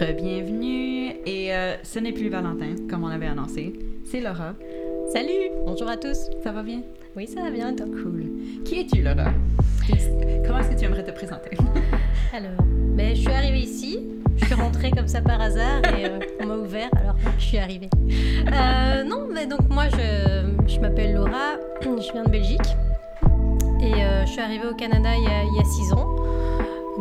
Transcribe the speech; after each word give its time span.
Re-bienvenue. 0.00 1.14
Et 1.26 1.54
euh, 1.54 1.76
ce 1.82 1.98
n'est 1.98 2.12
plus 2.12 2.28
Valentin, 2.28 2.74
comme 2.88 3.04
on 3.04 3.08
avait 3.08 3.26
annoncé. 3.26 3.72
C'est 4.04 4.20
Laura. 4.20 4.54
Salut, 5.12 5.50
bonjour 5.66 5.88
à 5.88 5.96
tous. 5.96 6.30
Ça 6.42 6.52
va 6.52 6.62
bien? 6.62 6.80
Oui, 7.16 7.26
ça 7.26 7.42
va 7.42 7.50
bien, 7.50 7.74
toi? 7.74 7.86
Cool. 7.86 8.24
Qui 8.64 8.80
es-tu, 8.80 9.02
Laura? 9.02 9.30
Comment 10.46 10.58
est-ce 10.60 10.70
que 10.70 10.78
tu 10.78 10.84
aimerais 10.84 11.04
te 11.04 11.10
présenter? 11.10 11.50
Alors, 12.32 12.62
ben, 12.96 13.14
je 13.14 13.20
suis 13.20 13.30
arrivée 13.30 13.60
ici. 13.60 13.98
Je 14.38 14.46
suis 14.46 14.54
rentrée 14.54 14.90
comme 14.90 15.08
ça 15.08 15.20
par 15.20 15.40
hasard 15.40 15.80
et 15.98 16.06
euh, 16.06 16.18
on 16.40 16.46
m'a 16.46 16.56
ouvert, 16.56 16.88
alors 16.96 17.16
je 17.38 17.44
suis 17.44 17.58
arrivée. 17.58 17.90
Euh, 18.50 19.04
non, 19.04 19.28
mais 19.30 19.46
donc 19.46 19.68
moi, 19.68 19.84
je, 19.90 20.52
je 20.66 20.80
m'appelle 20.80 21.14
Laura, 21.14 21.56
je 21.82 22.12
viens 22.12 22.24
de 22.24 22.30
Belgique. 22.30 22.60
Et 23.80 23.92
euh, 23.94 24.24
je 24.24 24.30
suis 24.32 24.40
arrivée 24.40 24.66
au 24.66 24.74
Canada 24.74 25.10
il 25.16 25.24
y 25.24 25.26
a, 25.26 25.42
il 25.44 25.54
y 25.56 25.60
a 25.60 25.64
six 25.64 25.92
ans. 25.92 26.11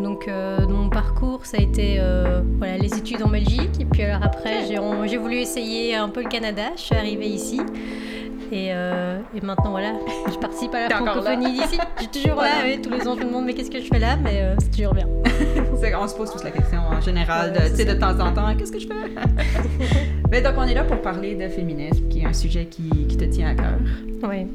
Donc 0.01 0.27
euh, 0.27 0.67
mon 0.67 0.89
parcours, 0.89 1.45
ça 1.45 1.57
a 1.57 1.61
été 1.61 1.97
euh, 1.99 2.41
voilà, 2.57 2.77
les 2.77 2.93
études 2.97 3.21
en 3.23 3.29
Belgique. 3.29 3.69
Et 3.79 3.85
puis 3.85 4.03
alors 4.03 4.23
après, 4.23 4.65
j'ai 4.67 5.17
voulu 5.17 5.35
essayer 5.37 5.95
un 5.95 6.09
peu 6.09 6.23
le 6.23 6.29
Canada. 6.29 6.63
Je 6.75 6.81
suis 6.81 6.95
arrivée 6.95 7.27
ici. 7.27 7.61
Et, 8.53 8.71
euh, 8.73 9.19
et 9.33 9.39
maintenant, 9.39 9.71
voilà, 9.71 9.93
je 10.29 10.37
participe 10.37 10.73
à 10.75 10.89
la 10.89 10.95
francophonie 10.97 11.53
d'ici. 11.53 11.79
Je 11.95 12.01
suis 12.01 12.11
toujours 12.11 12.33
Voilà. 12.35 12.49
là. 12.55 12.61
oui, 12.65 12.81
tous 12.81 12.89
les 12.89 13.07
ans, 13.07 13.15
je 13.15 13.21
me 13.21 13.27
demande, 13.29 13.45
mais 13.45 13.53
qu'est-ce 13.53 13.71
que 13.71 13.79
je 13.79 13.87
fais 13.87 13.99
là? 13.99 14.17
Mais 14.21 14.41
euh, 14.41 14.55
c'est 14.59 14.71
toujours 14.71 14.93
bien. 14.93 15.07
On 16.03 16.07
se 16.07 16.15
pose 16.15 16.31
tous 16.31 16.43
la 16.43 16.51
question 16.51 16.79
en 16.79 16.99
général, 16.99 17.53
de, 17.53 17.59
Ouais, 17.59 17.71
c'est 17.73 17.85
de 17.85 17.93
temps 17.93 18.19
en 18.19 18.33
temps, 18.33 18.53
qu'est-ce 18.57 18.71
que 18.73 18.79
je 18.79 18.87
fais? 18.87 18.93
Mais 20.31 20.41
donc, 20.41 20.53
on 20.57 20.63
est 20.63 20.73
là 20.73 20.83
pour 20.83 21.01
parler 21.01 21.35
de 21.35 21.47
féminisme, 21.47 22.07
qui 22.09 22.21
est 22.21 22.25
un 22.25 22.33
sujet 22.33 22.65
qui, 22.65 22.89
qui 23.07 23.17
te 23.17 23.23
tient 23.25 23.49
à 23.49 23.55
cœur. 23.55 23.77
Oui. 24.23 24.47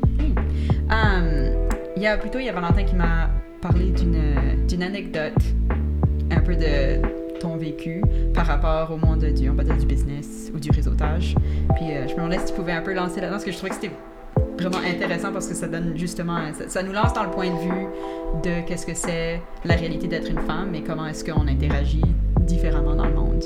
Hum, 0.90 1.65
il 1.96 2.02
y 2.02 2.06
a 2.06 2.16
plutôt, 2.18 2.38
il 2.38 2.44
y 2.44 2.48
a 2.48 2.52
Valentin 2.52 2.84
qui 2.84 2.94
m'a 2.94 3.30
parlé 3.60 3.90
d'une 3.90 4.82
anecdote, 4.82 5.32
un 6.30 6.40
peu 6.40 6.54
de 6.54 7.00
ton 7.40 7.56
vécu 7.56 8.02
par 8.34 8.46
rapport 8.46 8.90
au 8.92 8.98
monde 8.98 9.24
du, 9.24 9.48
on 9.48 9.54
va 9.54 9.64
dire, 9.64 9.76
du 9.76 9.86
business 9.86 10.50
ou 10.54 10.58
du 10.58 10.70
réseautage. 10.70 11.34
Puis 11.74 11.90
euh, 11.90 12.06
je 12.06 12.12
me 12.12 12.16
demandais 12.16 12.38
si 12.38 12.46
tu 12.46 12.52
pouvais 12.52 12.72
un 12.72 12.82
peu 12.82 12.92
lancer 12.92 13.20
là-dedans, 13.20 13.32
parce 13.32 13.44
que 13.44 13.52
je 13.52 13.56
trouvais 13.56 13.70
que 13.70 13.76
c'était 13.76 13.94
vraiment 14.58 14.78
intéressant 14.86 15.32
parce 15.32 15.46
que 15.46 15.54
ça 15.54 15.68
donne 15.68 15.94
justement, 15.96 16.38
ça, 16.68 16.82
nous 16.82 16.92
lance 16.92 17.12
dans 17.14 17.24
le 17.24 17.30
point 17.30 17.48
de 17.48 17.58
vue 17.58 17.86
de 18.42 18.66
qu'est-ce 18.66 18.86
que 18.86 18.94
c'est 18.94 19.40
la 19.64 19.74
réalité 19.74 20.06
d'être 20.06 20.30
une 20.30 20.40
femme 20.40 20.74
et 20.74 20.82
comment 20.82 21.06
est-ce 21.06 21.24
qu'on 21.24 21.46
interagit 21.46 22.04
différemment 22.40 22.94
dans 22.94 23.06
le 23.06 23.14
monde. 23.14 23.44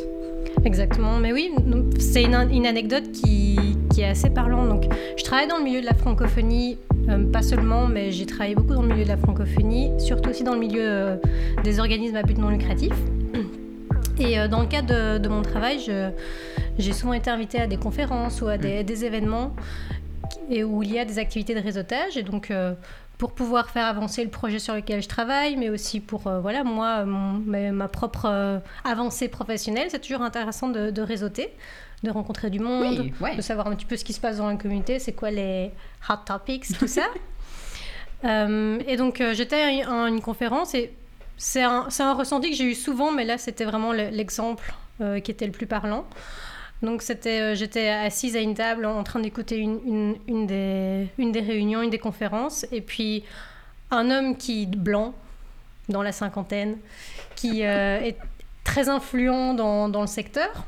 Exactement, 0.65 1.19
mais 1.19 1.33
oui, 1.33 1.53
c'est 1.99 2.25
une, 2.25 2.35
une 2.53 2.67
anecdote 2.67 3.11
qui, 3.13 3.59
qui 3.91 4.03
est 4.03 4.09
assez 4.09 4.31
parlante. 4.31 4.69
Donc, 4.69 4.85
je 5.17 5.25
travaille 5.25 5.49
dans 5.49 5.59
le 5.59 5.65
milieu 5.65 5.81
de 5.81 5.87
la 5.87 5.95
francophonie, 5.95 6.79
euh, 7.09 7.31
pas 7.33 7.43
seulement, 7.43 7.87
mais 7.87 8.11
j'ai 8.13 8.27
travaillé 8.27 8.55
beaucoup 8.55 8.75
dans 8.75 8.83
le 8.83 8.89
milieu 8.89 9.05
de 9.05 9.09
la 9.09 9.17
francophonie, 9.17 9.91
surtout 9.99 10.31
aussi 10.31 10.45
dans 10.45 10.55
le 10.55 10.61
milieu 10.61 10.83
euh, 10.83 11.17
des 11.65 11.81
organismes 11.81 12.17
à 12.17 12.23
but 12.23 12.39
non 12.39 12.51
lucratif. 12.51 12.93
Et 14.19 14.39
euh, 14.39 14.49
dans 14.49 14.61
le 14.61 14.67
cadre 14.67 14.89
de, 14.89 15.19
de 15.19 15.29
mon 15.29 15.43
travail, 15.43 15.79
j'ai 16.79 16.93
souvent 16.93 17.15
été 17.15 17.31
invitée 17.31 17.61
à 17.61 17.67
des 17.67 17.79
conférences 17.79 18.43
ou 18.43 18.49
à 18.49 18.59
des, 18.59 18.85
des 18.85 19.05
événements 19.05 19.55
et 20.51 20.63
où 20.65 20.83
il 20.83 20.93
y 20.93 20.99
a 20.99 21.05
des 21.05 21.19
activités 21.19 21.55
de 21.55 21.61
réseautage. 21.61 22.17
Et 22.17 22.23
donc, 22.23 22.53
pour 23.17 23.33
pouvoir 23.33 23.71
faire 23.71 23.87
avancer 23.87 24.25
le 24.25 24.31
projet 24.31 24.59
sur 24.59 24.75
lequel 24.75 25.03
je 25.03 25.09
travaille, 25.09 25.57
mais 25.57 25.69
aussi 25.69 26.01
pour, 26.01 26.27
euh, 26.27 26.41
voilà, 26.41 26.65
moi, 26.65 27.05
mon- 27.05 27.39
ma, 27.39 27.71
ma 27.71 27.89
propre 27.89 28.27
euh, 28.27 28.59
avancée 28.85 29.29
professionnelle, 29.29 29.89
c'est 29.91 30.01
toujours 30.01 30.23
intéressant 30.23 30.69
de, 30.69 30.91
de 30.91 31.03
réseauter, 31.03 31.51
de 32.03 32.11
rencontrer 32.11 32.51
du 32.51 32.61
monde, 32.61 32.99
Oui, 33.01 33.13
ouais. 33.21 33.37
de 33.37 33.43
savoir 33.43 33.67
un 33.67 33.75
petit 33.75 33.85
peu 33.87 33.97
ce 33.97 34.05
qui 34.05 34.13
se 34.13 34.21
passe 34.21 34.39
dans 34.39 34.49
la 34.49 34.57
communauté, 34.57 34.99
c'est 34.99 35.13
quoi 35.13 35.31
les 35.31 35.71
hot 36.09 36.15
topics, 36.27 36.67
tout 36.79 36.87
ça. 36.89 37.03
Euh, 38.23 38.79
et 38.87 38.97
donc, 38.99 39.23
euh, 39.23 39.33
j'étais 39.33 39.63
à 39.63 39.71
une, 40.07 40.21
conférence 40.21 40.75
et 40.75 40.93
c'est 41.39 41.63
un, 41.63 41.89
ressenti 42.13 42.51
que 42.51 42.55
j'ai 42.57 42.65
eu 42.65 42.75
souvent, 42.75 43.13
mais 43.13 43.25
là, 43.25 43.39
c'était 43.39 43.65
vraiment 43.65 43.93
le- 43.95 44.11
l'exemple 44.11 44.75
euh, 45.01 45.21
qui 45.21 45.31
était 45.31 45.47
le 45.47 45.53
plus 45.53 45.67
parlant. 45.67 46.05
Donc, 46.83 47.01
c'était, 47.01 47.57
j'étais 47.57 47.89
assise 47.89 48.37
à 48.37 48.41
une 48.41 48.55
table 48.55 48.85
en 48.85 49.03
train 49.05 49.21
d'écouter 49.21 49.57
une, 49.57 49.81
une, 49.87 50.17
une 50.29 50.47
des, 50.47 51.07
une 51.17 51.33
des 51.33 51.41
réunions, 51.41 51.81
une 51.81 51.89
des 51.89 51.99
conférences, 51.99 52.67
et 52.73 52.83
puis 52.83 53.25
un 53.91 54.11
homme 54.11 54.37
qui 54.37 54.67
blanc, 54.67 55.15
dans 55.89 56.03
la 56.03 56.13
cinquantaine, 56.13 56.77
qui 57.37 57.65
euh, 57.65 58.01
est 58.01 58.19
très 58.65 58.91
influent 58.91 59.55
dans, 59.55 59.89
dans 59.89 60.03
le 60.03 60.07
secteur, 60.07 60.65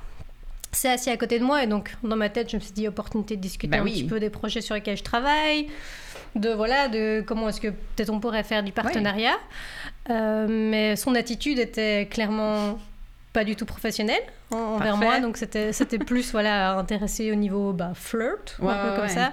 s'est 0.73 0.89
assis 0.91 1.11
à 1.11 1.17
côté 1.17 1.39
de 1.39 1.45
moi, 1.45 1.63
et 1.63 1.67
donc 1.67 1.95
dans 2.03 2.17
ma 2.17 2.29
tête, 2.29 2.51
je 2.51 2.57
me 2.57 2.61
suis 2.61 2.73
dit 2.73 2.89
opportunité 2.89 3.37
de 3.37 3.41
discuter 3.43 3.69
Ben 3.71 3.81
un 3.81 3.85
oui. 3.85 3.93
petit 3.93 4.05
peu 4.05 4.19
des 4.21 4.31
projets 4.31 4.61
sur 4.61 4.75
lesquels 4.75 4.97
je 4.97 5.03
travaille, 5.03 5.69
de 6.35 6.51
voilà, 6.51 6.89
de 6.89 7.23
comment 7.27 7.49
est-ce 7.49 7.61
que 7.61 7.69
peut-être 7.69 8.11
on 8.11 8.21
pourrait 8.21 8.43
faire 8.43 8.63
du 8.63 8.73
partenariat. 8.73 9.35
Euh, 10.11 10.47
mais 10.49 10.97
son 10.97 11.15
attitude 11.15 11.59
était 11.59 12.07
clairement 12.11 12.79
pas 13.33 13.45
du 13.45 13.55
tout 13.57 13.65
professionnelle 13.67 14.23
en- 14.51 14.57
envers 14.57 14.97
moi, 14.97 15.21
donc 15.21 15.37
c'était 15.37 15.73
c'était 15.73 15.99
plus 15.99 16.31
voilà 16.33 16.73
intéressé 16.79 17.31
au 17.33 17.35
niveau 17.35 17.73
bah, 17.73 17.93
flirt, 17.95 18.57
ou 18.61 18.69
un 18.69 18.75
peu 18.75 18.91
ouais, 18.91 18.97
comme 18.97 19.09
ça. 19.09 19.33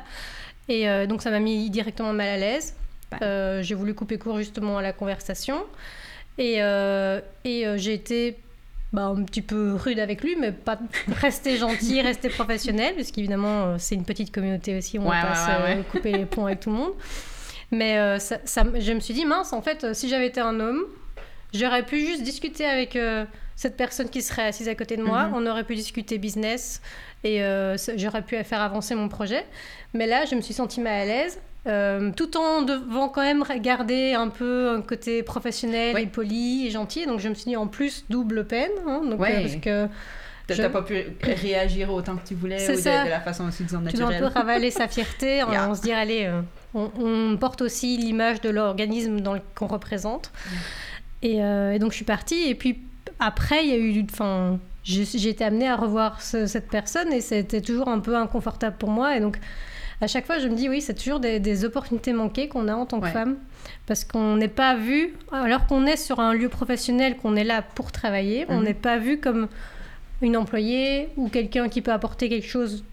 Et 0.67 0.87
euh, 0.89 1.07
donc 1.07 1.21
ça 1.21 1.31
m'a 1.31 1.39
mis 1.39 1.69
directement 1.69 2.13
mal 2.13 2.27
à 2.29 2.37
l'aise. 2.37 2.75
Euh, 3.23 3.63
j'ai 3.63 3.73
voulu 3.75 3.95
couper 3.95 4.17
court 4.19 4.37
justement 4.37 4.77
à 4.77 4.81
la 4.81 4.93
conversation. 4.93 5.63
Et, 6.37 6.59
et 7.43 7.65
j'ai 7.77 7.93
été 7.93 8.37
bah, 8.91 9.03
un 9.05 9.23
petit 9.23 9.41
peu 9.41 9.73
rude 9.75 9.99
avec 9.99 10.23
lui, 10.23 10.35
mais 10.35 10.51
pas 10.51 10.79
rester 11.21 11.57
gentil, 11.57 12.01
rester 12.03 12.29
professionnel, 12.29 12.95
parce 12.95 13.11
qu'évidemment, 13.11 13.63
euh, 13.65 13.75
c'est 13.77 13.95
une 13.95 14.05
petite 14.05 14.33
communauté 14.33 14.77
aussi, 14.77 14.97
on 14.99 15.07
Ouais, 15.07 15.21
va 15.21 15.27
pas 15.31 15.59
ouais, 15.65 15.75
ouais, 15.75 15.83
couper 15.91 16.11
les 16.11 16.25
ponts 16.25 16.45
avec 16.47 16.59
tout 16.61 16.69
le 16.71 16.75
monde. 16.77 16.93
Mais 17.71 17.97
euh, 17.99 18.17
ça, 18.19 18.37
ça- 18.45 18.63
je 18.79 18.91
me 18.93 18.99
suis 18.99 19.13
dit, 19.13 19.25
mince, 19.25 19.53
en 19.53 19.61
fait, 19.61 19.83
euh, 19.83 19.93
si 19.93 20.09
j'avais 20.09 20.27
été 20.27 20.39
un 20.41 20.59
homme, 20.59 20.83
j'aurais 21.53 21.83
pu 21.85 21.99
juste 22.05 22.23
discuter 22.23 22.65
avec 22.65 22.95
euh, 22.95 23.25
cette 23.55 23.77
personne 23.77 24.09
qui 24.09 24.21
serait 24.23 24.47
assise 24.47 24.67
à 24.69 24.75
côté 24.75 24.97
de 24.97 25.03
moi, 25.03 25.25
Mhm. 25.25 25.33
on 25.35 25.45
aurait 25.45 25.63
pu 25.65 25.75
discuter 25.75 26.17
business, 26.17 26.81
et 27.23 27.43
euh, 27.43 27.75
j'aurais 27.97 28.21
pu 28.23 28.41
faire 28.43 28.61
avancer 28.61 28.95
mon 28.95 29.07
projet. 29.09 29.45
Mais 29.93 30.07
là, 30.07 30.25
je 30.25 30.33
me 30.35 30.41
suis 30.41 30.53
sentie 30.53 30.79
mal 30.81 30.93
à 31.01 31.05
l'aise. 31.05 31.39
Euh, 31.67 32.11
tout 32.15 32.37
en 32.37 32.61
devant 32.61 33.09
quand 33.09 33.21
même 33.21 33.43
garder 33.61 34.13
un 34.13 34.29
peu 34.29 34.69
un 34.75 34.81
côté 34.81 35.23
professionnel 35.23 35.93
Oui. 35.95 36.01
et 36.03 36.05
poli 36.07 36.67
et 36.67 36.71
gentil. 36.71 37.05
Donc 37.05 37.19
je 37.19 37.29
me 37.29 37.33
suis 37.33 37.45
dit 37.49 37.55
en 37.57 37.67
plus 37.67 38.05
double 38.09 38.45
peine. 38.45 38.71
hein, 38.87 39.01
donc, 39.05 39.19
Ouais. 39.19 39.35
euh, 39.35 39.41
parce 39.41 39.55
que 39.57 39.87
T'as 40.47 40.55
Je- 40.55 40.61
t'as 40.63 40.69
pas 40.69 40.81
pu 40.81 40.95
réagir 41.21 41.93
autant 41.93 42.15
que 42.15 42.27
tu 42.27 42.33
voulais 42.33 42.55
ou 42.67 42.75
de, 42.75 43.09
la 43.09 43.19
façon 43.21 43.47
aussi, 43.49 43.63
disons, 43.65 43.83
tu 43.87 43.97
dois 43.97 44.05
un 44.05 44.07
peu 44.07 44.13
naturelle. 44.15 44.33
ravaler 44.33 44.71
sa 44.71 44.87
fierté. 44.87 45.41
hein, 45.41 45.47
Yeah. 45.51 45.69
On 45.69 45.75
se 45.75 45.81
dit, 45.83 45.91
allez, 45.91 46.25
euh, 46.25 46.41
on, 46.73 46.89
on 46.99 47.37
porte 47.37 47.61
aussi 47.61 47.97
l'image 47.97 48.41
de 48.41 48.49
l'organisme 48.49 49.19
qu'on 49.53 49.67
représente. 49.67 50.31
Et, 51.21 51.43
euh, 51.43 51.73
et 51.73 51.77
donc 51.77 51.91
je 51.91 51.97
suis 51.97 52.05
partie. 52.05 52.49
Et 52.49 52.55
puis 52.55 52.79
après, 53.19 53.63
il 53.63 53.69
y 53.69 53.73
a 53.73 53.77
eu. 53.77 54.03
Enfin, 54.11 54.57
j'ai 54.83 55.05
j'ai 55.05 55.29
été 55.29 55.43
amenée 55.43 55.69
à 55.69 55.75
revoir 55.75 56.19
ce- 56.19 56.47
cette 56.47 56.69
personne 56.69 57.13
et 57.13 57.21
c'était 57.21 57.61
toujours 57.61 57.87
un 57.87 57.99
peu 57.99 58.15
inconfortable 58.15 58.75
pour 58.79 58.89
moi. 58.89 59.15
Et 59.15 59.19
donc 59.19 59.37
à 60.01 60.07
chaque 60.07 60.25
fois, 60.25 60.39
je 60.39 60.47
me 60.47 60.55
dis, 60.55 60.69
oui, 60.69 60.81
c'est 60.81 60.93
toujours 60.93 61.19
des, 61.19 61.39
des 61.39 61.65
opportunités 61.65 62.13
manquées 62.13 62.47
qu'on 62.47 62.67
a 62.67 62.73
en 62.75 62.85
tant 62.85 62.99
que 62.99 63.05
Ouais. 63.05 63.11
femme. 63.11 63.35
Parce 63.85 64.05
qu'on 64.05 64.37
n'est 64.37 64.47
pas 64.47 64.75
vu, 64.75 65.13
alors 65.31 65.65
qu'on 65.67 65.85
est 65.85 65.97
sur 65.97 66.19
un 66.19 66.33
lieu 66.33 66.47
professionnel, 66.49 67.17
qu'on 67.17 67.35
est 67.35 67.43
là 67.43 67.61
pour 67.61 67.91
travailler, 67.91 68.45
on 68.49 68.59
Mhm. 68.59 68.63
n'est 68.63 68.73
pas 68.73 68.97
vu 68.97 69.19
comme 69.19 69.47
une 70.21 70.37
employée 70.37 71.09
ou 71.17 71.27
quelqu'un 71.29 71.69
qui 71.69 71.81
peut 71.81 71.91
apporter 71.91 72.29
quelque 72.29 72.47
chose 72.47 72.83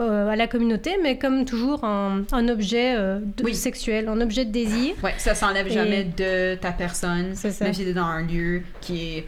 euh, 0.00 0.28
à 0.28 0.36
la 0.36 0.46
communauté, 0.46 0.92
mais 1.02 1.18
comme 1.18 1.44
toujours 1.44 1.82
un, 1.82 2.22
un 2.30 2.48
objet 2.48 2.94
euh, 2.96 3.18
de- 3.36 3.42
Oui. 3.42 3.54
sexuel, 3.56 4.06
un 4.08 4.20
objet 4.20 4.44
de 4.44 4.52
désir. 4.52 4.94
Ouais, 5.02 5.14
ça 5.18 5.34
s'enlève 5.34 5.66
Et- 5.66 5.70
jamais 5.70 6.04
de 6.04 6.54
ta 6.54 6.70
personne, 6.70 7.34
même 7.60 7.74
si 7.74 7.84
t'es 7.84 7.92
dans 7.92 8.04
un 8.04 8.22
lieu 8.22 8.62
qui 8.80 9.16
est 9.18 9.26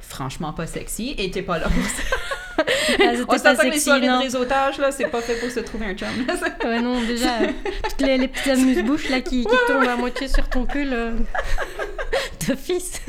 franchement 0.00 0.52
pas 0.52 0.66
sexy 0.68 1.16
et 1.18 1.30
t'es 1.32 1.42
pas 1.42 1.58
là 1.58 1.68
pour 1.68 1.82
ça. 1.84 2.02
Ah, 2.98 3.12
c'était 3.14 3.22
On 3.28 3.56
pas 3.56 3.64
les 3.64 3.78
soirées 3.78 4.06
non. 4.06 4.18
de 4.18 4.22
réseautage, 4.24 4.78
là, 4.78 4.90
c'est 4.90 5.08
pas 5.08 5.20
fait 5.20 5.34
pour 5.34 5.50
se 5.50 5.60
trouver 5.60 5.86
un 5.86 5.94
chum. 5.94 6.08
Ouais, 6.64 6.80
non, 6.80 7.00
déjà, 7.02 7.38
toutes 7.88 8.00
les, 8.00 8.18
les 8.18 8.28
petites 8.28 8.52
amuse-bouches 8.52 9.08
là 9.10 9.20
qui, 9.20 9.44
qui 9.44 9.56
tombent 9.66 9.86
à 9.86 9.96
moitié 9.96 10.28
sur 10.28 10.48
ton 10.48 10.64
pull 10.64 10.92
euh, 10.92 11.12
de 12.48 12.54
fils. 12.54 13.02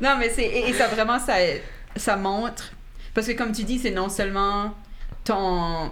non, 0.00 0.16
mais 0.18 0.30
c'est... 0.30 0.44
Et, 0.44 0.70
et 0.70 0.72
ça, 0.72 0.88
vraiment, 0.88 1.18
ça, 1.18 1.34
ça 1.94 2.16
montre... 2.16 2.72
Parce 3.14 3.26
que 3.28 3.32
comme 3.32 3.52
tu 3.52 3.62
dis, 3.64 3.78
c'est 3.78 3.92
non 3.92 4.08
seulement 4.08 4.74
ton, 5.24 5.90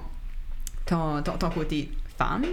ton, 0.86 1.22
ton, 1.22 1.38
ton 1.38 1.50
côté 1.50 1.90
femme 2.18 2.44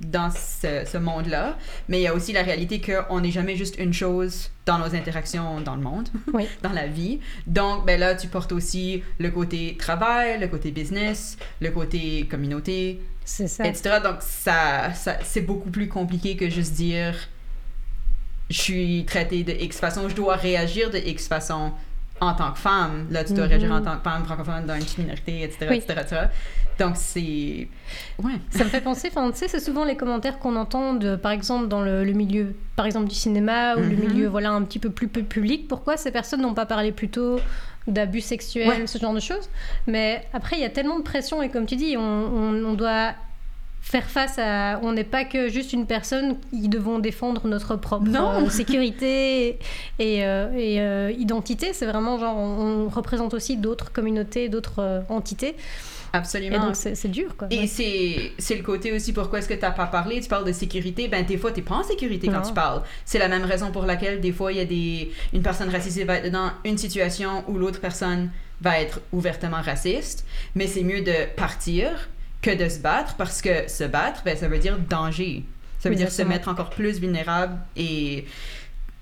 dans 0.00 0.30
ce, 0.30 0.84
ce 0.90 0.96
monde-là, 0.98 1.58
mais 1.88 1.98
il 2.00 2.02
y 2.02 2.06
a 2.06 2.14
aussi 2.14 2.32
la 2.32 2.42
réalité 2.42 2.80
qu'on 2.80 3.20
n'est 3.20 3.30
jamais 3.30 3.54
juste 3.56 3.78
une 3.78 3.92
chose 3.92 4.50
dans 4.66 4.78
nos 4.78 4.94
interactions 4.94 5.60
dans 5.60 5.76
le 5.76 5.82
monde, 5.82 6.08
Oui. 6.32 6.46
dans 6.62 6.72
la 6.72 6.86
vie. 6.86 7.20
Donc, 7.46 7.84
ben 7.86 8.00
là, 8.00 8.14
tu 8.14 8.26
portes 8.28 8.52
aussi 8.52 9.02
le 9.18 9.30
côté 9.30 9.76
travail, 9.78 10.40
le 10.40 10.48
côté 10.48 10.70
business, 10.70 11.36
le 11.60 11.70
côté 11.70 12.26
communauté, 12.30 13.00
ça. 13.24 13.66
etc. 13.66 13.96
Donc, 14.02 14.16
ça, 14.20 14.92
ça, 14.94 15.18
c'est 15.22 15.42
beaucoup 15.42 15.70
plus 15.70 15.88
compliqué 15.88 16.36
que 16.36 16.48
juste 16.48 16.72
dire 16.72 17.14
je 18.48 18.60
suis 18.60 19.04
traitée 19.06 19.44
de 19.44 19.52
X 19.52 19.78
façon, 19.78 20.08
je 20.08 20.14
dois 20.16 20.34
réagir 20.34 20.90
de 20.90 20.98
X 20.98 21.28
façon 21.28 21.72
en 22.20 22.34
tant 22.34 22.52
que 22.52 22.58
femme. 22.58 23.06
Là, 23.10 23.24
tu 23.24 23.32
dois 23.32 23.44
Mhm. 23.44 23.50
réagir 23.50 23.72
en 23.72 23.80
tant 23.82 23.96
que 23.96 24.02
femme 24.02 24.24
francophone 24.24 24.66
dans 24.66 24.74
une 24.74 24.84
minorité, 24.98 25.42
etc., 25.42 25.66
Oui. 25.70 25.76
etc., 25.78 26.00
etc. 26.02 26.16
Donc, 26.78 26.96
c'est... 26.96 27.68
Ouais. 28.22 28.32
Ça 28.50 28.64
me 28.64 28.68
fait 28.70 28.80
penser, 28.80 29.10
tu 29.10 29.16
sais, 29.34 29.48
c'est 29.48 29.60
souvent 29.60 29.84
les 29.84 29.96
commentaires 29.96 30.38
qu'on 30.38 30.56
entend, 30.56 30.94
de, 30.94 31.16
par 31.16 31.32
exemple, 31.32 31.68
dans 31.68 31.80
le, 31.82 32.04
le 32.04 32.12
milieu, 32.12 32.54
par 32.76 32.86
exemple, 32.86 33.08
du 33.08 33.14
cinéma 33.14 33.76
ou 33.76 33.80
le 33.80 33.88
Mhm. 33.96 33.98
milieu, 34.08 34.26
voilà, 34.28 34.50
un 34.50 34.62
petit 34.62 34.78
peu 34.78 34.90
plus 34.90 35.08
pu- 35.08 35.24
public. 35.24 35.68
Pourquoi 35.68 35.96
ces 35.96 36.10
personnes 36.10 36.42
n'ont 36.42 36.54
pas 36.54 36.66
parlé 36.66 36.92
plus 36.92 37.08
tôt 37.08 37.38
d'abus 37.86 38.20
sexuels, 38.20 38.68
Ouais. 38.68 38.86
ce 38.86 38.98
genre 38.98 39.14
de 39.14 39.20
choses? 39.20 39.48
Mais 39.86 40.24
après, 40.32 40.56
il 40.56 40.62
y 40.62 40.64
a 40.66 40.70
tellement 40.70 40.98
de 40.98 41.04
pression 41.04 41.42
et 41.42 41.48
comme 41.48 41.66
tu 41.66 41.76
dis, 41.76 41.96
on, 41.96 42.02
on- 42.02 42.64
on 42.64 42.74
doit 42.74 43.12
faire 43.80 44.04
face 44.08 44.38
à... 44.38 44.78
On 44.82 44.92
n'est 44.92 45.04
pas 45.04 45.24
que 45.24 45.48
juste 45.48 45.72
une 45.72 45.86
personne 45.86 46.36
qui 46.50 46.68
devons 46.68 46.98
défendre 46.98 47.46
notre 47.48 47.76
propre 47.76 48.06
Non. 48.08 48.44
euh, 48.46 48.48
sécurité 48.50 49.58
et, 49.98 50.24
euh, 50.24 50.52
et, 50.56 50.80
euh, 50.80 51.10
identité. 51.18 51.72
C'est 51.72 51.86
vraiment 51.86 52.18
genre, 52.18 52.36
on, 52.36 52.86
on 52.86 52.88
représente 52.88 53.34
aussi 53.34 53.56
d'autres 53.56 53.90
communautés, 53.92 54.48
d'autres 54.48 55.02
entités. 55.08 55.56
Et 56.12 56.16
Absolument. 56.16 56.58
donc, 56.66 56.74
c'est 56.76 57.08
dur, 57.08 57.36
quoi. 57.36 57.46
Et 57.52 57.60
Ouais. 57.60 57.66
c'est, 57.68 58.32
c'est 58.38 58.56
le 58.56 58.62
côté 58.64 58.92
aussi 58.92 59.12
pourquoi 59.12 59.38
est-ce 59.38 59.48
que 59.48 59.54
tu 59.54 59.60
n'as 59.60 59.70
pas 59.70 59.86
parlé? 59.86 60.20
Tu 60.20 60.28
parles 60.28 60.44
de 60.44 60.52
sécurité. 60.52 61.06
Ben, 61.06 61.24
des 61.24 61.38
fois, 61.38 61.52
tu 61.52 61.60
n'es 61.60 61.64
pas 61.66 61.76
en 61.76 61.82
sécurité 61.84 62.26
quand 62.26 62.40
Non. 62.40 62.48
tu 62.48 62.52
parles. 62.52 62.82
C'est 63.04 63.18
la 63.20 63.28
même 63.28 63.44
raison 63.44 63.70
pour 63.70 63.86
laquelle, 63.86 64.20
des 64.20 64.32
fois, 64.32 64.50
il 64.52 64.58
y 64.58 64.60
a 64.60 64.64
des, 64.64 65.12
une 65.32 65.42
personne 65.42 65.68
racisée 65.70 66.02
va 66.04 66.16
être 66.16 66.30
dans 66.32 66.50
une 66.64 66.78
situation 66.78 67.44
où 67.46 67.58
l'autre 67.58 67.80
personne 67.80 68.30
va 68.60 68.80
être 68.80 69.00
ouvertement 69.12 69.60
raciste. 69.62 70.24
Mais 70.56 70.66
c'est 70.66 70.82
mieux 70.82 71.00
de 71.02 71.12
partir 71.36 72.08
que 72.42 72.54
de 72.54 72.68
se 72.68 72.78
battre 72.78 73.14
parce 73.16 73.42
que 73.42 73.68
se 73.68 73.84
battre, 73.84 74.22
ben, 74.24 74.36
ça 74.36 74.48
veut 74.48 74.58
dire 74.58 74.78
danger. 74.78 75.44
Ça 75.78 75.88
veut 75.88 75.94
dire 75.96 76.10
se 76.12 76.22
mettre 76.22 76.48
encore 76.48 76.70
plus 76.70 77.00
vulnérable 77.00 77.56
et. 77.76 78.26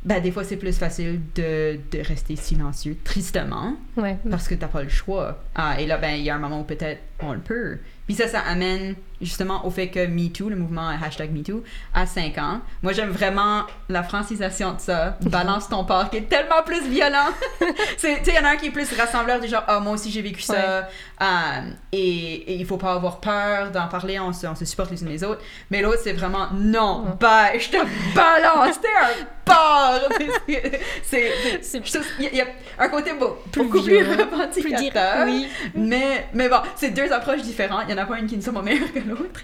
Ben, 0.05 0.21
des 0.23 0.31
fois, 0.31 0.45
c'est 0.45 0.57
plus 0.57 0.79
facile 0.79 1.21
de, 1.35 1.81
de 1.91 1.99
rester 2.07 2.37
silencieux, 2.37 2.97
tristement 3.03 3.75
Ouais. 3.97 4.17
parce 4.31 4.47
que 4.47 4.55
t'as 4.55 4.69
pas 4.69 4.85
le 4.85 4.89
choix. 4.89 5.43
Ah, 5.57 5.81
et 5.81 5.87
là, 5.87 5.99
ben, 5.99 6.11
il 6.11 6.23
y 6.23 6.31
a 6.31 6.37
un 6.37 6.39
moment 6.39 6.61
où 6.61 6.65
peut-être 6.65 7.01
on 7.19 7.33
le 7.33 7.41
peut. 7.41 7.79
Puis 8.07 8.15
ça, 8.15 8.29
ça 8.29 8.41
amène 8.41 8.95
justement 9.21 9.67
au 9.67 9.71
fait 9.71 9.89
que 9.89 10.07
MeToo, 10.07 10.49
le 10.49 10.57
mouvement 10.57 10.89
hashtag 10.89 11.33
MeToo, 11.33 11.63
a 11.95 12.07
5 12.07 12.39
ans. 12.39 12.61
Moi, 12.83 12.93
j'aime 12.93 13.11
vraiment 13.11 13.65
la 13.89 14.03
francisation 14.03 14.75
de 14.75 14.81
ça. 14.81 15.17
Balance 15.23 15.69
ton 15.69 15.85
porc, 15.85 16.11
qui 16.11 16.19
est 16.19 16.29
tellement 16.29 16.63
plus 16.65 16.87
violent. 16.89 17.29
Tu 17.99 18.07
sais, 18.07 18.23
il 18.27 18.35
y 18.35 18.39
en 18.39 18.45
a 18.45 18.51
un 18.51 18.57
qui 18.57 18.67
est 18.67 18.71
plus 18.71 18.93
rassembleur, 18.97 19.41
du 19.41 19.49
genre, 19.49 19.65
ah, 19.67 19.81
moi 19.81 19.93
aussi 19.93 20.11
j'ai 20.11 20.23
vécu 20.23 20.41
ça. 20.43 20.89
Ah, 21.19 21.63
et, 21.93 21.99
et 21.99 22.55
il 22.55 22.65
faut 22.67 22.77
pas 22.77 22.93
avoir 22.93 23.19
peur 23.21 23.71
d'en 23.73 23.89
parler, 23.89 24.21
on 24.21 24.33
se, 24.33 24.47
on 24.47 24.55
se 24.55 24.65
supporte 24.65 24.91
les 24.93 25.03
uns 25.03 25.09
les 25.09 25.25
autres. 25.25 25.41
Mais 25.71 25.83
l'autre, 25.83 25.99
c'est 26.03 26.13
vraiment, 26.13 26.47
non, 26.55 27.03
Ouais. 27.05 27.13
bah, 27.21 27.59
je 27.59 27.69
te 27.69 27.77
balance, 28.15 28.81
t'es 28.81 28.89
un 28.89 29.25
porc. 29.45 30.09
C'est- 31.03 31.33
Il 32.19 32.25
y, 32.25 32.27
a- 32.27 32.31
il 32.33 32.39
y 32.39 32.43
un 32.79 32.89
côté 32.89 33.13
beau, 33.15 33.39
Plus 33.51 33.63
beaucoup 33.65 33.83
plus 33.83 34.03
violent, 34.03 34.25
revendicateur. 34.31 35.25
Oui. 35.27 35.49
Mais, 35.75 36.29
mais 36.35 36.49
bon, 36.49 36.59
c'est 36.77 36.91
deux 36.91 37.11
approches 37.13 37.43
différentes. 37.43 37.85
Il 37.89 37.95
n'y 37.95 38.01
en 38.01 38.03
a 38.05 38.07
pas 38.07 38.19
une 38.19 38.27
qui 38.27 38.37
ne 38.37 38.43
soit 38.43 38.63
meilleure 38.63 38.93
que 38.93 39.01
l'autre. 39.09 39.43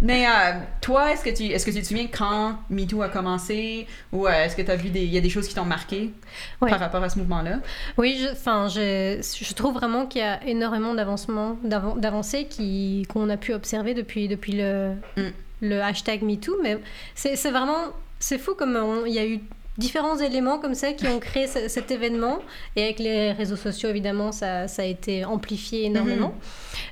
Mais 0.00 0.26
euh, 0.26 0.52
toi, 0.80 1.12
est-ce 1.12 1.24
que, 1.24 1.30
tu, 1.30 1.44
est-ce 1.44 1.64
que 1.66 1.70
tu 1.70 1.80
te 1.82 1.86
souviens 1.86 2.06
quand 2.06 2.58
MeToo 2.70 3.02
a 3.02 3.08
commencé 3.08 3.86
ou 4.12 4.26
euh, 4.26 4.30
est-ce 4.44 4.54
que 4.56 4.62
tu 4.62 4.70
as 4.70 4.76
vu 4.76 4.90
des, 4.90 5.02
il 5.04 5.12
y 5.12 5.18
a 5.18 5.20
des 5.20 5.30
choses 5.30 5.48
qui 5.48 5.54
t'ont 5.54 5.64
marqué 5.64 6.12
Ouais. 6.60 6.70
par 6.70 6.80
rapport 6.80 7.02
à 7.02 7.08
ce 7.08 7.18
mouvement-là? 7.18 7.58
Oui, 7.96 8.18
je, 8.20 8.28
je, 8.34 9.44
je 9.44 9.54
trouve 9.54 9.74
vraiment 9.74 10.06
qu'il 10.06 10.20
y 10.20 10.24
a 10.24 10.42
énormément 10.44 10.94
d'avancements, 10.94 11.56
d'avancées 11.62 12.46
qui, 12.46 13.06
qu'on 13.08 13.28
a 13.30 13.36
pu 13.36 13.52
observer 13.54 13.94
depuis, 13.94 14.28
depuis 14.28 14.52
le, 14.52 14.92
Mm. 15.16 15.30
le 15.62 15.80
hashtag 15.82 16.22
MeToo. 16.22 16.56
Mais 16.62 16.78
c'est, 17.14 17.36
c'est 17.36 17.50
vraiment, 17.50 17.86
c'est 18.18 18.38
fou 18.38 18.54
comme 18.54 19.02
il 19.06 19.12
y 19.12 19.18
a 19.18 19.26
eu 19.26 19.40
différents 19.78 20.16
éléments 20.18 20.58
comme 20.58 20.74
ça 20.74 20.92
qui 20.92 21.06
ont 21.08 21.18
créé 21.18 21.46
ce- 21.46 21.68
cet 21.68 21.90
événement. 21.90 22.38
Et 22.76 22.84
avec 22.84 22.98
les 22.98 23.32
réseaux 23.32 23.56
sociaux, 23.56 23.88
évidemment, 23.88 24.30
ça, 24.32 24.68
ça 24.68 24.82
a 24.82 24.84
été 24.84 25.24
amplifié 25.24 25.84
énormément. 25.86 26.34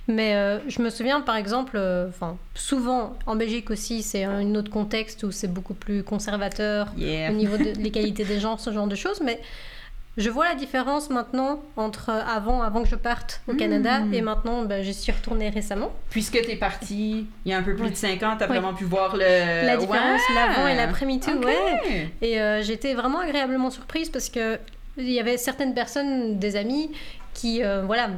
Mais 0.08 0.34
euh, 0.34 0.58
je 0.68 0.82
me 0.82 0.90
souviens, 0.90 1.20
par 1.20 1.36
exemple, 1.36 1.72
euh, 1.76 2.08
souvent 2.54 3.14
en 3.26 3.36
Belgique 3.36 3.70
aussi, 3.70 4.02
c'est 4.02 4.24
un 4.24 4.54
autre 4.56 4.70
contexte 4.70 5.22
où 5.22 5.30
c'est 5.30 5.48
beaucoup 5.52 5.74
plus 5.74 6.02
conservateur 6.02 6.88
Yeah. 6.96 7.30
au 7.30 7.34
niveau 7.34 7.56
de 7.56 7.70
l'égalité 7.80 8.24
des 8.32 8.40
genres, 8.40 8.58
ce 8.60 8.72
genre 8.72 8.86
de 8.88 8.96
choses. 8.96 9.20
Mais 9.24 9.40
je 10.16 10.28
vois 10.30 10.48
la 10.48 10.54
différence 10.54 11.08
maintenant 11.10 11.62
entre 11.76 12.10
avant, 12.10 12.62
avant 12.62 12.82
que 12.82 12.88
je 12.88 12.96
parte 12.96 13.40
au. 13.48 13.54
Canada 13.54 14.00
et 14.12 14.20
maintenant, 14.20 14.62
ben, 14.62 14.82
j'y 14.82 14.92
suis 14.94 15.12
retournée 15.12 15.48
récemment. 15.48 15.90
Puisque 16.10 16.40
tu 16.42 16.50
es 16.50 16.56
parti 16.56 17.26
il 17.44 17.50
y 17.50 17.54
a 17.54 17.58
un 17.58 17.62
peu 17.62 17.74
plus 17.74 17.84
Ouais. 17.84 17.90
de 17.90 17.96
5 17.96 18.22
ans, 18.22 18.36
tu 18.36 18.44
as 18.44 18.46
Ouais. 18.48 18.58
vraiment 18.58 18.74
pu 18.74 18.84
voir 18.84 19.16
le. 19.16 19.20
la 19.66 19.76
différence, 19.76 20.20
Ouais. 20.28 20.34
l'avant 20.34 20.66
et 20.68 20.74
l'après-MeToo, 20.76 21.38
Ok. 21.38 21.44
ouais. 21.46 22.10
Et 22.20 22.40
euh, 22.40 22.62
j'étais 22.62 22.94
vraiment 22.94 23.20
agréablement 23.20 23.70
surprise 23.70 24.10
parce 24.10 24.28
que 24.28 24.58
il 24.98 25.10
y 25.10 25.18
avait 25.20 25.38
certaines 25.38 25.72
personnes, 25.72 26.38
des 26.38 26.56
amis, 26.56 26.90
qui, 27.32 27.64
euh, 27.64 27.82
voilà, 27.86 28.10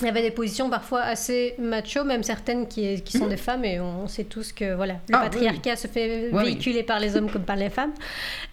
il 0.00 0.06
y 0.06 0.08
avait 0.08 0.22
des 0.22 0.30
positions 0.30 0.70
parfois 0.70 1.02
assez 1.02 1.54
macho, 1.58 2.02
même 2.04 2.22
certaines 2.22 2.66
qui, 2.66 3.00
qui 3.02 3.18
sont 3.18 3.26
des 3.26 3.36
femmes, 3.36 3.64
et 3.64 3.78
on 3.78 4.08
sait 4.08 4.24
tous 4.24 4.52
que 4.52 4.74
voilà, 4.74 4.94
le 4.94 4.98
Mhm. 4.98 5.14
Ah, 5.14 5.18
oui, 5.24 5.30
patriarcat 5.30 5.76
se 5.76 5.86
fait 5.86 6.30
oui. 6.32 6.44
véhiculer 6.44 6.82
par 6.82 6.98
les 6.98 7.16
hommes 7.16 7.30
comme 7.32 7.44
par 7.44 7.56
les 7.56 7.70
femmes. 7.70 7.92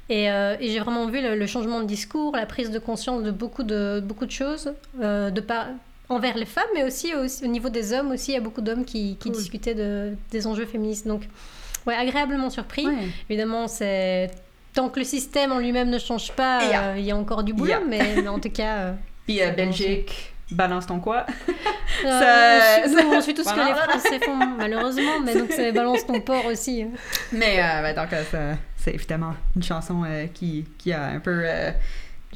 Et, 0.09 0.29
euh, 0.29 0.55
et 0.59 0.69
j'ai 0.69 0.79
vraiment 0.79 1.07
vu 1.07 1.21
le, 1.21 1.35
le 1.35 1.47
changement 1.47 1.79
de 1.79 1.85
discours, 1.85 2.35
la 2.35 2.45
prise 2.45 2.71
de 2.71 2.79
conscience 2.79 3.23
de 3.23 3.31
beaucoup 3.31 3.63
de, 3.63 4.01
beaucoup 4.03 4.25
de 4.25 4.31
choses, 4.31 4.73
euh, 5.01 5.29
de 5.31 5.39
par, 5.41 5.67
envers 6.09 6.37
les 6.37 6.45
femmes, 6.45 6.67
mais 6.75 6.83
aussi, 6.83 7.13
aussi 7.15 7.43
au 7.45 7.47
niveau 7.47 7.69
des 7.69 7.93
hommes 7.93 8.11
aussi, 8.11 8.31
il 8.31 8.33
y 8.33 8.37
a 8.37 8.41
beaucoup 8.41 8.61
d'hommes 8.61 8.83
qui, 8.85 9.15
qui 9.19 9.29
Cool. 9.29 9.37
discutaient 9.37 9.75
de, 9.75 10.13
des 10.31 10.45
enjeux 10.45 10.65
féministes. 10.65 11.07
Donc, 11.07 11.21
ouais, 11.87 11.95
agréablement 11.95 12.49
surpris. 12.49 12.85
Ouais. 12.85 12.93
Évidemment, 13.29 13.67
c'est 13.67 14.29
tant 14.73 14.89
que 14.89 14.99
le 14.99 15.05
système 15.05 15.51
en 15.51 15.59
lui-même 15.59 15.89
ne 15.89 15.99
change 15.99 16.31
pas, 16.33 16.63
Yeah. 16.67 16.83
euh, 16.89 16.95
il 16.97 17.05
y 17.05 17.11
a 17.11 17.15
encore 17.15 17.43
du 17.43 17.53
boulot, 17.53 17.69
Yeah. 17.69 17.81
mais, 17.87 18.15
mais 18.21 18.27
en 18.27 18.39
tout 18.39 18.49
cas, 18.51 18.93
Puis 19.25 19.39
Belgique, 19.55 20.33
balance 20.51 20.85
ton 20.87 20.99
quoi? 20.99 21.25
euh, 22.05 22.19
Ça- 22.19 22.81
on 22.85 22.87
suit- 22.87 22.95
nous, 22.95 23.13
on 23.13 23.21
suit 23.21 23.33
tout 23.33 23.43
ce 23.43 23.49
que 23.49 23.55
Voilà. 23.55 23.69
les 23.93 23.99
Français 23.99 24.19
font 24.25 24.35
malheureusement, 24.35 25.19
mais 25.23 25.35
donc 25.35 25.49
c'est 25.51 25.71
balance 25.71 26.05
ton 26.05 26.19
porc 26.21 26.45
aussi. 26.45 26.85
Mais 27.31 27.59
euh, 27.59 27.81
ben, 27.81 27.95
donc, 27.95 28.13
euh, 28.13 28.53
c'est 28.77 28.93
évidemment 28.93 29.35
une 29.55 29.63
chanson 29.63 30.03
euh, 30.05 30.25
qui, 30.33 30.65
qui 30.77 30.91
a 30.93 31.05
un 31.05 31.19
peu. 31.19 31.41
euh, 31.45 31.71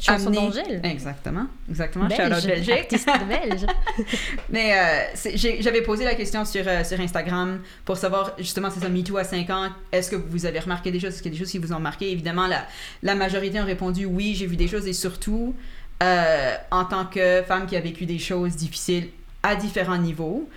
Chanson 0.01 0.31
d'Angèle. 0.31 0.81
Exactement, 0.83 1.45
exactement. 1.69 2.05
Belge, 2.07 2.47
Belgique. 2.47 2.71
artiste 2.71 3.07
de 3.07 3.25
belge. 3.25 3.65
Mais 4.49 4.73
euh, 4.75 5.29
j'avais 5.59 5.83
posé 5.83 6.03
la 6.03 6.15
question 6.15 6.45
sur, 6.45 6.67
euh, 6.67 6.83
sur 6.83 6.99
Instagram 6.99 7.59
pour 7.85 7.95
savoir, 7.97 8.33
justement, 8.39 8.71
c'est 8.71 8.79
ça, 8.79 8.89
MeToo 8.89 9.17
à 9.17 9.23
5 9.23 9.47
ans, 9.51 9.69
est-ce 9.91 10.09
que 10.09 10.15
vous 10.15 10.47
avez 10.47 10.57
remarqué 10.57 10.89
des 10.89 10.99
choses, 10.99 11.09
est-ce 11.13 11.21
qu'il 11.21 11.31
y 11.31 11.35
a 11.35 11.37
des 11.37 11.43
choses 11.45 11.51
qui 11.51 11.59
vous 11.59 11.73
ont 11.73 11.79
marqué? 11.79 12.11
Évidemment, 12.11 12.47
la, 12.47 12.65
la 13.03 13.13
majorité 13.13 13.61
ont 13.61 13.65
répondu 13.65 14.05
oui, 14.05 14.33
j'ai 14.35 14.47
vu 14.47 14.55
des 14.55 14.67
choses, 14.67 14.87
et 14.87 14.93
surtout, 14.93 15.53
euh, 16.01 16.55
en 16.71 16.85
tant 16.85 17.05
que 17.05 17.43
femme 17.43 17.65
qui 17.67 17.75
a 17.75 17.81
vécu 17.81 18.05
des 18.05 18.19
choses 18.19 18.55
difficiles 18.55 19.09
à 19.43 19.55
différents 19.55 19.97
niveaux, 19.97 20.49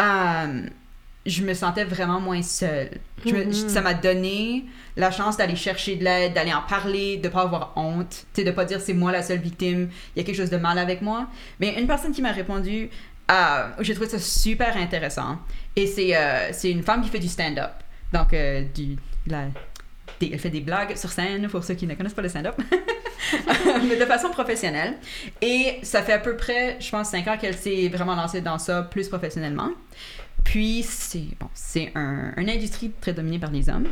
euh, 0.00 0.62
je 1.26 1.42
me 1.42 1.52
sentais 1.54 1.84
vraiment 1.84 2.20
moins 2.20 2.42
seule. 2.42 2.90
Je 3.26 3.34
me- 3.34 3.44
Mhm. 3.44 3.52
Ça 3.68 3.80
m'a 3.82 3.94
donné 3.94 4.64
la 4.96 5.10
chance 5.10 5.36
d'aller 5.36 5.56
chercher 5.56 5.96
de 5.96 6.04
l'aide, 6.04 6.32
d'aller 6.34 6.54
en 6.54 6.62
parler, 6.62 7.18
de 7.18 7.28
pas 7.28 7.42
avoir 7.42 7.72
honte, 7.76 8.24
sais, 8.32 8.44
de 8.44 8.50
pas 8.50 8.64
dire 8.64 8.80
c'est 8.80 8.94
moi 8.94 9.12
la 9.12 9.22
seule 9.22 9.38
victime, 9.40 9.90
il 10.14 10.20
y 10.20 10.22
a 10.22 10.24
quelque 10.24 10.36
chose 10.36 10.50
de 10.50 10.56
mal 10.56 10.78
avec 10.78 11.02
moi. 11.02 11.28
Mais 11.60 11.78
une 11.78 11.86
personne 11.86 12.12
qui 12.12 12.22
m'a 12.22 12.32
répondu, 12.32 12.88
euh, 13.30 13.68
j'ai 13.80 13.94
trouvé 13.94 14.08
ça 14.08 14.18
super 14.18 14.76
intéressant. 14.76 15.38
Et 15.76 15.86
c'est 15.86 16.16
euh, 16.16 16.50
une 16.64 16.82
femme 16.82 17.02
qui 17.02 17.10
fait 17.10 17.18
du 17.18 17.28
stand-up. 17.28 17.70
Donc, 18.12 18.32
euh, 18.32 18.64
du, 18.74 18.96
la, 19.26 19.44
des- 20.18 20.30
elle 20.32 20.38
fait 20.38 20.48
des 20.50 20.60
blagues 20.62 20.96
sur 20.96 21.10
scène, 21.10 21.46
pour 21.48 21.62
ceux 21.62 21.74
qui 21.74 21.86
ne 21.86 21.94
connaissent 21.94 22.14
pas 22.14 22.22
le 22.22 22.28
stand-up. 22.30 22.54
mais 23.88 23.96
de 23.96 24.04
façon 24.04 24.30
professionnelle. 24.30 24.94
Et 25.40 25.78
ça 25.82 26.02
fait 26.02 26.12
à 26.12 26.18
peu 26.18 26.36
près, 26.36 26.76
je 26.80 26.90
pense, 26.90 27.10
5 27.10 27.26
ans 27.28 27.36
qu'elle 27.38 27.56
s'est 27.56 27.88
vraiment 27.88 28.14
lancée 28.14 28.40
dans 28.40 28.58
ça 28.58 28.82
plus 28.82 29.08
professionnellement. 29.08 29.70
Puis, 30.44 30.82
c'est 30.82 31.26
bon, 31.38 31.48
c'est 31.52 31.92
un, 31.94 32.32
une 32.36 32.48
industrie 32.48 32.90
très 33.00 33.12
dominée 33.12 33.38
par 33.38 33.50
les 33.50 33.68
hommes. 33.68 33.86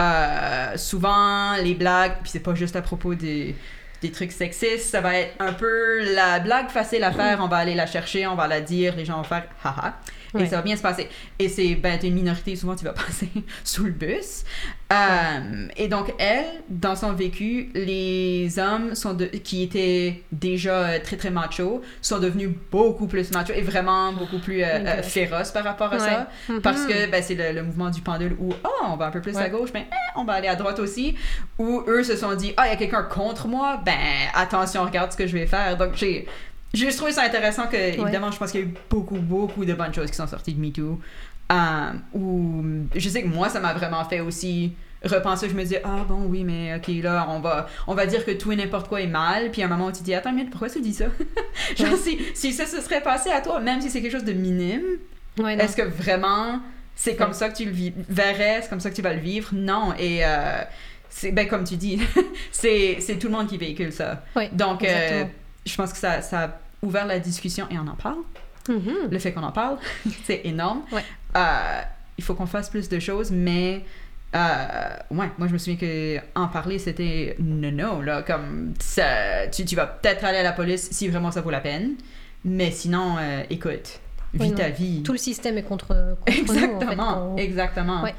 Euh, 0.00 0.76
souvent, 0.76 1.54
les 1.56 1.74
blagues, 1.74 2.14
puis 2.22 2.30
c'est 2.30 2.40
pas 2.40 2.54
juste 2.54 2.76
à 2.76 2.82
propos 2.82 3.14
des, 3.14 3.54
des 4.02 4.10
trucs 4.12 4.32
sexistes, 4.32 4.90
ça 4.90 5.00
va 5.00 5.16
être 5.16 5.34
un 5.40 5.52
peu 5.52 6.14
la 6.14 6.38
blague 6.38 6.68
facile 6.68 7.02
à 7.02 7.12
faire, 7.12 7.40
on 7.40 7.48
va 7.48 7.56
aller 7.56 7.74
la 7.74 7.86
chercher, 7.86 8.26
on 8.26 8.36
va 8.36 8.46
la 8.46 8.60
dire, 8.60 8.94
les 8.96 9.04
gens 9.04 9.16
vont 9.16 9.24
faire 9.24 9.44
haha. 9.64 9.98
Et 10.38 10.46
ça 10.46 10.56
va 10.56 10.62
bien 10.62 10.76
se 10.76 10.82
passer. 10.82 11.08
Et 11.38 11.48
c'est, 11.48 11.74
ben, 11.74 11.98
t'es 11.98 12.08
une 12.08 12.14
minorité, 12.14 12.54
souvent 12.56 12.74
tu 12.76 12.84
vas 12.84 12.92
passer 13.06 13.28
sous 13.64 13.84
le 13.84 13.90
bus. 13.92 14.44
Euh, 14.92 15.68
et 15.76 15.88
donc, 15.88 16.12
elle, 16.18 16.46
dans 16.68 16.96
son 16.96 17.12
vécu, 17.12 17.70
les 17.74 18.58
hommes 18.58 18.94
sont 18.94 19.14
de, 19.14 19.26
qui 19.26 19.62
étaient 19.62 20.22
déjà 20.32 20.74
euh, 20.88 20.98
très 21.02 21.16
très 21.16 21.30
machos 21.30 21.82
sont 22.00 22.18
devenus 22.18 22.50
beaucoup 22.70 23.06
plus 23.06 23.30
machos 23.32 23.52
et 23.54 23.60
vraiment 23.60 24.12
beaucoup 24.12 24.38
plus 24.38 24.62
euh, 24.62 25.02
féroces 25.02 25.50
par 25.50 25.64
rapport 25.64 25.92
à 25.92 25.96
Ouais. 25.98 26.04
ça. 26.08 26.28
Parce 26.62 26.82
Mhm. 26.82 26.88
que 26.88 27.10
ben, 27.10 27.22
c'est 27.22 27.34
le, 27.34 27.52
le 27.52 27.62
mouvement 27.62 27.90
du 27.90 28.00
pendule 28.00 28.34
où 28.38 28.52
oh, 28.64 28.68
on 28.86 28.96
va 28.96 29.06
un 29.06 29.10
peu 29.10 29.20
plus 29.20 29.36
à 29.36 29.48
gauche, 29.48 29.72
ben 29.72 29.82
eh, 29.90 29.94
on 30.16 30.24
va 30.24 30.34
aller 30.34 30.48
à 30.48 30.54
droite 30.56 30.78
aussi. 30.78 31.14
Où 31.58 31.82
eux 31.86 32.02
se 32.02 32.16
sont 32.16 32.34
dit 32.34 32.54
ah, 32.56 32.66
il 32.66 32.70
y 32.70 32.72
a 32.72 32.76
quelqu'un 32.76 33.02
contre 33.02 33.46
moi, 33.48 33.80
ben 33.84 33.94
attention, 34.34 34.84
regarde 34.84 35.12
ce 35.12 35.16
que 35.16 35.26
je 35.26 35.32
vais 35.36 35.46
faire. 35.46 35.76
Donc 35.76 35.94
j'ai 35.96 36.26
j'ai 36.74 36.86
juste 36.86 36.98
trouvé 36.98 37.12
ça 37.12 37.22
intéressant 37.22 37.66
que, 37.66 37.76
évidemment, 37.76 38.30
je 38.30 38.38
pense 38.38 38.50
qu'il 38.50 38.60
y 38.60 38.62
a 38.64 38.66
eu 38.66 38.74
beaucoup, 38.90 39.16
beaucoup 39.16 39.64
de 39.64 39.74
bonnes 39.74 39.94
choses 39.94 40.10
qui 40.10 40.16
sont 40.16 40.26
sorties 40.26 40.54
de 40.54 40.60
MeToo. 40.60 41.00
Euh, 41.50 41.90
où 42.12 42.62
je 42.94 43.08
sais 43.08 43.22
que 43.22 43.28
moi, 43.28 43.48
ça 43.48 43.58
m'a 43.60 43.72
vraiment 43.72 44.04
fait 44.04 44.20
aussi 44.20 44.72
repenser, 45.04 45.48
je 45.48 45.54
me 45.54 45.64
dis, 45.64 45.76
ah 45.84 46.04
bon, 46.06 46.24
oui, 46.26 46.44
mais 46.44 46.74
ok, 46.76 46.88
là, 47.02 47.26
on 47.30 47.38
va, 47.40 47.68
on 47.86 47.94
va 47.94 48.04
dire 48.06 48.24
que 48.26 48.32
tout 48.32 48.50
et 48.52 48.56
n'importe 48.56 48.88
quoi 48.88 49.00
est 49.00 49.06
mal. 49.06 49.50
Puis 49.50 49.62
à 49.62 49.66
un 49.66 49.68
moment 49.68 49.90
tu 49.92 50.02
dis, 50.02 50.12
attends, 50.12 50.32
mais 50.32 50.44
pourquoi 50.44 50.68
tu 50.68 50.80
dis 50.80 50.92
ça? 50.92 51.06
Genre, 51.76 51.96
si, 51.96 52.18
si 52.34 52.52
ça 52.52 52.66
se 52.66 52.80
serait 52.80 53.00
passé 53.00 53.30
à 53.30 53.40
toi, 53.40 53.60
même 53.60 53.80
si 53.80 53.90
c'est 53.90 54.02
quelque 54.02 54.12
chose 54.12 54.24
de 54.24 54.32
minime, 54.32 54.82
Ouais, 55.38 55.54
est-ce 55.54 55.76
que 55.76 55.82
vraiment 55.82 56.60
c'est 56.96 57.14
comme 57.14 57.32
ça 57.32 57.48
que 57.48 57.56
tu 57.56 57.64
le 57.64 57.70
vis- 57.70 57.92
verrais, 58.08 58.58
c'est 58.60 58.68
comme 58.68 58.80
ça 58.80 58.90
que 58.90 58.96
tu 58.96 59.02
vas 59.02 59.14
le 59.14 59.20
vivre? 59.20 59.50
Non. 59.52 59.94
Et 59.96 60.24
euh, 60.26 60.62
c'est, 61.08 61.30
ben, 61.30 61.46
comme 61.46 61.62
tu 61.62 61.76
dis, 61.76 62.00
c'est, 62.50 62.98
tout 63.20 63.28
le 63.28 63.34
monde 63.34 63.46
qui 63.46 63.56
véhicule 63.56 63.92
ça. 63.92 64.24
Ouais, 64.34 64.50
Donc, 64.52 64.82
euh. 64.84 65.24
Je 65.66 65.74
pense 65.76 65.92
que 65.92 65.98
ça, 65.98 66.22
ça 66.22 66.44
a 66.44 66.50
ouvert 66.82 67.06
la 67.06 67.18
discussion 67.18 67.66
et 67.70 67.78
on 67.78 67.86
en 67.86 67.94
parle. 67.96 68.18
Mhm. 68.68 69.08
Le 69.10 69.18
fait 69.18 69.32
qu'on 69.32 69.42
en 69.42 69.52
parle, 69.52 69.78
c'est 70.24 70.42
énorme. 70.44 70.82
Ouais. 70.92 71.02
Euh, 71.36 71.80
il 72.18 72.24
faut 72.24 72.34
qu'on 72.34 72.46
fasse 72.46 72.68
plus 72.70 72.88
de 72.88 72.98
choses, 72.98 73.30
mais 73.30 73.84
euh, 74.34 74.38
ouais, 75.10 75.30
moi 75.38 75.46
je 75.48 75.52
me 75.52 75.58
souviens 75.58 75.76
que 75.76 76.18
en 76.34 76.48
parler 76.48 76.78
c'était 76.78 77.34
non 77.38 77.70
non 77.72 78.00
là 78.02 78.22
comme 78.22 78.74
ça, 78.78 79.46
tu, 79.50 79.64
tu 79.64 79.74
vas 79.74 79.86
peut-être 79.86 80.24
aller 80.24 80.38
à 80.38 80.42
la 80.42 80.52
police 80.52 80.88
si 80.90 81.08
vraiment 81.08 81.30
ça 81.30 81.40
vaut 81.40 81.50
la 81.50 81.60
peine, 81.60 81.94
mais 82.44 82.70
sinon 82.70 83.16
euh, 83.18 83.42
écoute, 83.48 84.00
vis 84.34 84.50
Oui, 84.50 84.54
ta 84.54 84.68
vie. 84.68 85.02
Tout 85.02 85.12
le 85.12 85.18
système 85.18 85.56
est 85.58 85.62
contre, 85.62 86.16
contre 86.26 86.26
nous, 86.36 86.74
en 86.74 86.80
fait, 86.80 86.86
Exactement, 86.86 87.36
exactement. 87.36 88.02
Ouais. 88.02 88.14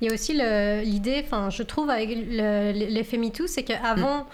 Il 0.00 0.08
y 0.08 0.10
a 0.10 0.12
aussi 0.14 0.34
l'idée, 0.34 1.22
enfin, 1.24 1.48
je 1.50 1.62
trouve 1.62 1.88
avec 1.88 2.10
le- 2.10 2.72
l'effet 2.72 3.16
MeToo, 3.16 3.46
c'est 3.46 3.62
qu'avant, 3.62 4.26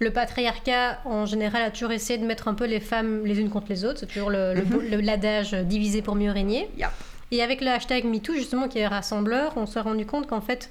le 0.00 0.10
patriarcat 0.10 0.98
en 1.04 1.24
général 1.26 1.62
a 1.62 1.70
toujours 1.70 1.92
essayé 1.92 2.18
de 2.18 2.26
mettre 2.26 2.48
un 2.48 2.54
peu 2.54 2.64
les 2.66 2.80
femmes 2.80 3.24
les 3.24 3.38
unes 3.40 3.50
contre 3.50 3.66
les 3.70 3.84
autres. 3.84 4.00
C'est 4.00 4.06
toujours 4.06 4.30
le- 4.30 4.54
Mhm. 4.54 5.00
l'adage 5.00 5.52
divisé 5.52 6.02
pour 6.02 6.14
mieux 6.16 6.30
régner. 6.32 6.68
Yep. 6.78 6.88
Et 7.30 7.42
avec 7.42 7.60
le 7.60 7.68
hashtag 7.68 8.04
MeToo, 8.04 8.34
justement, 8.34 8.68
qui 8.68 8.78
est 8.78 8.86
rassembleur, 8.86 9.52
on 9.56 9.66
s'est 9.66 9.80
rendu 9.80 10.04
compte 10.06 10.26
qu'en 10.26 10.40
fait, 10.40 10.70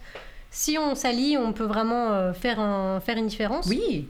si 0.51 0.77
on 0.77 0.93
s'allie, 0.95 1.35
on 1.37 1.51
peut 1.53 1.63
vraiment 1.65 2.11
euh, 2.11 2.33
faire, 2.33 2.59
un- 2.59 2.99
faire 2.99 3.17
une 3.17 3.27
différence. 3.27 3.65
oui, 3.67 4.07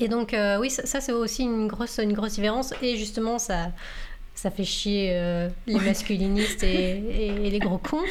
Et 0.00 0.08
donc, 0.08 0.34
euh, 0.34 0.58
oui, 0.58 0.70
ça, 0.70 0.84
ça, 0.86 1.00
c'est 1.00 1.12
aussi 1.12 1.44
une 1.44 1.68
grosse, 1.68 1.98
une 2.02 2.12
grosse 2.14 2.32
différence. 2.34 2.74
Et 2.82 2.96
justement, 2.96 3.38
ça, 3.38 3.70
ça 4.34 4.50
fait 4.50 4.64
chier 4.64 5.10
euh, 5.12 5.48
les 5.68 5.78
masculinistes 5.78 6.64
et, 6.64 6.96
et- 6.98 7.46
et 7.46 7.50
les 7.50 7.58
gros 7.60 7.78
cons. 7.78 8.02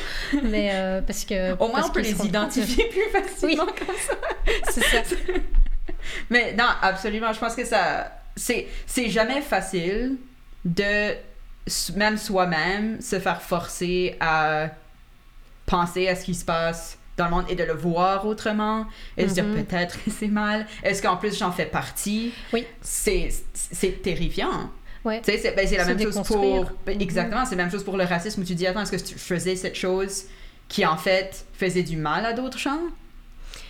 Mais 0.44 0.70
euh, 0.74 1.02
parce 1.02 1.26
que. 1.26 1.54
au 1.62 1.68
moins 1.68 1.84
on 1.86 1.90
peut 1.90 2.00
les 2.02 2.14
compte 2.14 2.28
identifier 2.28 2.86
plus 2.86 3.10
facilement 3.12 3.66
comme 3.66 3.96
ça. 4.08 4.14
C'est 4.72 4.82
ça. 4.84 5.02
Mais 6.30 6.54
non, 6.54 6.68
absolument. 6.82 7.34
Je 7.34 7.40
pense 7.40 7.56
que 7.56 7.66
ça. 7.66 8.12
C'est, 8.36 8.68
jamais 9.10 9.42
facile 9.42 10.18
de, 10.66 11.14
même 11.96 12.18
soi-même, 12.18 13.00
se 13.02 13.20
faire 13.20 13.42
forcer 13.42 14.16
à 14.20 14.70
penser 15.66 16.08
à 16.08 16.16
ce 16.16 16.26
qui 16.26 16.34
se 16.36 16.44
passe 16.44 16.98
dans 17.16 17.26
le 17.26 17.32
monde 17.32 17.46
et 17.48 17.56
de 17.56 17.64
le 17.64 17.74
voir 17.74 18.26
autrement 18.26 18.88
et 19.18 19.24
de 19.26 19.30
se 19.30 19.34
dire 19.36 19.46
Mhm. 19.46 19.64
peut-être 19.66 20.04
que 20.04 20.10
c'est 20.10 20.28
mal. 20.28 20.66
Est-ce 20.82 21.02
qu'en 21.02 21.16
plus 21.16 21.38
j'en 21.38 21.52
fais 21.52 21.68
partie? 21.68 22.34
Oui. 22.52 22.66
C'est, 22.82 23.32
terrifiant. 24.02 24.72
Ouais. 25.06 25.22
Tu 25.22 25.32
sais, 25.32 25.38
c'est, 25.38 25.52
ben, 25.56 25.70
la 25.78 25.86
même 25.86 26.00
chose 26.02 26.22
pour. 26.26 26.66
ben, 26.86 26.96
Mhm. 26.96 27.02
Exactement, 27.02 27.46
c'est 27.46 27.56
la 27.56 27.64
même 27.64 27.72
chose 27.72 27.84
pour 27.84 27.98
le 27.98 28.04
racisme 28.06 28.42
où 28.42 28.46
tu 28.46 28.56
dis 28.56 28.66
attends, 28.66 28.82
est-ce 28.82 28.92
que 28.92 28.98
tu 29.14 29.20
faisais 29.20 29.56
cette 29.56 29.76
chose 29.76 30.24
qui 30.68 30.86
en 30.86 30.98
fait 30.98 31.46
faisait 31.54 31.84
du 31.84 31.98
mal 31.98 32.26
à 32.26 32.34
d'autres 32.34 32.58
gens? 32.58 32.80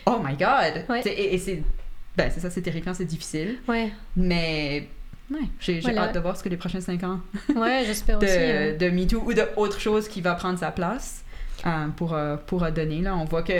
Oh 0.05 0.19
my 0.23 0.35
god! 0.35 0.85
Ouais. 0.89 1.01
Et 1.05 1.37
c'est. 1.37 1.63
Ben, 2.17 2.29
c'est 2.33 2.39
ça, 2.39 2.49
c'est 2.49 2.61
terrifiant, 2.61 2.93
c'est 2.93 3.05
difficile. 3.05 3.57
Ouais, 3.67 3.91
Mais. 4.15 4.87
Ouais, 5.31 5.39
j'ai, 5.59 5.79
Voilà. 5.79 6.03
hâte 6.03 6.15
de 6.15 6.19
voir 6.19 6.37
ce 6.37 6.43
que 6.43 6.49
les 6.49 6.57
prochains 6.57 6.81
cinq 6.81 7.01
ans 7.03 7.19
ouais 7.55 7.83
j'espère 7.85 8.19
de, 8.19 8.25
aussi. 8.25 8.35
euh. 8.37 8.77
de 8.77 8.89
MeToo 8.89 9.23
ou 9.25 9.33
de 9.33 9.43
autre 9.55 9.79
chose 9.79 10.07
qui 10.09 10.19
va 10.21 10.35
prendre 10.35 10.59
sa 10.59 10.69
place 10.69 11.23
euh, 11.65 11.87
pour, 11.95 12.13
euh, 12.13 12.35
pour 12.45 12.69
donner. 12.71 13.01
Là, 13.01 13.15
on 13.15 13.23
voit 13.25 13.41
que. 13.41 13.53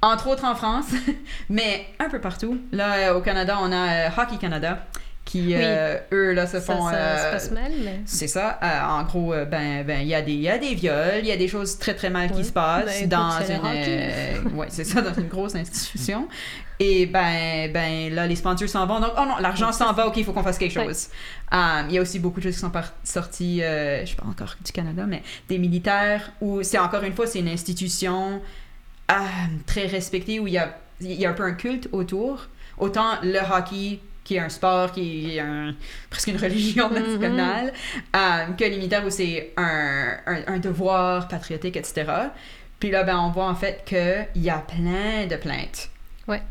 Entre 0.00 0.28
autres 0.28 0.44
en 0.44 0.54
France, 0.54 0.92
mais 1.48 1.86
un 1.98 2.08
peu 2.08 2.20
partout. 2.20 2.58
Là, 2.70 3.16
au 3.16 3.20
Canada, 3.22 3.58
on 3.60 3.72
a 3.72 4.06
euh, 4.06 4.08
Hockey 4.16 4.36
Canada 4.36 4.86
qui, 5.28 5.54
euh, 5.54 5.98
eux, 6.10 6.32
là, 6.32 6.46
se 6.46 6.58
Ça, 6.58 6.60
font. 6.60 6.88
ça 6.88 6.94
euh, 6.94 7.26
se 7.26 7.32
passe 7.32 7.50
mal, 7.50 7.70
mais. 7.84 8.00
c'est 8.06 8.28
ça. 8.28 8.58
Euh, 8.62 8.80
en 8.82 9.02
gros, 9.02 9.34
ben, 9.50 9.84
ben, 9.84 10.00
il 10.00 10.08
y 10.08 10.14
a 10.14 10.22
des, 10.22 10.32
il 10.32 10.40
y 10.40 10.48
a 10.48 10.56
des 10.56 10.74
viols, 10.74 11.20
il 11.20 11.26
y 11.26 11.32
a 11.32 11.36
des 11.36 11.48
choses 11.48 11.78
très 11.78 11.94
très 11.94 12.08
mal 12.08 12.32
qui 12.32 12.44
se 12.44 12.52
passent 12.52 12.86
Ben, 12.86 13.08
dans 13.08 13.38
une, 13.46 14.56
ouais, 14.56 14.68
c'est 14.70 14.84
ça, 14.84 15.02
dans 15.02 15.12
une 15.12 15.28
grosse 15.28 15.54
institution. 15.54 16.28
Et 16.80 17.04
ben, 17.06 17.70
ben, 17.72 18.14
là, 18.14 18.26
les 18.26 18.36
sponsors 18.36 18.68
s'en 18.70 18.86
vont. 18.86 19.00
Donc, 19.00 19.10
oh 19.18 19.24
non, 19.26 19.36
l'argent 19.38 19.70
s'en 19.70 19.92
va. 19.92 20.06
Ok, 20.06 20.16
il 20.16 20.24
faut 20.24 20.32
qu'on 20.32 20.42
fasse 20.42 20.58
quelque 20.58 20.80
chose. 20.80 21.08
Il 21.52 21.92
y 21.92 21.98
a 21.98 22.00
aussi 22.00 22.20
beaucoup 22.20 22.40
de 22.40 22.44
choses 22.44 22.54
qui 22.54 22.60
sont 22.60 22.72
sorties, 23.04 23.62
euh, 23.62 24.06
je 24.06 24.10
sais 24.10 24.16
pas 24.16 24.26
encore 24.26 24.56
du 24.64 24.72
Canada, 24.72 25.04
mais 25.06 25.22
des 25.48 25.58
militaires 25.58 26.32
où 26.40 26.62
c'est 26.62 26.78
encore 26.78 27.02
une 27.02 27.12
fois, 27.12 27.26
c'est 27.26 27.40
une 27.40 27.48
institution 27.48 28.40
euh, 29.10 29.14
très 29.66 29.86
respectée 29.86 30.40
où 30.40 30.46
il 30.46 30.54
y 30.54 30.58
a, 30.58 30.78
il 31.00 31.12
y 31.12 31.26
a 31.26 31.30
un 31.30 31.34
peu 31.34 31.42
un 31.42 31.52
culte 31.52 31.88
autour. 31.92 32.46
Autant 32.78 33.20
le 33.22 33.40
hockey 33.40 33.98
qui 34.28 34.36
est 34.36 34.40
un 34.40 34.50
sport, 34.50 34.92
qui 34.92 35.36
est 35.36 35.40
un- 35.40 35.74
presque 36.10 36.28
une 36.28 36.36
religion 36.36 36.90
Mhm. 36.90 36.98
nationale, 37.02 37.72
euh, 38.14 38.44
que 38.58 38.64
les 38.64 38.76
militaires 38.76 39.04
où 39.06 39.10
c'est 39.10 39.52
un, 39.56 40.10
un, 40.26 40.40
un 40.54 40.58
devoir 40.58 41.28
patriotique, 41.28 41.76
etc. 41.78 42.04
Puis 42.78 42.90
là, 42.90 43.04
ben, 43.04 43.18
on 43.18 43.30
voit 43.30 43.46
en 43.48 43.54
fait 43.54 43.82
qu'il 43.86 44.42
y 44.42 44.50
a 44.50 44.58
plein 44.58 45.26
de 45.26 45.36
plaintes 45.36 45.88
Ouais. 46.28 46.42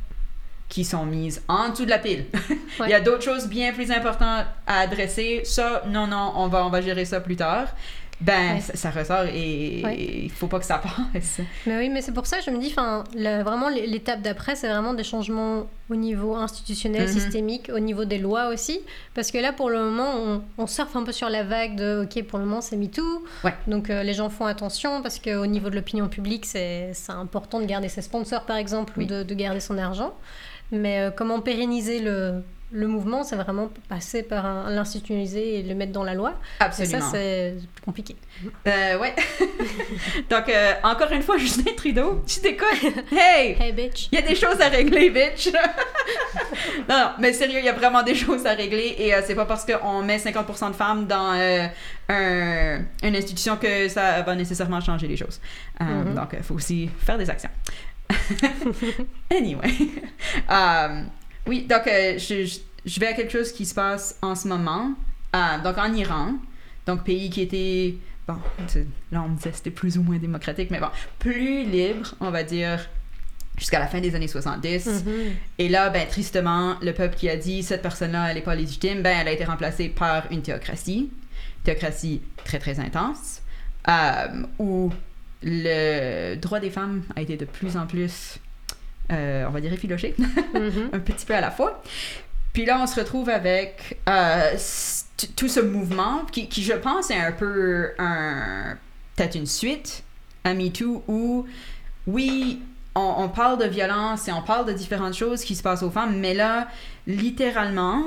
qui 0.70 0.84
sont 0.84 1.06
mises 1.06 1.44
en 1.48 1.70
dessous 1.70 1.86
de 1.86 1.92
la 1.92 2.00
pile. 2.00 2.26
Ouais. 2.80 2.88
Il 2.88 2.90
y 2.90 2.94
a 2.96 3.00
d'autres 3.00 3.24
choses 3.24 3.48
bien 3.48 3.72
plus 3.74 3.92
importantes 3.92 4.46
à 4.66 4.80
adresser. 4.80 5.42
Ça, 5.46 5.84
non, 5.88 6.08
non, 6.08 6.34
on 6.36 6.48
va, 6.48 6.66
on 6.66 6.70
va 6.70 6.82
gérer 6.82 7.06
ça 7.06 7.22
plus 7.22 7.36
tard. 7.36 7.68
Ben, 8.20 8.56
Ouais. 8.56 8.62
ça, 8.62 8.76
ça 8.76 8.90
ressort 8.90 9.26
et 9.32 9.82
Ouais. 9.84 9.96
il 10.24 10.32
faut 10.32 10.48
pas 10.48 10.58
que 10.58 10.66
ça 10.66 10.80
passe. 11.14 11.40
Mais 11.68 11.78
oui, 11.78 11.90
mais 11.90 12.02
c'est 12.02 12.14
pour 12.14 12.26
ça 12.26 12.38
que 12.40 12.44
je 12.46 12.50
me 12.50 12.58
dis, 12.60 12.70
enfin, 12.76 13.04
vraiment 13.16 13.70
l'é- 13.70 13.86
l'étape 13.86 14.22
d'après, 14.24 14.56
c'est 14.56 14.68
vraiment 14.68 14.96
des 14.96 15.04
changements 15.04 15.68
au 15.92 15.96
niveau 15.96 16.36
institutionnel, 16.36 17.04
Mhm. 17.04 17.08
systémique, 17.08 17.70
au 17.74 17.78
niveau 17.80 18.06
des 18.06 18.18
lois 18.18 18.48
aussi, 18.48 18.80
parce 19.14 19.30
que 19.30 19.38
là, 19.38 19.54
pour 19.54 19.70
le 19.70 19.80
moment, 19.84 20.14
on, 20.18 20.42
on 20.58 20.66
surfe 20.68 20.96
un 20.96 21.04
peu 21.04 21.12
sur 21.12 21.30
la 21.30 21.44
vague 21.44 21.76
de, 21.76 22.04
ok, 22.06 22.24
pour 22.26 22.40
le 22.40 22.46
moment, 22.46 22.62
c'est 22.62 22.76
MeToo, 22.76 23.24
Ouais. 23.44 23.54
donc 23.68 23.90
euh, 23.92 24.02
les 24.02 24.16
gens 24.16 24.30
font 24.30 24.46
attention 24.48 25.02
parce 25.04 25.20
qu'au 25.20 25.46
niveau 25.46 25.70
de 25.70 25.76
l'opinion 25.76 26.08
publique, 26.08 26.46
c'est 26.48 26.92
c'est 26.94 27.12
important 27.12 27.60
de 27.60 27.66
garder 27.66 27.88
ses 27.90 28.02
sponsors, 28.02 28.46
par 28.48 28.58
exemple, 28.58 28.94
Oui. 28.98 29.04
ou 29.06 29.08
de, 29.08 29.22
de 29.24 29.34
garder 29.36 29.60
son 29.60 29.78
argent. 29.78 30.14
Mais 30.72 31.00
euh, 31.00 31.12
comment 31.12 31.40
pérenniser 31.40 32.00
le, 32.00 32.42
le 32.72 32.86
mouvement, 32.88 33.24
c'est 33.24 33.38
vraiment 33.38 33.70
passer 33.88 34.24
par 34.24 34.70
l'institutionnaliser 34.70 35.60
et 35.60 35.64
le 35.64 35.74
mettre 35.74 35.94
dans 35.94 36.04
la 36.04 36.14
loi. 36.14 36.32
Et 36.60 36.64
Absolument. 36.64 37.00
ça, 37.00 37.12
c'est 37.12 37.56
plus 37.76 37.82
compliqué. 37.86 38.16
Euh, 38.68 39.00
ouais. 39.00 39.16
Donc, 40.30 40.50
euh, 40.50 40.74
encore 40.84 41.12
une 41.12 41.22
fois, 41.22 41.38
Justin 41.40 41.72
Trudeau, 41.78 42.22
tu 42.28 42.42
t'écoutes. 42.42 42.68
Hey! 43.12 43.56
Hey 43.60 43.72
bitch! 43.72 44.10
Il 44.12 44.20
y 44.20 44.22
a 44.22 44.28
des 44.28 44.36
choses 44.36 44.60
à 44.60 44.68
régler, 44.68 45.10
bitch! 45.10 45.50
non, 46.90 46.96
non, 46.98 47.10
mais 47.20 47.32
sérieux, 47.34 47.60
il 47.60 47.66
y 47.66 47.70
a 47.70 47.74
vraiment 47.74 48.04
des 48.04 48.16
choses 48.16 48.46
à 48.46 48.52
régler 48.54 48.96
et 48.98 49.14
euh, 49.16 49.22
c'est 49.26 49.36
pas 49.36 49.46
parce 49.46 49.66
qu'on 49.66 50.02
met 50.04 50.18
50% 50.18 50.70
de 50.72 50.76
femmes 50.76 51.08
dans 51.08 51.34
euh, 51.36 51.68
un- 52.10 52.80
une 53.08 53.16
institution 53.16 53.56
que 53.58 53.88
ça 53.88 54.22
va 54.24 54.36
nécessairement 54.36 54.82
changer 54.82 55.08
les 55.08 55.18
choses. 55.18 55.40
Euh, 55.82 55.86
Mhm. 55.86 56.16
Donc, 56.16 56.30
il 56.34 56.44
faut 56.44 56.56
aussi 56.56 56.90
faire 57.00 57.18
des 57.18 57.30
actions. 57.30 57.50
anyway. 59.32 59.72
Euh, 60.50 61.02
oui, 61.48 61.66
donc, 61.68 61.88
euh, 61.88 62.18
je, 62.18 63.00
vais 63.00 63.08
à 63.08 63.14
quelque 63.14 63.32
chose 63.32 63.52
qui 63.52 63.66
se 63.66 63.74
passe 63.74 64.18
en 64.22 64.36
ce 64.36 64.48
moment. 64.48 64.94
Euh, 65.36 65.60
donc, 65.64 65.78
en 65.78 65.94
Iran, 65.94 66.34
donc 66.86 67.04
pays 67.04 67.30
qui 67.30 67.42
était, 67.42 67.96
bon, 68.28 68.38
là 69.12 69.24
on 69.24 69.30
me 69.30 69.36
disait 69.36 69.52
c'était 69.54 69.72
plus 69.72 69.98
ou 69.98 70.04
moins 70.04 70.18
démocratique, 70.18 70.72
mais 70.72 70.80
bon, 70.80 70.90
plus 71.20 71.64
libre, 71.64 72.14
on 72.20 72.32
va 72.32 72.44
dire, 72.44 72.88
jusqu'à 73.58 73.80
la 73.80 73.88
fin 73.88 74.00
des 74.00 74.16
années 74.16 74.28
70. 74.28 74.86
Mhm. 74.86 75.14
Et 75.58 75.70
là, 75.70 75.90
ben, 75.90 76.08
tristement, 76.08 76.76
le 76.82 76.94
peuple 76.94 77.16
qui 77.16 77.30
a 77.30 77.36
dit 77.36 77.64
cette 77.64 77.82
personne-là, 77.82 78.30
elle 78.30 78.36
n'est 78.36 78.42
pas 78.42 78.56
légitime, 78.56 79.02
ben, 79.02 79.18
elle 79.22 79.28
a 79.28 79.32
été 79.32 79.44
remplacée 79.44 79.90
par 79.90 80.32
une 80.32 80.42
théocratie. 80.42 81.10
Théocratie 81.64 82.22
très, 82.46 82.60
très 82.60 82.80
intense, 82.80 83.42
euh, 83.90 84.44
où 84.60 84.92
le 85.44 86.36
droit 86.36 86.60
des 86.60 86.70
femmes 86.70 87.04
a 87.16 87.22
été 87.22 87.36
de 87.36 87.46
plus 87.46 87.76
en 87.76 87.86
plus, 87.86 88.40
euh, 89.12 89.46
on 89.48 89.52
va 89.52 89.62
dire, 89.62 89.72
effiloché, 89.74 90.16
Mhm. 90.54 90.90
un 90.94 91.00
petit 91.00 91.26
peu 91.26 91.36
à 91.36 91.42
la 91.42 91.52
fois. 91.52 91.82
Puis 92.54 92.66
là, 92.66 92.80
on 92.82 92.88
se 92.88 93.00
retrouve 93.00 93.30
avec 93.30 94.00
euh, 94.10 94.52
tout 95.36 95.48
ce 95.48 95.60
mouvement 95.60 96.26
qui, 96.32 96.48
qui, 96.50 96.64
je 96.64 96.74
pense, 96.74 97.12
est 97.12 97.20
un 97.20 97.32
peu 97.32 97.92
un, 98.00 98.78
peut-être 99.16 99.36
une 99.36 99.46
suite 99.46 100.04
à 100.44 100.54
MeToo 100.54 101.04
où, 101.08 101.46
oui, 102.08 102.62
on, 102.96 103.14
on 103.18 103.30
parle 103.30 103.60
de 103.60 103.66
violence 103.68 104.28
et 104.28 104.32
on 104.32 104.42
parle 104.42 104.66
de 104.66 104.74
différentes 104.74 105.14
choses 105.14 105.44
qui 105.44 105.54
se 105.56 105.62
passent 105.62 105.84
aux 105.84 105.92
femmes, 105.92 106.18
mais 106.20 106.34
là, 106.34 106.68
littéralement, 107.06 108.04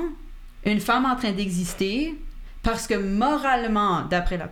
une 0.65 0.79
femme 0.81 1.05
en 1.05 1.15
train 1.15 1.31
d'exister 1.31 2.15
parce 2.63 2.87
que 2.87 2.95
moralement, 2.95 4.01
d'après 4.03 4.37
la, 4.37 4.49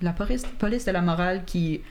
la 0.00 0.12
police, 0.12 0.44
police 0.58 0.84
de 0.86 0.90
la 0.92 1.02
morale 1.02 1.42
qui 1.44 1.82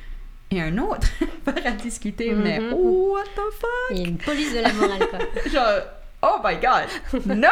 est 0.57 0.61
un 0.61 0.77
autre 0.77 1.07
affaire 1.47 1.67
à 1.73 1.75
discuter, 1.75 2.31
mais 2.33 2.59
Mhm. 2.59 2.73
what 2.73 3.23
the 3.35 3.53
fuck? 3.59 3.69
Il 3.91 3.97
y 3.97 4.05
a 4.05 4.07
une 4.07 4.17
police 4.17 4.53
de 4.53 4.59
la 4.59 4.73
morale, 4.73 5.07
quoi. 5.09 5.19
Genre, 5.51 5.81
oh 6.23 6.37
my 6.43 6.55
god, 6.55 7.35
no! 7.37 7.47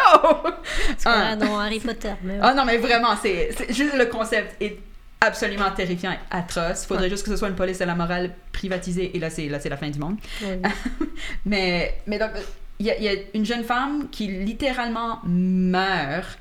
Ah. 1.05 1.35
dans 1.35 1.59
Harry 1.59 1.79
Potter. 1.79 2.13
Mais 2.23 2.33
ouais. 2.33 2.39
Ah 2.41 2.53
non, 2.53 2.65
mais 2.65 2.77
vraiment, 2.77 3.15
c'est 3.21 3.49
juste 3.69 3.95
le 3.95 4.05
concept 4.05 4.61
est 4.61 4.77
absolument 5.21 5.69
terrifiant 5.71 6.11
et 6.13 6.19
atroce. 6.31 6.85
Faudrait 6.85 7.09
juste 7.09 7.23
que 7.25 7.29
ce 7.31 7.35
soit 7.37 7.49
une 7.49 7.55
police 7.55 7.81
à 7.81 7.85
la 7.85 7.95
morale 7.95 8.31
privatisée 8.53 9.15
et 9.15 9.19
là 9.19 9.29
c'est 9.29 9.49
la 9.49 9.77
fin 9.77 9.89
du 9.89 9.99
monde. 9.99 10.15
Ouais. 10.41 10.61
Mais 11.45 11.97
mais 12.07 12.17
donc 12.17 12.31
il 12.79 12.85
y, 12.85 12.91
a- 12.91 12.97
il 12.97 13.03
y 13.03 13.09
a 13.09 13.13
une 13.33 13.45
jeune 13.45 13.65
femme 13.65 14.07
qui 14.09 14.27
littéralement 14.27 15.19
meurt 15.25 16.39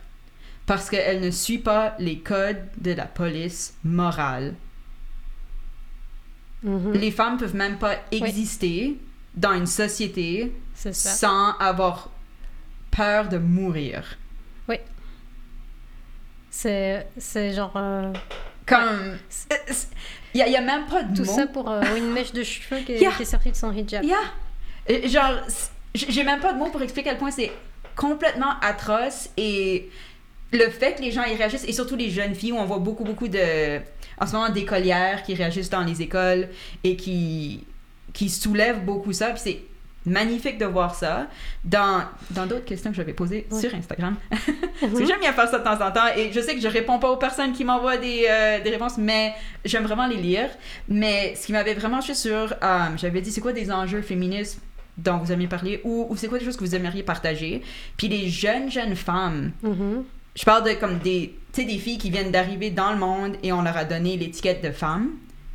parce 0.67 0.91
qu'elle 0.91 1.21
ne 1.21 1.31
suit 1.33 1.59
pas 1.59 1.97
les 1.99 2.19
codes 2.21 2.63
de 2.81 2.93
la 2.93 3.07
police 3.07 3.75
morale. 3.85 4.55
Mhm. 6.63 6.93
Les 6.93 7.11
femmes 7.11 7.37
peuvent 7.39 7.55
même 7.55 7.79
pas 7.79 7.97
exister 8.11 8.97
dans 9.35 9.53
une 9.53 9.67
société 9.67 10.53
sans 10.75 11.53
avoir 11.59 12.11
peur 12.91 13.29
de 13.29 13.39
mourir. 13.39 14.17
C'est 16.51 17.07
c'est 17.17 17.53
genre. 17.53 17.73
euh, 17.77 18.13
Comme 18.67 19.17
il 20.35 20.39
y, 20.39 20.43
a- 20.43 20.47
il 20.47 20.53
y 20.53 20.57
a 20.57 20.61
même 20.61 20.87
pas 20.87 21.03
de 21.03 21.17
tout 21.17 21.25
ça 21.25 21.47
pour 21.47 21.71
euh, 21.71 21.81
une 21.97 22.11
mèche 22.13 22.33
de 22.33 22.43
cheveux 22.43 22.81
qui 22.83 22.93
est, 22.93 23.01
Yeah. 23.01 23.13
qui 23.13 23.23
est 23.23 23.27
sortie 23.27 23.51
de 23.51 23.57
son 23.57 23.73
hijab. 23.73 24.03
Yeah. 24.05 24.17
Et 24.87 25.09
Genre, 25.09 25.33
j'ai 25.95 26.25
même 26.25 26.41
pas 26.41 26.53
de 26.53 26.59
mots 26.59 26.71
pour 26.71 26.83
expliquer 26.83 27.11
à 27.11 27.13
quel 27.13 27.19
point 27.21 27.31
c'est 27.31 27.53
complètement 27.97 28.59
atroce 28.61 29.31
et 29.37 29.89
le 30.53 30.69
fait 30.71 30.95
que 30.97 31.03
les 31.03 31.11
gens 31.13 31.25
y 31.25 31.35
réagissent, 31.37 31.65
et 31.69 31.73
surtout 31.73 31.97
les 31.97 32.11
jeunes 32.11 32.35
filles, 32.35 32.53
où 32.53 32.57
on 32.59 32.65
voit 32.65 32.79
beaucoup, 32.79 33.05
beaucoup 33.05 33.29
de, 33.29 33.81
en 34.21 34.27
ce 34.27 34.33
moment, 34.33 34.51
d'écolières 34.51 35.23
qui 35.23 35.35
réagissent 35.35 35.71
dans 35.71 35.83
les 35.85 36.03
écoles 36.03 36.49
et 36.85 36.97
qui, 36.97 37.65
qui 38.13 38.29
soulèvent 38.29 38.85
beaucoup 38.85 39.13
ça, 39.13 39.29
puis 39.31 39.41
c'est 39.43 39.61
magnifique 40.07 40.57
de 40.59 40.65
voir 40.65 40.95
ça 40.95 41.27
dans 41.65 42.03
dans 42.31 42.47
d'autres 42.47 42.65
questions 42.65 42.91
que 42.91 42.97
j'avais 42.97 43.13
posées 43.13 43.47
Ouais. 43.51 43.61
sur 43.61 43.75
Instagram. 43.75 44.17
Parce 44.81 44.93
que 44.95 45.05
j'aime 45.05 45.21
bien 45.21 45.33
faire 45.35 45.49
ça 45.49 45.59
de 45.59 45.65
temps 45.65 45.85
en 45.87 45.91
temps 45.91 46.07
et 46.17 46.33
je 46.33 46.41
sais 46.41 46.55
que 46.55 46.61
je 46.63 46.69
réponds 46.69 46.99
pas 46.99 47.11
aux 47.11 47.17
personnes 47.19 47.53
qui 47.53 47.63
m'envoient 47.65 47.99
des, 47.99 48.27
euh, 48.31 48.61
des 48.63 48.71
réponses, 48.71 48.97
mais 48.97 49.35
j'aime 49.67 49.83
vraiment 49.85 50.07
les 50.07 50.17
lire. 50.17 50.49
Mais 50.89 51.35
ce 51.35 51.47
qui 51.47 51.53
m'avait 51.53 51.75
vraiment 51.75 51.99
touché 52.01 52.15
sur, 52.15 52.55
euh, 52.63 52.79
j'avais 52.97 53.21
dit 53.21 53.31
c'est 53.31 53.41
quoi 53.43 53.53
des 53.53 53.71
enjeux 53.71 54.01
féministes 54.01 54.61
dont 54.97 55.19
vous 55.19 55.31
aimiez 55.31 55.47
parler 55.49 55.81
ou, 55.85 56.07
ou 56.09 56.17
c'est 56.17 56.29
quoi 56.29 56.39
des 56.39 56.45
choses 56.45 56.57
que 56.57 56.65
vous 56.65 56.75
aimeriez 56.75 57.03
partager? 57.03 57.63
Puis 57.99 58.09
les 58.09 58.29
jeunes, 58.31 58.71
jeunes 58.71 58.97
femmes, 58.97 59.53
Mhm. 59.63 60.05
je 60.35 60.45
parle 60.45 60.65
de 60.65 60.73
comme 60.75 60.99
des, 61.01 61.35
sais, 61.61 61.67
des 61.67 61.79
filles 61.79 61.99
qui 61.99 62.11
viennent 62.11 62.31
d'arriver 62.31 62.71
dans 62.71 62.93
le 62.93 62.99
monde 62.99 63.37
et 63.43 63.53
on 63.53 63.63
leur 63.63 63.77
a 63.77 63.85
donné 63.85 64.17
l'étiquette 64.17 64.63
de 64.63 64.71
femme, 64.71 65.11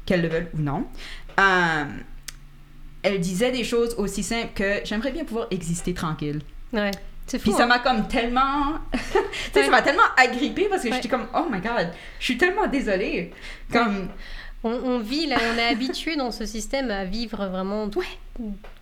qu'elles 0.05 0.21
le 0.21 0.27
veulent 0.27 0.49
ou 0.53 0.61
non. 0.61 0.85
Euh, 1.39 1.83
elles 3.01 3.19
disaient 3.19 3.51
des 3.51 3.63
choses 3.63 3.95
aussi 3.97 4.23
simples 4.23 4.51
que 4.55 4.81
j'aimerais 4.83 5.11
bien 5.11 5.25
pouvoir 5.25 5.47
exister 5.51 5.93
tranquille. 5.93 6.41
Ouais. 6.71 6.91
C'est 7.27 7.39
fou. 7.39 7.49
Puis 7.49 7.53
ça 7.53 7.63
hein? 7.63 7.67
m'a 7.67 7.79
comme 7.79 8.07
tellement. 8.07 8.79
tu 8.91 8.99
sais, 8.99 9.59
Ouais. 9.59 9.65
ça 9.65 9.71
m'a 9.71 9.81
tellement 9.81 10.03
agrippée 10.17 10.67
parce 10.69 10.83
que 10.83 10.89
Ouais. 10.89 10.95
j'étais 10.95 11.07
comme, 11.07 11.27
oh 11.35 11.45
my 11.49 11.59
god, 11.59 11.89
je 12.19 12.25
suis 12.25 12.37
tellement 12.37 12.67
désolée. 12.67 13.31
Comme, 13.71 14.09
On, 14.63 14.71
on 14.71 14.99
vit 14.99 15.27
là, 15.27 15.37
on 15.53 15.57
est 15.57 15.67
habitué 15.71 16.15
dans 16.15 16.31
ce 16.31 16.45
système 16.45 16.89
à 16.91 17.03
vivre 17.05 17.45
vraiment 17.47 17.89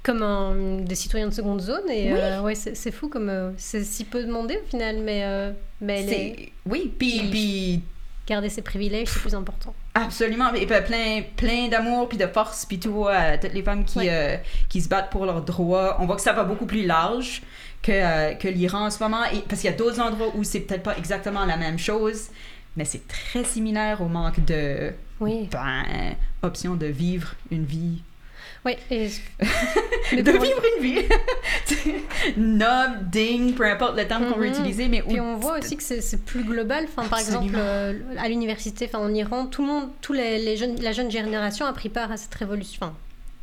comme 0.04 0.22
un- 0.24 0.82
des 0.82 0.96
citoyens 0.96 1.28
de 1.28 1.34
seconde 1.34 1.62
zone 1.62 1.90
et 1.90 2.12
Oui. 2.14 2.20
euh, 2.20 2.42
ouais, 2.42 2.56
c'est 2.56 2.92
fou 2.92 3.08
comme 3.10 3.30
euh, 3.30 3.52
c'est 3.58 3.84
si 3.84 4.06
peu 4.06 4.24
demandé 4.24 4.60
au 4.64 4.68
final, 4.70 4.98
mais, 5.00 5.22
euh, 5.24 5.52
mais 5.82 6.04
les-. 6.04 6.52
Oui, 6.66 6.92
puis, 6.98 7.22
puis 7.30 7.82
garder 8.28 8.50
ses 8.50 8.62
privilèges 8.62 9.10
c'est 9.10 9.20
plus 9.20 9.36
important. 9.36 9.74
absolument. 9.96 10.54
Et 10.54 10.66
puis 10.66 10.76
plein, 10.86 11.22
plein 11.36 11.68
d'amour, 11.68 12.08
puis 12.08 12.18
de 12.18 12.28
force, 12.28 12.66
puis 12.66 12.80
tout, 12.80 13.08
à 13.10 13.38
toutes 13.38 13.54
les 13.54 13.64
femmes 13.64 13.84
qui, 13.84 13.98
Ouais. 14.00 14.08
euh, 14.10 14.38
qui 14.70 14.82
se 14.82 14.88
battent 14.88 15.10
pour 15.10 15.26
leurs 15.26 15.42
droits. 15.42 15.98
On 16.00 16.06
voit 16.06 16.16
que 16.16 16.22
ça 16.22 16.32
va 16.34 16.44
beaucoup 16.44 16.66
plus 16.68 16.86
large 16.86 17.42
que, 17.82 17.92
euh, 17.92 18.34
que 18.36 18.48
l'Iran 18.48 18.86
en 18.86 18.90
ce 18.92 19.04
moment. 19.04 19.24
Et, 19.34 19.40
parce 19.50 19.62
qu'il 19.62 19.70
y 19.70 19.74
a 19.74 19.76
d'autres 19.76 20.00
endroits 20.00 20.32
où 20.36 20.44
c'est 20.44 20.62
peut-être 20.62 20.84
pas 20.84 20.96
exactement 20.98 21.44
la 21.46 21.58
même 21.58 21.78
chose, 21.80 22.28
mais 22.76 22.86
c'est 22.86 23.08
très 23.08 23.44
similaire 23.44 24.02
au 24.02 24.08
manque 24.08 24.44
de. 24.46 24.92
Oui, 25.20 25.48
Ben, 25.52 25.84
option 26.42 26.76
de 26.76 26.88
vivre 26.88 27.36
une 27.52 27.66
vie 27.66 28.02
oui. 28.66 28.76
et- 28.90 29.10
de 30.22 30.32
vivre 30.32 30.62
une 30.78 30.84
vie 30.84 31.02
noble, 32.38 33.10
digne, 33.12 33.54
peu 33.54 33.66
importe 33.66 33.98
le 33.98 34.08
terme 34.08 34.28
qu'on 34.32 34.38
veut 34.40 34.48
Mhm. 34.48 34.54
utiliser, 34.54 34.88
mais 34.88 35.02
Puis 35.02 35.20
où- 35.20 35.24
on 35.24 35.38
voit 35.38 35.60
aussi 35.60 35.78
que 35.78 35.84
c'est 35.84 36.26
plus 36.26 36.44
global. 36.44 36.86
Enfin, 36.86 37.08
par 37.08 37.20
Absolument. 37.20 37.44
exemple, 37.44 37.60
euh, 37.60 37.94
à 38.20 38.30
l'université, 38.30 38.86
enfin, 38.88 39.00
en 39.00 39.14
Iran, 39.14 39.46
tout 39.48 39.62
le 39.62 39.68
monde, 39.68 39.90
tous 40.02 40.14
les, 40.14 40.40
les 40.44 40.58
jeunes, 40.58 40.76
la 40.82 40.92
jeune 40.92 41.12
génération 41.12 41.66
a 41.66 41.74
pris 41.74 41.90
part 41.90 42.12
à 42.12 42.18
cette 42.18 42.34
révolution. 42.36 42.80
Enfin, 42.86 42.96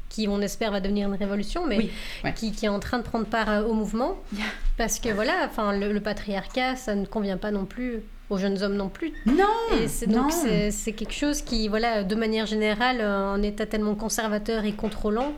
qui, 0.08 0.26
on 0.26 0.40
espère, 0.40 0.72
va 0.72 0.80
devenir 0.80 1.06
une 1.08 1.14
révolution, 1.18 1.66
mais 1.66 1.76
Oui, 1.76 1.90
ouais. 2.24 2.32
qui, 2.32 2.50
qui 2.52 2.64
est 2.66 2.70
en 2.70 2.80
train 2.80 2.98
de 2.98 3.02
prendre 3.04 3.26
part 3.26 3.50
euh, 3.50 3.62
au 3.62 3.74
mouvement. 3.74 4.16
Yeah. 4.34 4.44
Parce 4.78 4.98
que 4.98 5.10
voilà, 5.10 5.32
enfin, 5.46 5.76
le, 5.76 5.92
le 5.92 6.00
patriarcat, 6.00 6.76
ça 6.76 6.94
ne 6.94 7.04
convient 7.06 7.36
pas 7.36 7.50
non 7.50 7.66
plus 7.66 8.00
aux 8.30 8.38
jeunes 8.38 8.62
hommes 8.62 8.76
non 8.76 8.88
plus. 8.88 9.12
non, 9.26 9.44
Et 9.82 9.88
c'est 9.88 10.06
donc 10.06 10.32
c'est 10.70 10.92
quelque 10.92 11.14
chose 11.14 11.42
qui, 11.42 11.68
voilà, 11.68 12.02
de 12.04 12.14
manière 12.14 12.46
générale, 12.46 12.98
euh, 13.00 13.34
un 13.34 13.42
état 13.42 13.66
tellement 13.66 13.94
conservateur 13.94 14.64
et 14.64 14.72
contrôlant. 14.72 15.32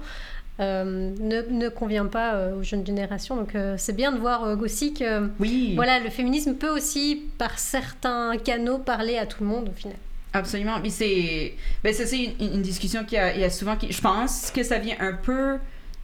euh, 0.61 1.11
ne, 1.19 1.41
ne 1.51 1.69
convient 1.71 2.07
pas 2.07 2.35
euh, 2.35 2.59
aux 2.59 2.63
jeunes 2.63 2.85
générations. 2.85 3.37
Donc 3.37 3.55
euh, 3.55 3.77
c'est 3.79 3.95
bien 3.97 4.13
de 4.13 4.19
voir 4.19 4.43
aussi 4.61 4.93
que 4.93 5.31
Oui, 5.39 5.75
voilà, 5.75 6.01
le 6.01 6.11
féminisme 6.11 6.55
peut 6.55 6.69
aussi, 6.69 7.23
par 7.39 7.59
certains 7.59 8.37
canaux, 8.37 8.79
parler 8.79 9.17
à 9.17 9.25
tout 9.27 9.43
le 9.43 9.49
monde 9.49 9.69
au 9.71 9.73
final. 9.73 9.97
absolument. 10.35 10.79
Mais 10.83 10.91
c'est, 10.91 11.55
ben 11.83 11.95
une, 12.13 12.55
une 12.57 12.63
discussion 12.63 13.05
qui 13.05 13.17
a, 13.17 13.37
y 13.37 13.45
a 13.45 13.51
souvent, 13.51 13.77
qui, 13.77 13.91
je 13.91 14.01
pense 14.03 14.51
que 14.51 14.63
ça 14.63 14.79
vient 14.79 14.97
un 15.01 15.15
peu 15.15 15.57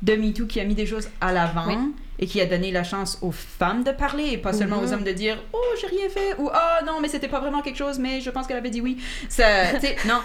de 0.02 0.14
MeToo 0.14 0.46
qui 0.46 0.60
a 0.60 0.64
mis 0.64 0.74
des 0.74 0.86
choses 0.86 1.08
à 1.20 1.32
l'avant 1.32 1.66
Oui. 1.66 1.76
et 2.18 2.26
qui 2.26 2.40
a 2.40 2.46
donné 2.46 2.70
la 2.70 2.84
chance 2.84 3.18
aux 3.22 3.32
femmes 3.32 3.82
de 3.82 3.92
parler 3.92 4.24
et 4.32 4.38
pas 4.38 4.52
seulement 4.52 4.76
Mhm. 4.78 4.84
aux 4.84 4.92
hommes 4.92 5.04
de 5.04 5.12
dire 5.12 5.38
oh 5.52 5.58
j'ai 5.80 5.86
rien 5.86 6.08
fait 6.10 6.34
ou 6.38 6.48
oh 6.52 6.84
non 6.86 7.00
mais 7.00 7.08
c'était 7.08 7.28
pas 7.28 7.40
vraiment 7.40 7.62
quelque 7.62 7.78
chose 7.78 7.98
mais 7.98 8.20
je 8.20 8.28
pense 8.30 8.46
qu'elle 8.46 8.58
avait 8.58 8.70
dit 8.70 8.80
oui. 8.82 8.98
Ça, 9.28 9.72
non, 10.06 10.20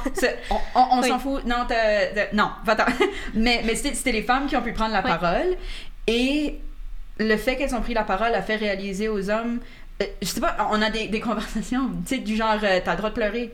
on, 0.50 0.56
on- 0.76 0.86
on 0.98 1.02
Oui. 1.02 1.08
s'en 1.08 1.20
fout. 1.20 1.46
Non, 1.46 1.66
t'as- 1.68 2.32
non, 2.34 2.50
va-t'en. 2.66 2.86
mais 3.34 3.62
mais 3.66 3.76
c'était 3.76 4.12
les 4.12 4.24
femmes 4.24 4.48
qui 4.48 4.56
ont 4.58 4.62
pu 4.62 4.74
prendre 4.74 4.92
la 4.94 5.02
Oui. 5.04 5.10
parole 5.20 5.56
et 6.08 6.60
le 7.18 7.38
fait 7.38 7.56
qu'elles 7.56 7.76
ont 7.76 7.82
pris 7.82 7.94
la 7.94 8.04
parole 8.04 8.34
a 8.34 8.42
fait 8.42 8.56
réaliser 8.58 9.08
aux 9.08 9.30
hommes 9.30 9.60
euh, 10.02 10.06
je 10.22 10.28
sais 10.28 10.42
pas, 10.42 10.58
on 10.72 10.82
a 10.82 10.90
des, 10.90 11.08
des 11.10 11.20
conversations, 11.20 11.90
tu 12.08 12.16
sais, 12.16 12.22
du 12.22 12.36
genre, 12.36 12.58
euh, 12.64 12.80
t'as 12.84 12.92
le 12.94 12.98
droit 12.98 13.10
de 13.12 13.16
pleurer. 13.16 13.54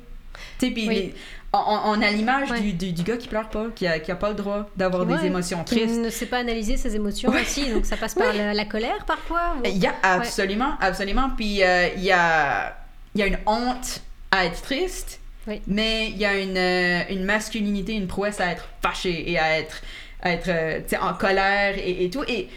Tu 0.59 0.67
sais, 0.67 0.71
puis 0.71 1.13
on, 1.53 1.59
on 1.85 2.01
a 2.01 2.11
l'image 2.11 2.51
Ouais. 2.51 2.59
du, 2.59 2.73
du, 2.73 2.91
du 2.93 3.03
gars 3.03 3.17
qui 3.17 3.27
pleure 3.27 3.49
pas, 3.49 3.67
qui 3.75 3.87
a, 3.87 3.99
qui 3.99 4.11
a 4.11 4.15
pas 4.15 4.29
le 4.29 4.35
droit 4.35 4.69
d'avoir 4.75 5.07
Ouais. 5.07 5.17
des 5.17 5.25
émotions 5.25 5.63
Qui 5.63 5.75
tristes. 5.77 5.95
ne 5.99 6.09
sait 6.09 6.25
pas 6.27 6.39
analyser 6.39 6.77
ses 6.77 6.95
émotions 6.95 7.29
Ouais. 7.31 7.41
aussi, 7.41 7.71
donc 7.71 7.85
ça 7.85 7.97
passe 7.97 8.15
par 8.15 8.33
la, 8.33 8.53
la 8.53 8.65
colère 8.65 9.05
parfois. 9.05 9.55
ou- 9.57 9.61
Il 9.65 9.77
y 9.77 9.87
a 9.87 9.93
absolument, 10.03 10.73
absolument. 10.81 11.29
Puis 11.35 11.63
euh, 11.63 11.87
il 11.95 12.03
y, 12.03 12.11
a, 12.11 12.77
il 13.15 13.21
y 13.21 13.23
a 13.23 13.27
une 13.27 13.39
honte 13.45 14.01
à 14.31 14.45
être 14.45 14.61
triste, 14.61 15.19
Oui. 15.47 15.61
mais 15.67 16.09
il 16.09 16.17
y 16.17 16.25
a 16.25 16.37
une, 16.37 16.57
euh, 16.57 17.01
une 17.09 17.23
masculinité, 17.23 17.93
une 17.93 18.07
prouesse 18.07 18.39
à 18.41 18.47
être 18.51 18.67
fâché 18.81 19.31
et 19.31 19.39
à 19.39 19.57
être, 19.57 19.81
à 20.21 20.31
être 20.31 20.49
euh, 20.49 20.81
en 21.01 21.13
colère 21.13 21.75
et, 21.77 22.03
et 22.05 22.09
tout. 22.09 22.23
Et 22.27 22.49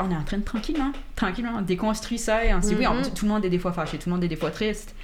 on 0.00 0.10
est 0.10 0.16
en 0.16 0.24
train 0.24 0.36
de 0.38 0.44
tranquillement, 0.44 0.92
tranquillement, 1.16 1.52
on 1.56 1.62
déconstruit 1.62 2.18
ça 2.18 2.44
et 2.44 2.52
on 2.52 2.60
se 2.60 2.68
dit, 2.68 2.74
oui, 2.78 2.86
on- 2.86 2.94
Mhm. 2.94 3.14
tout 3.14 3.24
le 3.24 3.30
monde 3.32 3.44
est 3.44 3.48
des 3.50 3.58
fois 3.58 3.72
fâché, 3.72 3.96
tout 3.98 4.08
le 4.10 4.14
monde 4.16 4.24
est 4.24 4.28
des 4.28 4.36
fois 4.36 4.50
triste. 4.50 4.94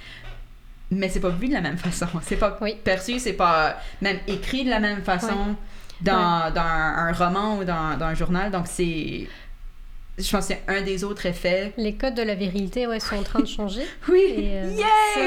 Mais 0.97 1.09
c'est 1.09 1.19
pas 1.19 1.29
vu 1.29 1.47
de 1.47 1.53
la 1.53 1.61
même 1.61 1.77
façon. 1.77 2.07
C'est 2.23 2.37
pas 2.37 2.57
Oui. 2.61 2.75
perçu, 2.83 3.19
c'est 3.19 3.33
pas 3.33 3.77
même 4.01 4.19
écrit 4.27 4.63
de 4.63 4.69
la 4.69 4.79
même 4.79 5.01
façon 5.03 5.55
dans, 6.01 6.51
dans 6.53 6.61
un, 6.61 7.07
un 7.07 7.11
roman 7.11 7.57
ou 7.57 7.63
dans, 7.63 7.97
dans 7.97 8.05
un 8.05 8.13
journal. 8.13 8.51
Donc 8.51 8.65
c'est. 8.67 9.27
Je 10.17 10.31
pense 10.31 10.47
que 10.47 10.53
c'est 10.53 10.63
un 10.69 10.81
des 10.81 11.03
autres 11.03 11.25
effets. 11.25 11.73
Les 11.75 11.95
codes 11.95 12.15
de 12.15 12.21
la 12.21 12.35
virilité 12.35 12.87
ouais, 12.87 13.01
sont 13.01 13.17
en 13.17 13.23
train 13.23 13.41
de 13.41 13.45
changer. 13.47 13.81
Oui! 14.09 14.21
Et 14.37 14.49
euh, 14.59 14.77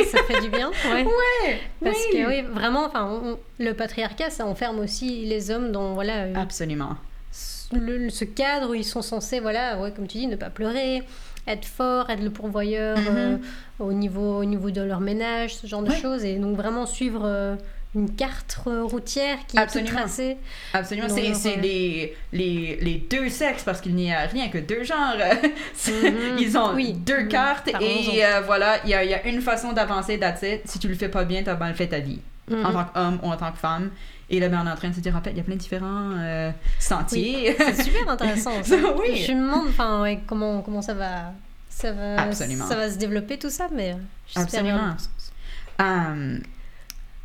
ça, 0.05 0.17
ça 0.19 0.25
fait 0.25 0.41
du 0.41 0.49
bien. 0.49 0.71
Ouais. 0.91 1.05
Ouais! 1.45 1.61
Parce 1.85 2.07
que 2.11 2.27
oui, 2.27 2.41
vraiment, 2.51 2.87
enfin, 2.87 3.05
on- 3.23 3.39
le 3.59 3.73
patriarcat, 3.75 4.31
ça 4.31 4.47
enferme 4.47 4.79
aussi 4.81 5.27
les 5.27 5.51
hommes 5.51 5.73
dans 5.73 5.93
voilà 5.93 6.23
euh, 6.23 6.35
Absolument. 6.37 6.97
le- 7.73 8.09
ce 8.09 8.25
cadre 8.25 8.71
où 8.71 8.75
ils 8.75 8.85
sont 8.85 9.03
censés, 9.03 9.41
voilà, 9.41 9.79
ouais, 9.79 9.93
comme 9.93 10.07
tu 10.07 10.19
dis, 10.19 10.27
ne 10.27 10.37
pas 10.37 10.49
pleurer, 10.49 11.03
être 11.49 11.65
fort, 11.65 12.11
être 12.11 12.23
le 12.23 12.31
pourvoyeur 12.31 12.97
Mhm. 12.99 13.07
euh, 13.09 13.37
au, 13.79 13.93
niveau, 13.93 14.39
au 14.39 14.45
niveau 14.45 14.71
de 14.71 14.81
leur 14.83 15.01
ménage, 15.01 15.55
ce 15.57 15.67
genre 15.67 15.83
de 15.83 15.93
choses. 15.93 16.25
Et 16.25 16.37
donc 16.37 16.57
vraiment 16.57 16.87
suivre 16.87 17.23
euh, 17.25 17.57
une 17.95 18.15
carte 18.15 18.59
euh, 18.67 18.85
routière 18.85 19.39
qui 19.49 19.57
est 19.57 19.61
Absolument. 19.61 19.99
tracée. 20.01 20.37
Absolument. 20.75 21.09
C'est 21.09 21.23
leur, 21.23 21.57
les, 21.57 22.15
les, 22.33 22.79
les 22.83 22.95
deux 23.11 23.29
sexes, 23.31 23.63
parce 23.65 23.81
qu'il 23.81 23.95
n'y 23.95 24.13
a 24.13 24.21
rien 24.21 24.49
que 24.49 24.59
deux 24.59 24.85
genres. 24.85 25.17
Mhm. 25.89 26.39
Ils 26.39 26.57
ont 26.59 26.75
Oui. 26.75 26.93
deux 26.93 27.23
Mhm. 27.23 27.29
cartes 27.29 27.69
et 27.81 28.25
euh, 28.25 28.41
voilà, 28.45 28.77
il 28.85 28.91
y 28.91 28.95
a, 28.95 29.05
y 29.05 29.15
a 29.15 29.27
une 29.27 29.41
façon 29.41 29.73
d'avancer, 29.73 30.19
that's 30.19 30.43
it. 30.43 30.61
Si 30.67 30.79
tu 30.79 30.89
le 30.89 30.95
fais 30.95 31.09
pas 31.09 31.25
bien, 31.25 31.43
t'as 31.43 31.57
mal 31.57 31.75
fait 31.75 31.87
ta 31.89 31.99
vie. 32.01 32.21
En 32.51 32.73
tant 32.73 32.85
qu'homme 32.85 33.19
ou 33.23 33.27
en 33.31 33.37
tant 33.37 33.53
que 33.53 33.59
femme. 33.59 33.91
Et 34.31 34.41
là, 34.41 34.49
ben, 34.49 34.61
on 34.63 34.67
est 34.67 34.71
en 34.71 34.77
train 34.77 34.91
de 34.91 34.95
se 34.95 35.01
dire, 35.01 35.17
en 35.17 35.23
fait, 35.23 35.31
il 35.31 35.39
y 35.39 35.41
a 35.41 35.43
plein 35.43 35.55
de 35.55 35.61
différents 35.61 36.13
euh, 36.19 36.51
sentiers. 36.79 37.57
C'est 37.59 37.83
super 37.83 38.09
intéressant. 38.09 38.53
ça. 38.63 38.77
Oui. 38.99 39.25
Je 39.27 39.33
me 39.33 39.43
demande 39.43 40.03
ouais, 40.03 40.21
comment, 40.27 40.61
comment 40.61 40.83
ça 40.83 40.95
va, 40.95 41.33
ça, 41.71 41.93
va, 41.93 42.23
Absolument. 42.23 42.67
ça 42.67 42.77
va 42.77 42.91
se 42.91 42.99
développer 42.99 43.39
tout 43.39 43.51
ça, 43.51 43.69
mais 43.75 43.97
Absolument. 44.35 44.95
bien. 45.79 46.41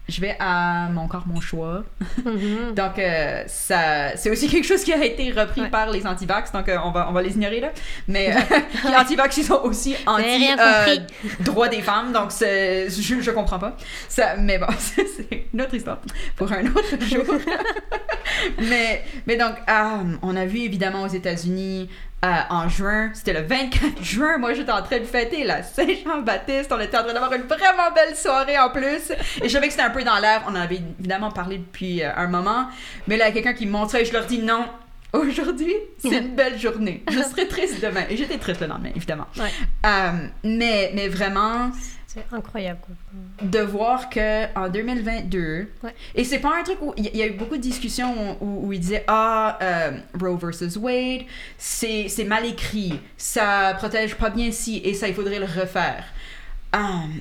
Euh, 0.10 0.12
je 0.12 0.22
vais 0.22 0.36
à 0.40 0.90
mon 0.92 1.08
corps, 1.08 1.24
mon 1.26 1.40
choix. 1.42 1.84
Mhm. 2.26 2.74
Donc, 2.76 3.00
euh, 3.00 3.44
ça, 3.48 4.16
c'est 4.18 4.30
aussi 4.30 4.48
quelque 4.50 4.66
chose 4.66 4.84
qui 4.84 4.92
a 4.94 5.04
été 5.04 5.32
repris 5.32 5.62
Ouais. 5.62 5.70
par 5.70 5.90
les 5.92 6.06
anti-vax, 6.06 6.52
donc 6.52 6.68
euh, 6.68 6.78
on, 6.84 6.92
va, 6.92 7.08
on 7.10 7.14
va 7.14 7.22
les 7.22 7.34
ignorer 7.36 7.62
là. 7.62 7.70
Mais 8.08 8.36
euh, 8.36 8.40
les 8.90 8.96
anti-vax, 8.96 9.38
ils 9.38 9.44
sont 9.46 9.62
aussi 9.64 9.96
rien 10.06 10.56
anti-droits 10.58 11.70
des 11.70 11.82
femmes, 11.82 12.12
donc 12.12 12.32
c'est, 12.32 12.90
je, 12.90 13.22
je 13.22 13.32
comprends 13.32 13.60
pas. 13.60 13.78
Ça, 14.10 14.36
mais 14.38 14.58
bon, 14.58 14.68
c'est 14.78 15.08
c'est 15.08 15.46
une 15.54 15.62
autre 15.62 15.74
histoire 15.76 16.00
pour 16.36 16.52
un 16.52 16.66
autre 16.66 17.02
jour. 17.06 17.24
mais, 18.60 19.04
mais 19.26 19.38
donc, 19.38 19.56
euh, 19.70 20.16
on 20.22 20.36
a 20.36 20.46
vu 20.46 20.60
évidemment 20.60 21.04
aux 21.04 21.08
États-Unis 21.08 21.90
euh, 22.24 22.28
en 22.50 22.70
juin, 22.70 23.12
c'était 23.14 23.34
le 23.34 23.42
24 23.42 24.02
juin, 24.02 24.38
moi 24.38 24.54
j'étais 24.54 24.72
en 24.72 24.82
train 24.82 25.00
de 25.00 25.04
fêter 25.04 25.44
la 25.44 25.62
Saint-Jean-Baptiste, 25.62 26.72
on 26.72 26.80
était 26.80 26.98
en 26.98 27.04
train 27.04 27.14
d'avoir 27.14 27.34
une 27.34 27.44
vraiment 27.44 27.92
belle 27.94 28.16
soirée 28.16 28.58
en 28.58 28.70
plus, 28.70 29.12
et 29.42 29.44
je 29.44 29.50
savais 29.50 29.68
que 29.68 29.74
c'était 29.74 29.84
un 29.84 29.90
peu 29.90 30.04
dans 30.04 30.18
l'air, 30.20 30.42
on 30.48 30.52
en 30.52 30.56
avait 30.56 30.80
évidemment 31.00 31.32
parlé 31.32 31.58
depuis 31.58 32.02
euh, 32.02 32.16
un 32.16 32.28
moment, 32.28 32.68
mais 33.08 33.18
là, 33.18 33.26
il 33.28 33.30
y 33.30 33.32
a 33.32 33.34
quelqu'un 33.34 33.54
qui 33.54 33.66
me 33.66 33.72
montrait 33.72 34.04
et 34.04 34.06
je 34.06 34.14
leur 34.14 34.26
dis 34.26 34.40
non, 34.40 34.66
aujourd'hui, 35.12 35.74
c'est 35.98 36.18
une 36.18 36.36
belle 36.36 36.58
journée, 36.58 37.04
je 37.12 37.20
serai 37.20 37.48
triste 37.48 37.82
demain, 37.82 38.06
et 38.10 38.16
j'étais 38.16 38.38
triste 38.38 38.62
le 38.62 38.68
lendemain, 38.68 38.92
évidemment. 38.96 39.28
Ouais. 39.38 39.52
Euh, 39.86 40.28
mais, 40.46 40.92
mais 40.96 41.10
vraiment, 41.10 41.72
C'est 42.14 42.26
incroyable. 42.32 42.80
quoi. 42.82 43.48
de 43.48 43.60
voir 43.60 44.10
que 44.10 44.46
en 44.56 44.70
2022 44.70 45.68
Ouais. 45.84 45.96
et 46.14 46.24
c'est 46.24 46.38
pas 46.40 46.60
un 46.60 46.64
truc 46.64 46.78
où 46.82 46.94
il 46.96 47.16
y, 47.16 47.24
a 47.24 47.28
eu 47.28 47.32
beaucoup 47.34 47.58
de 47.58 47.62
discussions 47.62 48.38
où, 48.40 48.68
où 48.68 48.74
ils 48.74 48.80
disaient 48.80 49.04
ah 49.08 49.58
euh, 49.62 49.98
Roe 50.22 50.38
versus 50.38 50.76
Wade 50.78 51.24
c'est 51.58 52.26
mal 52.28 52.46
écrit 52.46 53.00
ça 53.18 53.74
protège 53.78 54.16
pas 54.16 54.30
bien 54.30 54.52
ci 54.52 54.78
et 54.84 54.94
ça 54.94 55.08
il 55.08 55.14
faudrait 55.16 55.40
le 55.40 55.46
refaire 55.46 56.06
Hum, 56.76 57.12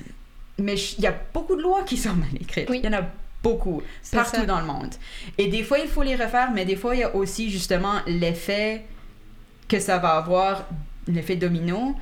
mais 0.59 0.75
il 0.97 1.03
y 1.03 1.07
a 1.07 1.15
beaucoup 1.33 1.55
de 1.55 1.61
lois 1.61 1.83
qui 1.83 1.97
sont 1.97 2.13
mal 2.13 2.29
écrites 2.39 2.69
Oui. 2.69 2.79
il 2.83 2.85
y 2.85 2.95
en 2.95 2.99
a 2.99 3.03
beaucoup 3.41 3.81
partout 4.11 4.37
ça. 4.41 4.45
dans 4.45 4.59
le 4.59 4.65
monde 4.67 4.93
et 5.37 5.47
des 5.47 5.63
fois 5.63 5.79
il 5.79 5.87
faut 5.87 6.03
les 6.03 6.15
refaire 6.15 6.51
mais 6.51 6.65
des 6.65 6.75
fois 6.75 6.95
il 6.95 6.99
y 6.99 7.03
a 7.03 7.15
aussi 7.15 7.49
justement 7.49 7.95
l'effet 8.07 8.85
que 9.67 9.79
ça 9.79 9.97
va 9.97 10.09
avoir 10.17 10.67
l'effet 11.07 11.35
domino 11.35 11.95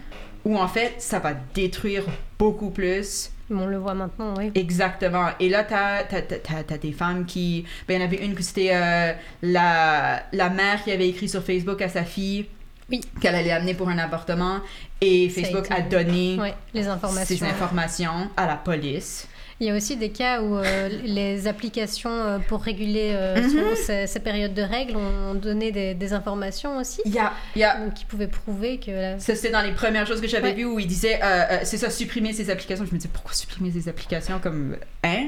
où 0.45 0.57
en 0.57 0.67
fait 0.67 0.95
ça 0.99 1.19
va 1.19 1.33
détruire 1.53 2.03
beaucoup 2.39 2.69
plus 2.71 3.29
On 3.49 3.65
le 3.67 3.77
voit 3.77 3.93
maintenant, 3.93 4.33
oui. 4.37 4.51
Exactement. 4.55 5.27
Et 5.39 5.49
là, 5.49 5.63
t'as 5.63 5.97
as, 5.99 6.21
t'as- 6.21 6.63
t'as 6.63 6.77
des 6.77 6.91
femmes 6.93 7.25
qui... 7.25 7.65
Ben, 7.87 7.95
il 7.95 7.99
y 7.99 8.03
en 8.03 8.07
avait 8.07 8.23
une 8.25 8.33
que 8.33 8.41
c'était 8.43 8.69
euh, 8.73 9.13
la, 9.41 10.23
la 10.31 10.49
mère 10.49 10.83
qui 10.83 10.91
avait 10.91 11.09
écrit 11.09 11.27
sur 11.29 11.43
Facebook 11.43 11.81
à 11.81 11.89
sa 11.89 12.03
fille 12.05 12.45
Oui. 12.89 13.01
qu'elle 13.19 13.35
allait 13.35 13.51
amener 13.51 13.73
pour 13.73 13.89
un 13.89 13.97
avortement. 13.97 14.59
Et 15.01 15.27
a 15.27 15.29
Facebook 15.29 15.65
été- 15.65 15.73
a 15.73 15.81
donné 15.81 16.37
Ouais, 16.39 16.53
les 16.73 16.87
informations. 16.87 17.35
ces 17.37 17.43
informations 17.43 18.29
à 18.37 18.47
la 18.47 18.55
police. 18.55 19.27
Il 19.61 19.67
y 19.67 19.69
a 19.69 19.75
aussi 19.75 19.95
des 19.95 20.09
cas 20.09 20.41
où 20.41 20.57
euh, 20.57 20.89
les 21.03 21.47
applications 21.47 22.09
euh, 22.09 22.39
pour 22.39 22.63
réguler 22.63 23.11
euh, 23.13 23.35
Mhm. 23.43 23.75
ces, 23.75 24.07
ces 24.07 24.19
périodes 24.19 24.55
de 24.55 24.63
règles 24.63 24.95
ont 24.97 25.35
donné 25.35 25.71
des, 25.71 25.93
des 25.93 26.13
informations 26.13 26.77
aussi, 26.77 26.99
Il 27.05 27.13
y 27.13 27.19
a... 27.19 27.31
il 27.55 27.59
y 27.59 27.63
a 27.63 27.77
donc 27.79 27.93
qui 27.93 28.05
pouvaient 28.05 28.25
prouver 28.27 28.79
que 28.79 28.89
la- 28.89 29.19
ça, 29.19 29.35
c'était 29.35 29.51
dans 29.51 29.61
les 29.61 29.71
premières 29.73 30.07
choses 30.07 30.19
que 30.19 30.27
j'avais 30.27 30.49
Ouais. 30.49 30.55
vues 30.55 30.65
où 30.65 30.79
il 30.79 30.87
disait, 30.87 31.19
euh, 31.21 31.25
euh, 31.51 31.59
c'est 31.63 31.77
ça, 31.77 31.91
supprimer 31.91 32.33
ces 32.33 32.49
applications. 32.49 32.85
Je 32.85 32.91
me 32.91 32.97
disais, 32.97 33.09
pourquoi 33.13 33.33
supprimer 33.33 33.69
ces 33.71 33.87
applications 33.87 34.39
comme, 34.39 34.77
hein? 35.03 35.27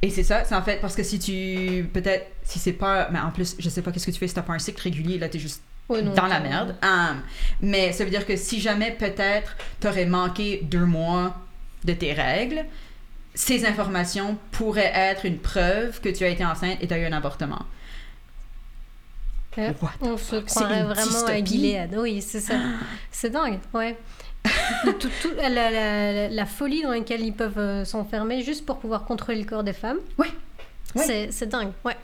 Et 0.00 0.10
c'est 0.10 0.22
ça, 0.22 0.44
c'est 0.44 0.54
en 0.54 0.62
fait 0.62 0.80
parce 0.80 0.94
que 0.94 1.02
si 1.02 1.18
tu, 1.18 1.88
peut-être, 1.92 2.26
si 2.44 2.60
c'est 2.60 2.72
pas, 2.72 3.08
mais 3.12 3.18
en 3.18 3.30
plus, 3.32 3.56
je 3.58 3.68
sais 3.68 3.82
pas 3.82 3.90
qu'est-ce 3.90 4.06
que 4.06 4.10
tu 4.12 4.18
fais 4.20 4.28
si 4.28 4.34
t'as 4.34 4.42
pas 4.42 4.52
un 4.52 4.58
cycle 4.60 4.80
régulier, 4.80 5.18
là, 5.18 5.28
t'es 5.28 5.40
juste 5.40 5.60
non, 5.90 6.14
dans 6.14 6.26
la 6.26 6.38
merde. 6.40 6.76
Hum, 6.84 7.20
mais 7.60 7.90
ça 7.92 8.04
veut 8.04 8.10
dire 8.10 8.26
que 8.26 8.36
si 8.36 8.60
jamais 8.60 8.92
peut-être 8.92 9.56
t'aurais 9.80 10.06
manqué 10.06 10.60
deux 10.62 10.84
mois 10.86 11.34
de 11.84 11.92
tes 11.92 12.12
règles, 12.12 12.64
ces 13.34 13.64
informations 13.66 14.36
pourraient 14.50 14.92
être 14.94 15.24
une 15.26 15.38
preuve 15.38 16.00
que 16.00 16.08
tu 16.08 16.24
as 16.24 16.28
été 16.28 16.44
enceinte 16.44 16.78
et 16.80 16.86
tu 16.88 16.94
as 16.94 16.98
eu 16.98 17.04
un 17.06 17.12
avortement. 17.12 17.64
euh, 19.58 19.72
What 19.80 19.90
the 20.00 20.02
on 20.02 20.16
se 20.16 20.36
croirait 20.36 20.82
vraiment 20.84 21.26
à. 21.26 21.44
Gilead. 21.44 21.94
Oui, 21.96 22.22
c'est 22.22 22.40
ça. 22.40 22.54
C'est 23.10 23.30
dingue, 23.30 23.58
ouais. 23.74 23.96
tout, 24.98 25.08
tout- 25.22 25.34
la, 25.36 25.48
la- 25.48 25.70
la- 25.70 26.28
la 26.28 26.46
folie 26.46 26.82
dans 26.82 26.90
laquelle 26.90 27.20
ils 27.20 27.32
peuvent 27.34 27.58
euh, 27.58 27.84
s'enfermer 27.84 28.42
juste 28.42 28.66
pour 28.66 28.78
pouvoir 28.80 29.04
contrôler 29.04 29.38
le 29.40 29.44
corps 29.46 29.62
des 29.62 29.72
femmes. 29.72 29.98
Ouais. 30.18 30.26
Ouais. 30.96 31.04
C'est, 31.06 31.30
c'est 31.32 31.46
dingue, 31.46 31.72
ouais. 31.84 31.96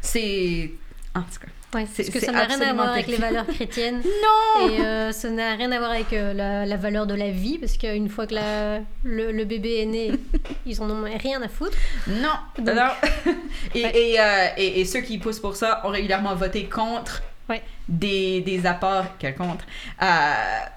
C'est. 0.00 0.72
En 1.14 1.22
tout 1.22 1.38
cas. 1.40 1.46
Ouais. 1.74 1.86
C'est- 1.92 2.02
Parce 2.04 2.14
que 2.14 2.20
c'est 2.20 2.26
ça 2.26 2.32
n'a 2.32 2.44
rien 2.44 2.60
à 2.60 2.72
voir 2.72 2.92
avec 2.92 3.06
les 3.06 3.16
valeurs 3.16 3.46
chrétiennes. 3.46 4.02
Non! 4.04 4.68
Et 4.68 4.80
euh, 4.80 5.12
ça 5.12 5.30
n'a 5.30 5.54
rien 5.54 5.70
à 5.72 5.78
voir 5.78 5.90
avec 5.90 6.12
euh, 6.12 6.32
la, 6.32 6.64
la 6.66 6.76
valeur 6.76 7.06
de 7.06 7.14
la 7.14 7.30
vie, 7.30 7.58
parce 7.58 7.76
qu'une 7.76 8.08
fois 8.08 8.26
que 8.26 8.34
la- 8.34 8.78
le, 9.02 9.32
le 9.32 9.44
bébé 9.44 9.80
est 9.82 9.86
né, 9.86 10.12
ils 10.66 10.80
en 10.82 10.90
ont 10.90 11.02
rien 11.02 11.42
à 11.42 11.48
foutre. 11.48 11.76
Non! 12.08 12.28
Donc- 12.58 12.68
Alors, 12.68 12.96
et, 13.74 13.82
Ouais. 13.84 13.92
et, 13.96 14.20
euh, 14.20 14.46
et, 14.56 14.80
et 14.80 14.84
ceux 14.84 15.00
qui 15.00 15.18
poussent 15.18 15.40
pour 15.40 15.56
ça 15.56 15.82
ont 15.84 15.90
régulièrement 15.90 16.34
voté 16.34 16.64
contre 16.64 17.22
Ouais. 17.48 17.62
des, 17.88 18.40
des 18.40 18.64
apports, 18.66 19.04
quel 19.18 19.34
contre, 19.34 19.66
euh, 20.02 20.06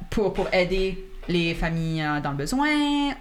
pour, 0.10 0.33
pour 0.33 0.47
aider 0.53 1.03
les 1.29 1.53
familles 1.53 2.01
euh, 2.01 2.19
dans 2.21 2.31
le 2.31 2.38
besoin 2.38 2.67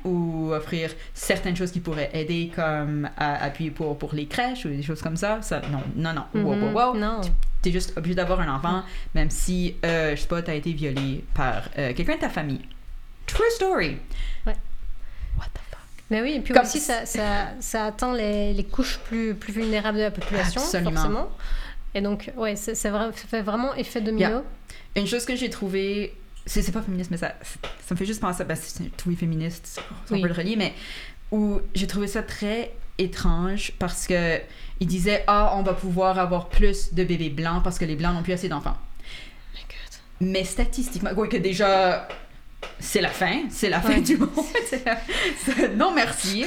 ou 0.05 0.51
offrir 0.53 0.91
certaines 1.13 1.57
choses 1.57 1.73
qui 1.73 1.81
pourraient 1.81 2.11
aider 2.13 2.51
comme 2.55 3.05
euh, 3.21 3.35
appui 3.41 3.71
pour, 3.71 3.99
pour 3.99 4.15
les 4.15 4.27
crèches 4.27 4.65
ou 4.65 4.69
des 4.69 4.83
choses 4.83 5.03
comme 5.03 5.17
ça. 5.17 5.39
ça 5.43 5.61
non, 5.73 5.81
non, 5.97 6.13
non. 6.13 6.25
Wow, 6.45 6.51
wow, 6.51 6.55
Mhm. 6.57 6.75
wow. 6.75 6.95
Non. 6.97 7.21
T'es 7.67 7.73
juste 7.73 7.95
obligé 7.97 8.15
d'avoir 8.15 8.39
un 8.39 8.55
enfant, 8.55 8.85
même 9.17 9.29
si, 9.29 9.75
euh, 9.85 10.15
je 10.15 10.21
sais 10.21 10.29
pas, 10.29 10.41
t'as 10.41 10.55
été 10.55 10.73
violé 10.73 11.25
par 11.35 11.65
euh, 11.79 11.93
quelqu'un 11.95 12.15
de 12.15 12.21
ta 12.21 12.29
famille. 12.29 12.61
True 13.27 13.43
story. 13.57 13.99
Ouais. 14.47 14.55
What 15.37 15.47
the 15.47 15.59
fuck? 15.69 15.81
Mais 16.09 16.23
oui, 16.23 16.35
et 16.37 16.41
puis 16.41 16.55
Comme 16.55 16.63
aussi, 16.63 16.79
ça- 16.79 17.05
ça, 17.07 17.49
ça, 17.59 17.87
atteint 17.87 18.15
les, 18.15 18.53
les 18.55 18.63
couches 18.63 18.99
plus, 18.99 19.35
plus 19.35 19.53
vulnérables 19.53 19.99
de 19.99 20.03
la 20.05 20.13
population, 20.13 20.61
Absolument. 20.61 20.93
forcément. 20.93 21.29
Et 21.93 22.01
donc, 22.03 22.31
ouais, 22.37 22.55
c'est, 22.55 22.77
c'est 22.77 22.91
vrai, 22.91 23.07
ça 23.17 23.27
fait 23.27 23.43
vraiment 23.43 23.75
effet 23.75 24.01
domino. 24.01 24.29
Yeah. 24.29 24.43
Une 24.95 25.09
chose 25.09 25.25
que 25.25 25.35
j'ai 25.35 25.51
trouvé, 25.51 26.15
c'est 26.47 26.63
c'est 26.63 26.71
pas 26.71 26.83
féministe, 26.83 27.11
mais 27.11 27.17
ça, 27.17 27.35
ça 27.85 27.97
me 27.97 27.99
fait 27.99 28.07
juste 28.07 28.21
penser, 28.21 28.45
ben, 28.45 28.55
c'est 28.55 28.97
tout 28.97 29.11
est 29.11 29.17
féministe, 29.17 29.67
si 29.67 29.81
on 30.13 30.15
Oui. 30.15 30.23
peut 30.23 30.29
le 30.29 30.35
relier, 30.35 30.55
mais 30.55 30.73
où 31.33 31.59
j'ai 31.75 31.89
trouvé 31.89 32.07
ça 32.07 32.23
très 32.23 32.71
étrange 32.99 33.73
parce 33.79 34.07
que 34.07 34.41
il 34.81 34.87
disait 34.87 35.25
ah 35.27 35.53
on 35.57 35.63
va 35.63 35.75
pouvoir 35.75 36.19
avoir 36.19 36.49
plus 36.49 36.95
de 36.95 37.05
bébés 37.05 37.31
blancs 37.31 37.63
parce 37.63 37.79
que 37.79 37.85
les 37.85 37.97
blancs 37.97 38.15
n'ont 38.15 38.23
plus 38.23 38.33
assez 38.33 38.49
d'enfants. 38.49 38.77
Mais 40.21 40.45
statistiquement, 40.45 41.11
oui, 41.17 41.29
que 41.29 41.37
déjà 41.37 42.09
c'est 42.79 43.03
la 43.03 43.11
fin, 43.11 43.43
c'est 43.51 43.69
la 43.69 43.81
fin 43.81 43.99
du 44.01 44.17
monde. 44.17 44.31
La- 44.87 45.69
non 45.69 45.93
merci. 45.95 46.47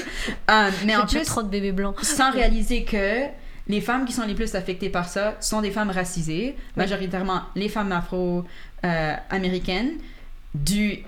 Euh, 0.50 0.72
mais 0.86 0.96
en 0.96 1.06
plus, 1.06 1.24
trop 1.24 1.44
de 1.44 1.50
bébés 1.50 1.72
blancs. 1.72 1.96
sans 2.04 2.32
réaliser 2.32 2.84
que 2.84 3.26
les 3.68 3.82
femmes 3.82 4.06
qui 4.06 4.14
sont 4.14 4.26
les 4.26 4.34
plus 4.34 4.56
affectées 4.56 4.90
par 4.90 5.08
ça 5.08 5.36
sont 5.40 5.62
des 5.62 5.70
femmes 5.72 5.92
racisées, 5.92 6.56
majoritairement 6.76 7.44
les 7.56 7.70
femmes 7.70 7.92
afro-américaines, 7.92 9.92
dues 10.56 11.04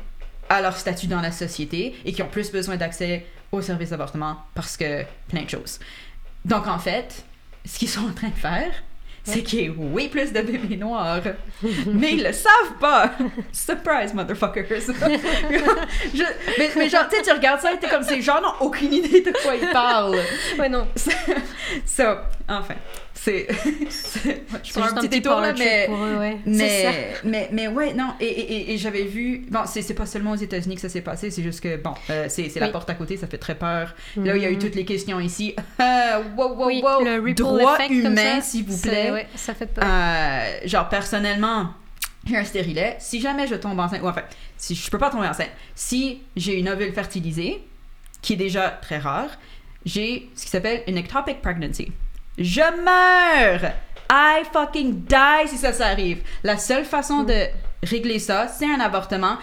à 0.49 0.61
leur 0.61 0.77
statut 0.77 1.07
dans 1.07 1.21
la 1.21 1.31
société 1.31 1.95
et 2.05 2.13
qui 2.13 2.21
ont 2.21 2.27
plus 2.27 2.51
besoin 2.51 2.77
d'accès 2.77 3.25
aux 3.51 3.61
services 3.61 3.89
d'avortement 3.89 4.37
parce 4.55 4.77
que 4.77 5.03
plein 5.27 5.43
de 5.43 5.49
choses. 5.49 5.79
Donc 6.45 6.67
en 6.67 6.79
fait, 6.79 7.23
ce 7.65 7.77
qu'ils 7.79 7.89
sont 7.89 8.07
en 8.09 8.13
train 8.13 8.29
de 8.29 8.35
faire, 8.35 8.71
c'est 9.23 9.43
qu'il 9.43 9.59
y 9.59 9.65
ait 9.65 9.69
way 9.69 10.07
plus 10.07 10.33
de 10.33 10.41
bébés 10.41 10.77
noirs. 10.77 11.21
mais 11.85 12.13
ils 12.13 12.23
le 12.23 12.33
savent 12.33 12.73
pas! 12.79 13.11
Surprise, 13.51 14.15
motherfuckers! 14.15 14.65
Je- 16.13 16.23
mais, 16.57 16.71
mais 16.75 16.89
genre, 16.89 17.07
tu 17.07 17.17
sais, 17.17 17.21
tu 17.21 17.31
regardes 17.31 17.61
ça 17.61 17.71
et 17.71 17.77
t'es 17.77 17.87
comme, 17.87 18.01
ces 18.01 18.19
gens 18.21 18.41
n'ont 18.41 18.55
aucune 18.61 18.91
idée 18.91 19.21
de 19.21 19.31
quoi 19.43 19.55
ils 19.55 19.69
parlent. 19.69 20.17
Ouais, 20.57 20.69
non. 20.69 20.87
Ça, 21.85 22.29
enfin, 22.59 22.75
c'est. 23.13 23.47
c'est- 23.89 24.45
un 24.77 24.93
petit 24.95 25.09
détour 25.09 25.39
là, 25.39 25.53
mais. 25.57 25.85
pour 25.87 26.03
eux, 26.03 26.17
ouais. 26.17 26.37
Mais, 26.45 27.13
mais, 27.23 27.49
mais 27.51 27.67
ouais, 27.67 27.93
non, 27.93 28.13
et, 28.19 28.73
et, 28.73 28.77
j'avais 28.77 29.03
vu, 29.03 29.45
bon, 29.49 29.61
c'est 29.65 29.93
pas 29.93 30.05
seulement 30.05 30.31
aux 30.31 30.35
États-Unis 30.35 30.75
que 30.75 30.81
ça 30.81 30.89
s'est 30.89 31.01
passé, 31.01 31.29
c'est 31.31 31.43
juste 31.43 31.61
que, 31.61 31.77
bon, 31.77 31.93
euh, 32.09 32.25
c'est 32.29 32.53
la 32.59 32.69
porte 32.69 32.89
à 32.89 32.95
côté, 32.95 33.17
ça 33.17 33.27
fait 33.27 33.37
très 33.37 33.55
peur. 33.55 33.93
Là 34.17 34.33
où 34.33 34.35
il 34.35 34.41
y 34.41 34.45
a 34.45 34.49
eu 34.49 34.53
Mhm. 34.55 34.59
toutes 34.59 34.75
les 34.75 34.85
questions 34.85 35.19
ici, 35.19 35.55
euh, 35.79 36.23
wow, 36.37 36.55
wow, 36.55 36.67
Oui, 36.67 36.81
wow, 36.83 37.03
le 37.03 37.33
droit 37.33 37.77
humain, 37.89 38.41
s'il 38.41 38.65
vous 38.65 38.77
plaît. 38.77 39.11
ouais, 39.11 39.27
ça 39.35 39.53
fait 39.53 39.67
peur. 39.67 39.83
Euh, 39.87 40.57
genre, 40.65 40.89
personnellement, 40.89 41.71
j'ai 42.25 42.37
un 42.37 42.43
stérilet. 42.43 42.95
Si 42.99 43.19
jamais 43.21 43.47
je 43.47 43.55
tombe 43.55 43.79
enceinte, 43.79 44.01
ou 44.01 44.07
enfin, 44.07 44.23
si 44.57 44.75
je 44.75 44.89
peux 44.91 44.97
pas 44.99 45.09
tomber 45.09 45.27
enceinte, 45.27 45.49
si 45.75 46.21
j'ai 46.35 46.59
une 46.59 46.69
ovule 46.69 46.93
fertilisée, 46.93 47.61
qui 48.21 48.33
est 48.33 48.37
déjà 48.37 48.69
très 48.69 48.99
rare, 48.99 49.29
j'ai 49.85 50.29
ce 50.35 50.43
qui 50.45 50.51
s'appelle 50.51 50.83
une 50.87 50.97
ectopic 50.97 51.41
pregnancy. 51.41 51.91
Je 52.37 52.61
meurs! 52.83 53.71
I 54.09 54.43
fucking 54.51 55.05
die 55.05 55.47
si 55.47 55.57
ça, 55.57 55.71
ça 55.73 55.87
arrive. 55.87 56.21
La 56.43 56.57
seule 56.57 56.85
façon 56.85 57.23
de 57.23 57.45
régler 57.83 58.19
ça, 58.19 58.47
c'est 58.47 58.65
un 58.65 58.79
avortement 58.79 59.37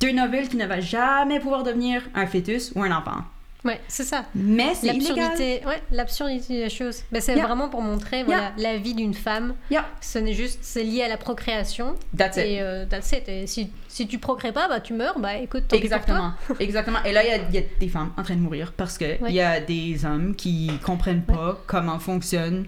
d'une 0.00 0.20
ovule 0.20 0.48
qui 0.48 0.56
ne 0.56 0.66
va 0.66 0.80
jamais 0.80 1.40
pouvoir 1.40 1.62
devenir 1.62 2.02
un 2.14 2.26
fœtus 2.26 2.72
ou 2.74 2.82
un 2.82 2.90
enfant. 2.96 3.22
Ouais, 3.64 3.80
c'est 3.88 4.04
ça. 4.04 4.24
Mais 4.34 4.74
c'est. 4.74 4.86
L'absurdité, 4.88 5.62
ouais, 5.66 5.82
l'absurdité 5.90 6.58
de 6.58 6.62
la 6.64 6.68
chose. 6.68 7.02
Ben, 7.10 7.20
c'est 7.20 7.34
Yeah. 7.34 7.46
vraiment 7.46 7.68
pour 7.68 7.82
montrer 7.82 8.22
voilà, 8.22 8.52
la 8.58 8.76
vie 8.76 8.94
d'une 8.94 9.14
femme. 9.14 9.54
Yeah. 9.70 9.84
Ce 10.00 10.18
n'est 10.18 10.34
juste, 10.34 10.58
c'est 10.62 10.84
lié 10.84 11.02
à 11.02 11.08
la 11.08 11.16
procréation. 11.16 11.96
That's 12.16 12.36
it. 12.36 12.44
Et 12.44 12.60
euh, 12.60 12.84
that's 12.86 13.10
it. 13.12 13.28
Et 13.28 13.46
si, 13.48 13.70
si 13.96 14.06
tu 14.06 14.18
procrées 14.18 14.52
pas, 14.52 14.68
bah 14.68 14.80
tu 14.80 14.92
meurs. 14.92 15.18
Bah 15.18 15.36
écoute, 15.36 15.64
tant 15.68 15.76
pis 15.78 15.88
pour 15.88 15.88
toi. 15.88 15.96
Exactement. 15.98 16.32
Exactement. 16.60 16.98
Et 17.04 17.12
là, 17.12 17.24
il 17.24 17.28
y 17.30 17.32
a, 17.32 17.36
il 17.48 17.54
y 17.54 17.58
a 17.58 17.62
des 17.80 17.88
femmes 17.88 18.12
en 18.18 18.22
train 18.22 18.34
de 18.36 18.40
mourir 18.40 18.72
parce 18.76 18.98
qu'il 18.98 19.16
Ouais. 19.22 19.32
y 19.32 19.40
a 19.40 19.60
des 19.60 20.04
hommes 20.04 20.34
qui 20.36 20.70
comprennent 20.84 21.22
pas 21.22 21.58
comment 21.66 21.98
fonctionnent 21.98 22.66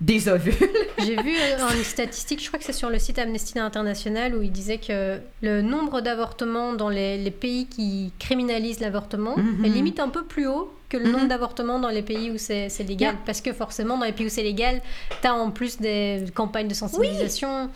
des 0.00 0.28
ovules. 0.28 0.52
J'ai 0.98 1.16
vu 1.22 1.34
euh, 1.36 1.76
une 1.76 1.84
statistique, 1.84 2.42
je 2.42 2.48
crois 2.48 2.58
que 2.58 2.64
c'est 2.64 2.72
sur 2.72 2.90
le 2.90 2.98
site 2.98 3.18
Amnesty 3.20 3.56
International, 3.58 4.34
où 4.34 4.42
il 4.42 4.50
disait 4.50 4.78
que 4.78 5.20
le 5.42 5.62
nombre 5.62 6.00
d'avortements 6.00 6.72
dans 6.74 6.88
les, 6.88 7.16
les 7.18 7.30
pays 7.30 7.66
qui 7.66 8.12
criminalisent 8.18 8.80
l'avortement 8.80 9.36
Mhm. 9.38 9.64
est 9.64 9.68
limite 9.68 10.00
un 10.00 10.08
peu 10.08 10.24
plus 10.24 10.46
haut 10.48 10.74
que 10.88 10.96
le 10.96 11.04
Mhm. 11.06 11.12
nombre 11.12 11.28
d'avortements 11.28 11.78
dans 11.78 11.88
les 11.88 12.02
pays 12.02 12.30
où 12.32 12.36
c'est 12.36 12.68
légal. 12.80 13.12
Yeah. 13.14 13.20
Parce 13.24 13.40
que 13.40 13.52
forcément, 13.52 13.96
dans 13.96 14.04
les 14.04 14.12
pays 14.12 14.26
où 14.26 14.28
c'est 14.28 14.42
légal, 14.42 14.82
tu 15.22 15.26
as 15.28 15.34
en 15.34 15.50
plus 15.52 15.78
des 15.78 16.24
campagnes 16.34 16.68
de 16.68 16.74
sensibilisation, 16.74 17.70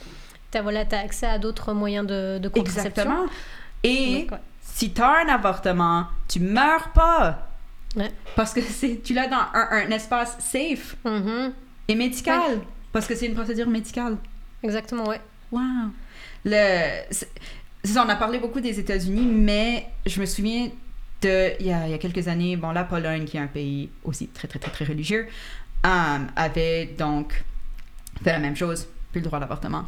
tu 0.56 0.58
as, 0.58 0.62
voilà, 0.62 0.84
as 0.90 0.96
accès 0.98 1.26
à 1.26 1.38
d'autres 1.38 1.72
moyens 1.72 2.06
de, 2.06 2.38
de 2.38 2.48
contraception. 2.48 3.02
Exactement. 3.02 3.26
Et 3.82 4.22
Donc, 4.22 4.32
ouais. 4.32 4.38
si 4.62 4.90
t'as 4.90 5.24
un 5.24 5.28
avortement, 5.28 6.06
tu 6.28 6.40
meurs 6.40 6.88
pas. 6.92 7.48
Ouais. 7.96 8.10
Parce 8.34 8.52
que 8.52 8.60
tu 9.02 9.14
l'as 9.14 9.26
dans 9.28 9.36
un, 9.54 9.68
un 9.70 9.90
espace 9.90 10.36
safe 10.40 10.96
Mhm. 11.04 11.52
et 11.88 11.94
médical. 11.94 12.60
Parce 12.92 13.06
que 13.06 13.14
c'est 13.14 13.26
une 13.26 13.34
procédure 13.34 13.68
médicale. 13.68 14.16
Exactement, 14.62 15.04
ouais. 15.08 15.20
Wow. 15.52 15.60
Le, 16.44 17.02
ça, 17.84 18.04
on 18.04 18.08
a 18.08 18.16
parlé 18.16 18.38
beaucoup 18.38 18.60
des 18.60 18.78
États-Unis, 18.80 19.26
mais 19.26 19.86
je 20.06 20.20
me 20.20 20.26
souviens 20.26 20.68
de, 21.22 21.52
il 21.60 21.66
y 21.66 21.72
a, 21.72 21.86
il 21.86 21.90
y 21.90 21.94
a 21.94 21.98
quelques 21.98 22.28
années, 22.28 22.56
bon, 22.56 22.70
la 22.72 22.84
Pologne, 22.84 23.24
qui 23.24 23.36
est 23.36 23.40
un 23.40 23.46
pays 23.46 23.90
aussi 24.04 24.28
très, 24.28 24.48
très, 24.48 24.58
très, 24.58 24.70
très 24.70 24.84
religieux, 24.84 25.26
euh, 25.86 26.18
avait 26.36 26.86
donc 26.98 27.44
fait 28.22 28.32
la 28.32 28.38
même 28.38 28.56
chose, 28.56 28.88
plus 29.12 29.20
le 29.20 29.26
droit 29.26 29.38
d'avortement. 29.40 29.84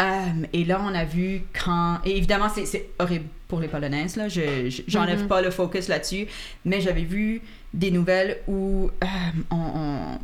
Euh, 0.00 0.46
et 0.52 0.64
là, 0.64 0.80
on 0.82 0.94
a 0.94 1.04
vu 1.04 1.42
quand. 1.64 1.98
Et 2.04 2.16
évidemment, 2.16 2.48
c'est- 2.48 2.88
horrible 2.98 3.26
pour 3.48 3.60
les 3.60 3.68
Polonaises, 3.68 4.16
là. 4.16 4.28
Je, 4.28 4.70
je- 4.70 4.82
j'enlève 4.88 5.22
Mhm. 5.22 5.28
pas 5.28 5.42
le 5.42 5.50
focus 5.50 5.88
là-dessus. 5.88 6.26
Mais 6.64 6.80
j'avais 6.80 7.02
vu 7.02 7.42
des 7.74 7.90
nouvelles 7.90 8.38
où 8.48 8.90
euh, 9.02 9.06
on, 9.50 9.56
on- 9.56 10.18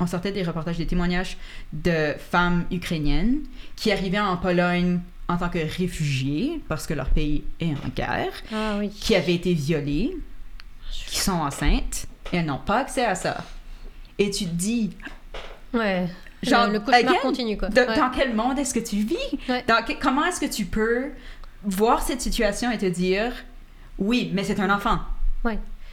on 0.00 0.06
sortait 0.06 0.32
des 0.32 0.42
reportages, 0.42 0.76
des 0.76 0.86
témoignages 0.86 1.38
de 1.72 2.14
femmes 2.30 2.66
ukrainiennes 2.70 3.38
qui 3.76 3.90
arrivaient 3.90 4.18
en 4.20 4.36
Pologne 4.36 5.00
en 5.28 5.38
tant 5.38 5.48
que 5.48 5.58
réfugiés 5.58 6.60
parce 6.68 6.86
que 6.86 6.92
leur 6.94 7.08
pays 7.08 7.42
est 7.60 7.72
en 7.72 7.88
guerre, 7.96 8.32
Ah 8.52 8.76
oui. 8.78 8.90
qui 8.90 9.14
avaient 9.16 9.34
été 9.34 9.54
violées, 9.54 10.14
qui 11.08 11.18
sont 11.18 11.32
enceintes 11.32 12.06
et 12.32 12.36
elles 12.36 12.44
n'ont 12.46 12.58
pas 12.58 12.80
accès 12.80 13.04
à 13.06 13.14
ça. 13.14 13.38
Et 14.18 14.30
tu 14.30 14.44
te 14.44 14.50
dis, 14.54 14.90
Ouais. 15.72 16.06
Genre, 16.42 16.66
le, 16.66 16.74
le 16.74 16.80
cauchemar 16.80 16.98
again, 17.12 17.20
continue, 17.22 17.56
quoi. 17.56 17.68
de- 17.68 17.80
Ouais. 17.80 17.96
dans 17.96 18.10
quel 18.10 18.34
monde 18.34 18.58
est-ce 18.58 18.74
que 18.74 18.80
tu 18.80 18.96
vis? 18.96 19.16
Ouais. 19.48 19.64
Dans 19.66 19.82
que- 19.84 19.98
comment 20.00 20.24
est-ce 20.26 20.40
que 20.40 20.46
tu 20.52 20.64
peux 20.66 21.06
voir 21.64 22.02
cette 22.02 22.20
situation 22.20 22.70
et 22.70 22.78
te 22.78 22.86
dire, 22.86 23.32
oui, 23.98 24.30
mais 24.34 24.44
c'est 24.44 24.60
un 24.60 24.70
enfant? 24.70 24.98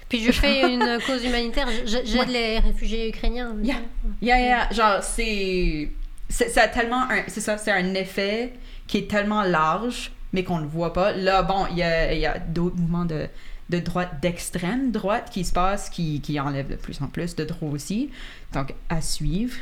Puis 0.10 0.23
je 0.23 0.32
fais 0.32 0.62
une 0.73 0.99
cause 1.08 1.23
humanitaire, 1.23 1.67
j'aide 1.86 2.27
les 2.29 2.60
réfugiés 2.60 3.10
ukrainiens. 3.10 3.56
Yeah. 3.63 3.75
Yeah, 4.21 4.39
yeah, 4.39 4.69
genre, 4.71 5.01
c'est. 5.01 5.89
c'est- 6.29 6.71
tellement 6.71 7.03
un. 7.10 7.23
C'est 7.27 7.41
ça, 7.41 7.58
c'est 7.58 7.71
un 7.71 7.93
effet 7.95 8.53
qui 8.86 8.97
est 8.99 9.10
tellement 9.10 9.43
large, 9.43 10.12
mais 10.34 10.43
qu'on 10.43 10.60
ne 10.60 10.67
voit 10.67 10.93
pas. 10.93 11.13
Là, 11.13 11.41
bon, 11.41 11.65
il 11.71 11.77
y 11.77 11.84
a, 11.84 12.13
y 12.13 12.25
a 12.25 12.38
d'autres 12.38 12.75
mouvements 12.75 13.06
de, 13.06 13.27
de 13.69 13.79
droite, 13.79 14.19
d'extrême 14.21 14.91
droite 14.91 15.29
qui 15.32 15.45
se 15.45 15.53
passent, 15.53 15.89
qui, 15.89 16.19
qui 16.21 16.39
enlèvent 16.39 16.69
de 16.69 16.75
plus 16.75 17.01
en 17.01 17.08
plus 17.08 17.36
de 17.36 17.45
droits 17.45 17.69
aussi. 17.71 18.10
Donc, 18.53 18.73
à 18.89 19.01
suivre. 19.01 19.56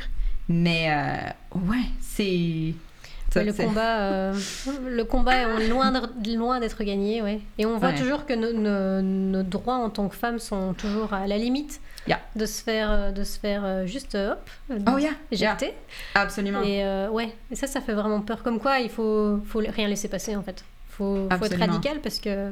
Mais, 0.48 0.90
euh, 0.90 1.58
ouais, 1.58 1.84
c'est. 2.00 2.74
Ouais, 3.34 3.44
le 3.44 3.52
combat, 3.54 4.00
euh, 4.00 4.34
le 4.90 5.04
combat 5.04 5.36
est 5.36 5.68
loin 5.68 5.90
d'être- 5.90 6.36
loin 6.36 6.60
gagné, 6.84 7.22
ouais. 7.22 7.40
Et 7.56 7.64
on 7.64 7.78
voit 7.78 7.88
Ouais. 7.88 7.94
toujours 7.94 8.26
que 8.26 8.34
nos, 8.34 8.52
nos- 8.52 9.00
nos 9.00 9.42
droits 9.42 9.76
en 9.76 9.88
tant 9.88 10.06
que 10.08 10.16
femmes 10.16 10.38
sont 10.38 10.74
toujours 10.74 11.14
à 11.14 11.26
la 11.26 11.38
limite 11.38 11.80
Yeah. 12.06 12.20
de 12.36 12.44
se 12.44 12.62
faire, 12.62 12.90
de 13.12 13.24
se 13.24 13.38
faire 13.38 13.62
euh, 13.64 13.86
juste 13.86 14.16
euh, 14.16 14.32
hop, 14.32 14.50
euh, 14.70 14.78
Oh, 14.86 14.98
yeah, 14.98 15.10
yeah, 15.30 15.54
éjecter. 15.54 15.72
absolument. 16.14 16.60
Et 16.62 16.84
euh, 16.84 17.08
ouais, 17.08 17.34
et 17.50 17.56
ça, 17.56 17.66
ça 17.66 17.80
fait 17.80 17.94
vraiment 17.94 18.20
peur. 18.20 18.42
Comme 18.42 18.58
quoi, 18.60 18.80
il 18.80 18.90
faut, 18.90 19.38
faut 19.46 19.60
rien 19.60 19.88
laisser 19.88 20.08
passer 20.08 20.36
en 20.36 20.42
fait. 20.42 20.62
Faut, 20.90 21.26
faut 21.30 21.44
être 21.46 21.58
radical 21.58 22.00
parce 22.02 22.18
que 22.18 22.50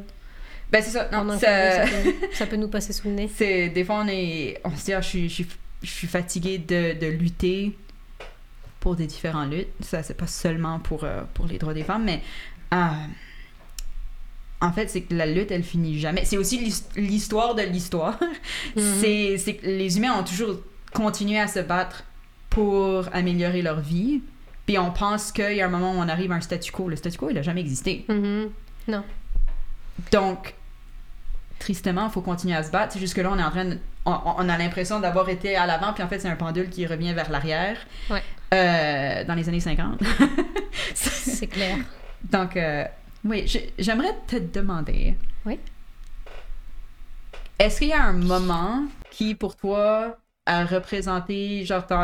Ben, 0.71 0.81
c'est 0.83 0.93
ça. 0.93 1.09
Non, 1.13 1.25
ça- 1.39 1.81
coup, 1.83 1.89
ça, 1.91 2.01
peut, 2.03 2.15
ça 2.33 2.47
peut 2.51 2.57
nous 2.57 2.69
passer 2.69 2.95
sous 2.95 3.09
le 3.09 3.15
nez. 3.15 3.31
C'est 3.35 3.69
des 3.69 3.85
fois 3.85 4.03
on 4.03 4.09
est 4.09 4.59
on 4.65 4.75
se 4.75 4.85
dit 4.87 4.93
ah, 4.95 5.01
je 5.03 5.09
suis 5.09 5.29
je 5.29 5.35
suis 5.35 5.47
je 5.83 5.91
suis 5.91 6.07
fatiguée 6.09 6.59
de, 6.59 6.99
de 6.99 7.07
lutter 7.07 7.77
pour 8.81 8.97
des 8.97 9.07
différents 9.07 9.47
luttes. 9.47 9.69
Ça 9.81 10.03
c'est 10.03 10.15
pas 10.17 10.27
seulement 10.27 10.79
pour 10.79 11.05
euh, 11.05 11.23
pour 11.35 11.47
les 11.47 11.59
droits 11.59 11.75
des 11.75 11.85
femmes 11.85 12.05
mais 12.05 12.23
euh, 12.73 12.77
en 14.63 14.73
fait, 14.73 14.89
c'est 14.91 15.01
que 15.01 15.15
la 15.15 15.25
lutte, 15.25 15.51
elle 15.51 15.63
finit 15.63 15.99
jamais. 15.99 16.27
C'est 16.27 16.37
aussi 16.37 16.59
l'his- 16.59 16.85
l'histoire 16.97 17.55
de 17.55 17.63
l'histoire. 17.63 18.19
Mhm. 18.77 18.83
C'est 19.01 19.39
c'est 19.39 19.55
que 19.55 19.67
les 19.67 19.97
humains 19.97 20.19
ont 20.21 20.23
toujours 20.23 20.61
continué 20.93 21.41
à 21.41 21.49
se 21.49 21.61
battre 21.61 22.05
pour 22.51 23.09
améliorer 23.15 23.63
leur 23.63 23.81
vie. 23.81 24.21
Puis 24.67 24.79
on 24.79 24.91
pense 24.93 25.33
qu'il 25.33 25.55
y 25.55 25.63
a 25.63 25.67
un 25.67 25.71
moment 25.71 25.93
où 25.93 25.97
on 25.97 26.09
arrive 26.09 26.31
à 26.31 26.35
un 26.35 26.41
statu 26.43 26.71
quo. 26.73 26.89
Le 26.89 26.97
statu 26.97 27.17
quo, 27.17 27.31
il 27.31 27.39
a 27.39 27.43
jamais 27.43 27.63
existé. 27.63 28.05
Mhm. 28.09 28.51
Donc, 30.13 30.55
tristement, 31.61 32.07
il 32.07 32.11
faut 32.13 32.21
continuer 32.23 32.57
à 32.57 32.65
se 32.65 32.73
battre. 32.73 32.93
C'est 32.95 32.99
juste 32.99 33.15
que 33.15 33.21
là, 33.21 33.31
on 33.33 33.39
est 33.39 33.43
en 33.45 33.51
train 33.51 33.65
de- 33.67 33.79
On, 34.07 34.17
on 34.39 34.49
a 34.49 34.57
l'impression 34.59 34.99
d'avoir 34.99 35.29
été 35.29 35.55
à 35.57 35.67
l'avant, 35.67 35.93
puis 35.93 36.03
en 36.03 36.09
fait, 36.09 36.19
c'est 36.19 36.29
un 36.29 36.35
pendule 36.37 36.71
qui 36.71 36.87
revient 36.87 37.13
vers 37.13 37.31
l'arrière. 37.31 37.77
Ouais. 38.09 38.23
Euh, 38.55 39.25
dans 39.25 39.35
les 39.35 39.49
années 39.49 39.61
50. 39.61 40.01
C'est 40.95 41.47
clair. 41.47 41.77
Donc, 42.25 42.57
euh, 42.57 42.85
oui, 43.25 43.43
j'ai- 43.47 43.73
j'aimerais 43.79 44.15
te 44.27 44.37
demander. 44.37 45.17
Oui. 45.47 45.59
Est-ce 47.59 47.79
qu'il 47.79 47.89
y 47.89 47.93
a 47.93 48.03
un 48.03 48.15
moment 48.15 48.85
qui, 49.11 49.35
pour 49.35 49.55
toi, 49.57 50.19
a 50.47 50.65
représenté, 50.65 51.65
genre, 51.67 51.87
ton, 51.87 51.99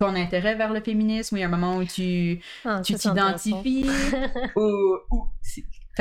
ton 0.00 0.14
intérêt 0.16 0.54
vers 0.54 0.72
le 0.72 0.80
féminisme, 0.80 1.34
ou 1.34 1.38
il 1.38 1.40
y 1.42 1.44
a 1.44 1.48
un 1.48 1.50
moment 1.50 1.76
où 1.76 1.84
tu 1.84 2.40
Ah, 2.64 2.80
t'identifies 2.82 3.86
ou, 4.56 4.96
ou 5.10 5.26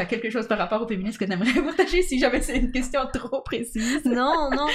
si 0.02 0.08
tu 0.08 0.16
as 0.16 0.20
quelque 0.20 0.30
chose 0.30 0.48
par 0.48 0.58
rapport 0.60 0.82
au 0.82 0.88
féminisme 0.88 1.18
que 1.18 1.26
tu 1.26 1.32
aimerais 1.32 1.62
partager 1.66 2.02
si 2.04 2.20
jamais 2.20 2.42
c'est 2.42 2.58
une 2.58 2.72
question 2.72 3.02
trop 3.14 3.42
précise? 3.42 4.02
non, 4.06 4.50
non. 4.56 4.68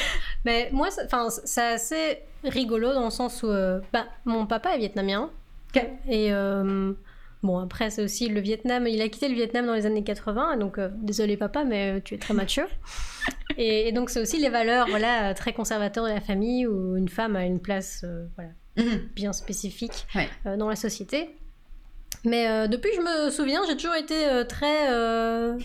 Mais 0.44 0.68
moi, 0.72 0.88
c'est 0.90 1.62
assez 1.62 2.18
rigolo 2.44 2.92
dans 2.92 3.04
le 3.04 3.10
sens 3.10 3.42
où 3.42 3.48
euh, 3.48 3.80
bah, 3.92 4.06
mon 4.24 4.46
papa 4.46 4.74
est 4.74 4.78
vietnamien. 4.78 5.30
Et 6.08 6.32
euh, 6.32 6.92
bon, 7.42 7.58
après, 7.58 7.90
c'est 7.90 8.02
aussi 8.02 8.28
le 8.28 8.40
Vietnam. 8.40 8.86
Il 8.86 9.00
a 9.00 9.08
quitté 9.08 9.28
le 9.28 9.34
Vietnam 9.34 9.66
dans 9.66 9.74
les 9.74 9.86
années 9.86 10.02
80. 10.04 10.56
Donc, 10.58 10.78
euh, 10.78 10.88
désolé, 10.96 11.36
papa, 11.36 11.64
mais 11.64 12.00
tu 12.02 12.14
es 12.14 12.18
très 12.18 12.34
mature. 12.34 12.66
et, 13.56 13.88
et 13.88 13.92
donc, 13.92 14.10
c'est 14.10 14.20
aussi 14.20 14.38
les 14.38 14.50
valeurs 14.50 14.88
voilà, 14.88 15.32
très 15.34 15.52
conservateurs 15.52 16.04
de 16.04 16.10
la 16.10 16.20
famille 16.20 16.66
où 16.66 16.96
une 16.96 17.08
femme 17.08 17.36
a 17.36 17.44
une 17.44 17.60
place 17.60 18.04
voilà, 18.36 18.50
Mhm. 18.76 19.08
bien 19.14 19.32
spécifique 19.34 20.06
Ouais. 20.14 20.28
dans 20.56 20.68
la 20.68 20.76
société. 20.76 21.28
Mais 22.24 22.48
euh, 22.48 22.66
depuis 22.68 22.90
je 22.94 23.00
me 23.00 23.30
souviens, 23.30 23.60
j'ai 23.68 23.76
toujours 23.76 23.94
été 23.96 24.14
euh, 24.26 24.44
très, 24.44 24.90
euh, 24.92 25.58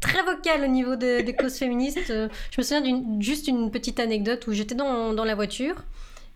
très 0.00 0.22
vocale 0.22 0.64
au 0.64 0.66
niveau 0.68 0.96
de- 0.96 1.20
des 1.20 1.34
causes 1.36 1.56
féministes. 1.58 2.00
Je 2.08 2.24
me 2.58 2.62
souviens 2.62 2.80
d'une 2.80 3.22
juste 3.22 3.46
une 3.48 3.70
petite 3.70 4.00
anecdote 4.00 4.46
où 4.48 4.52
j'étais 4.52 4.74
dans, 4.74 5.12
dans 5.14 5.24
la 5.24 5.34
voiture 5.34 5.76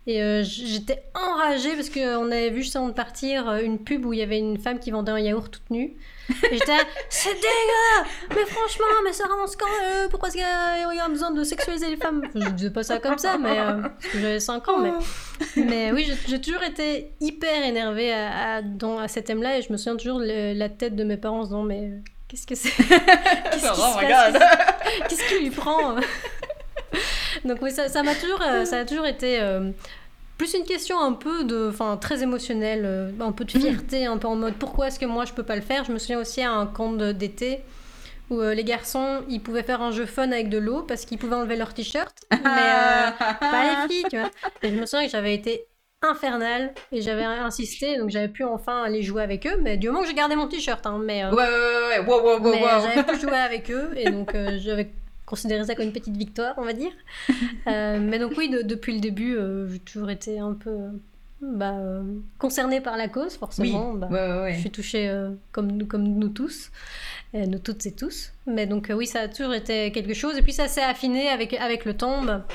et 0.07 0.21
euh, 0.21 0.41
j'étais 0.43 1.03
enragée 1.13 1.75
parce 1.75 1.89
qu'on 1.89 2.31
avait 2.31 2.49
vu 2.49 2.63
juste 2.63 2.75
avant 2.75 2.87
de 2.87 2.93
partir 2.93 3.47
euh, 3.47 3.59
une 3.61 3.77
pub 3.77 4.05
où 4.05 4.13
il 4.13 4.19
y 4.19 4.23
avait 4.23 4.39
une 4.39 4.57
femme 4.57 4.79
qui 4.79 4.89
vendait 4.89 5.11
un 5.11 5.19
yaourt 5.19 5.51
toute 5.51 5.69
nue. 5.69 5.93
Et 6.29 6.57
j'étais 6.57 6.77
c'est 7.09 7.33
dégueu! 7.35 8.09
Mais 8.29 8.45
franchement, 8.45 8.85
mais 9.03 9.13
c'est 9.13 9.23
vraiment 9.23 9.45
scandaleux! 9.45 10.07
Pourquoi 10.09 10.29
est-ce 10.29 10.37
qu'il 10.37 10.45
y 10.45 10.99
a, 10.99 11.07
besoin 11.09 11.31
de 11.31 11.43
sexualiser 11.43 11.89
les 11.89 11.97
femmes? 11.97 12.23
Je 12.33 12.49
disais 12.49 12.69
pas 12.71 12.83
ça 12.83 12.97
comme 12.99 13.17
ça, 13.19 13.37
mais 13.37 13.59
euh, 13.59 13.81
parce 13.81 14.07
que 14.07 14.19
j'avais 14.19 14.39
5 14.39 14.67
ans, 14.69 14.79
mais... 14.79 14.91
Mais 15.55 15.91
oui, 15.91 16.11
j'ai- 16.27 16.41
toujours 16.41 16.63
été 16.63 17.11
hyper 17.19 17.63
énervée 17.63 18.11
à, 18.11 18.55
à, 18.55 18.61
dans, 18.61 18.97
à 18.97 19.07
cet 19.07 19.25
thème-là 19.25 19.57
et 19.59 19.61
je 19.61 19.71
me 19.71 19.77
souviens 19.77 19.97
toujours 19.97 20.19
le- 20.19 20.53
la 20.53 20.69
tête 20.69 20.95
de 20.95 21.03
mes 21.03 21.17
parents 21.17 21.39
en 21.39 21.43
se 21.43 21.49
disant 21.49 21.63
mais 21.63 21.91
qu'est-ce 22.27 22.47
que 22.47 22.55
c'est? 22.55 22.69
Qui 22.71 23.65
oh! 23.65 23.97
Qu'est-ce 25.07 25.27
qui 25.27 25.43
lui 25.43 25.51
prend? 25.51 25.95
Donc 27.45 27.57
oui, 27.61 27.71
ça 27.71 27.87
ça 27.89 28.03
m'a 28.03 28.15
toujours, 28.15 28.41
euh, 28.41 28.65
ça 28.65 28.79
a 28.79 28.85
toujours 28.85 29.05
été 29.05 29.39
euh, 29.41 29.71
plus 30.37 30.53
une 30.53 30.63
question 30.65 30.99
un 30.99 31.13
peu 31.13 31.43
de, 31.43 31.69
enfin 31.69 31.97
très 31.97 32.23
émotionnelle, 32.23 32.83
euh, 32.85 33.11
un 33.19 33.31
peu 33.31 33.45
de 33.45 33.51
fierté, 33.51 34.05
un 34.05 34.17
peu 34.17 34.27
en 34.27 34.35
mode 34.35 34.55
pourquoi 34.55 34.87
est-ce 34.87 34.99
que 34.99 35.05
moi 35.05 35.25
je 35.25 35.33
peux 35.33 35.43
pas 35.43 35.55
le 35.55 35.61
faire? 35.61 35.83
Je 35.85 35.91
me 35.91 35.99
souviens 35.99 36.19
aussi 36.19 36.41
à 36.41 36.51
un 36.51 36.65
camp 36.67 36.93
d'été 36.93 37.61
où 38.29 38.39
euh, 38.41 38.53
les 38.53 38.63
garçons 38.63 39.23
ils 39.29 39.41
pouvaient 39.41 39.63
faire 39.63 39.81
un 39.81 39.91
jeu 39.91 40.05
fun 40.05 40.31
avec 40.31 40.49
de 40.49 40.57
l'eau 40.57 40.83
parce 40.83 41.05
qu'ils 41.05 41.17
pouvaient 41.17 41.35
enlever 41.35 41.57
leur 41.57 41.73
t-shirt, 41.73 42.15
mais 42.31 42.37
euh, 42.39 43.11
pas 43.51 43.63
les 43.63 43.93
filles, 43.93 44.05
tu 44.09 44.17
vois. 44.17 44.29
Et 44.63 44.69
je 44.69 44.75
me 44.75 44.85
souviens 44.85 45.05
que 45.05 45.11
j'avais 45.11 45.33
été 45.35 45.65
infernale 46.01 46.73
et 46.91 47.01
j'avais 47.01 47.23
insisté, 47.23 47.97
donc 47.97 48.09
j'avais 48.09 48.29
pu 48.29 48.43
enfin 48.43 48.83
aller 48.83 49.03
jouer 49.03 49.21
avec 49.21 49.45
eux, 49.45 49.57
mais 49.61 49.77
du 49.77 49.89
moment 49.89 50.01
que 50.01 50.07
j'ai 50.07 50.15
gardé 50.15 50.35
mon 50.35 50.47
t-shirt, 50.47 50.83
hein, 50.87 50.99
mais, 51.03 51.23
euh, 51.23 51.31
Ouais, 51.31 51.43
ouais, 51.43 51.43
ouais, 51.45 51.99
ouais, 51.99 52.05
wow, 52.07 52.21
wow, 52.23 52.39
wow, 52.39 52.51
wow. 52.53 52.81
j'avais 52.81 53.03
pu 53.03 53.19
jouer 53.19 53.37
avec 53.37 53.69
eux 53.69 53.91
et 53.95 54.09
donc 54.09 54.33
j'avais 54.57 54.89
considérer 55.31 55.65
ça 55.65 55.73
comme 55.73 55.85
une 55.85 55.93
petite 55.93 56.15
victoire, 56.15 56.53
on 56.57 56.63
va 56.63 56.73
dire. 56.73 56.91
Euh, 57.67 57.99
mais 58.01 58.17
donc 58.17 58.33
oui, 58.37 58.49
depuis 58.49 58.93
le 58.93 58.99
début, 58.99 59.35
euh, 59.35 59.67
j'ai 59.71 59.79
toujours 59.79 60.09
été 60.09 60.39
un 60.39 60.53
peu 60.53 60.77
bah, 61.41 61.75
concernée 62.39 62.81
par 62.81 62.97
la 62.97 63.07
cause, 63.07 63.35
forcément. 63.35 63.93
Bah, 63.93 64.51
Je 64.51 64.59
suis 64.59 64.71
touchée 64.71 65.13
comme, 65.51 65.85
comme 65.87 66.03
nous 66.03 66.29
tous, 66.29 66.71
nous 67.33 67.59
toutes 67.59 67.85
et 67.85 67.91
tous. 67.91 68.31
Mais 68.47 68.65
donc 68.65 68.91
oui, 68.93 69.05
ça 69.05 69.21
a 69.21 69.27
toujours 69.27 69.53
été 69.53 69.91
quelque 69.91 70.15
chose. 70.15 70.37
Et 70.37 70.41
puis 70.41 70.53
ça 70.53 70.67
s'est 70.67 70.83
affiné 70.83 71.29
avec, 71.29 71.53
avec 71.53 71.85
le 71.85 71.93
temps, 71.95 72.23
bah, 72.23 72.47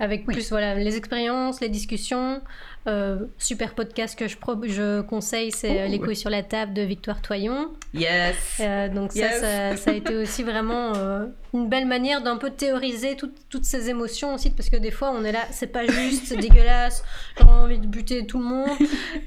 avec 0.00 0.24
plus 0.24 0.48
voilà, 0.48 0.74
les 0.74 0.96
expériences, 0.96 1.60
les 1.60 1.68
discussions. 1.68 2.40
Euh, 2.88 3.26
super 3.36 3.74
podcast 3.74 4.16
que 4.16 4.28
je, 4.28 4.36
je 4.68 5.00
conseille, 5.00 5.50
c'est 5.50 5.82
euh, 5.82 5.86
Les 5.88 5.98
couilles 5.98 6.14
sur 6.14 6.30
la 6.30 6.44
table 6.44 6.72
de 6.72 6.82
Victoire 6.82 7.20
Toyon. 7.20 7.72
Yes. 7.92 8.36
Euh, 8.60 8.88
donc 8.88 9.10
Ça, 9.10 9.76
ça, 9.76 9.90
a 9.90 9.94
été 9.94 10.14
aussi 10.14 10.44
vraiment 10.44 10.92
une 11.52 11.68
belle 11.68 11.86
manière 11.86 12.22
d'un 12.22 12.36
peu 12.36 12.50
théoriser 12.50 13.16
toutes 13.16 13.64
ces 13.64 13.90
émotions 13.90 14.34
aussi, 14.34 14.50
parce 14.50 14.68
que 14.68 14.76
des 14.76 14.92
fois 14.92 15.10
on 15.10 15.24
est 15.24 15.32
là, 15.32 15.40
c'est 15.50 15.66
pas 15.66 15.84
juste, 15.86 16.26
c'est 16.26 16.36
dégueulasse, 16.40 17.02
j'ai 17.38 17.44
envie 17.44 17.78
de 17.78 17.86
buter 17.86 18.24
tout 18.24 18.38
le 18.38 18.44
monde. 18.44 18.78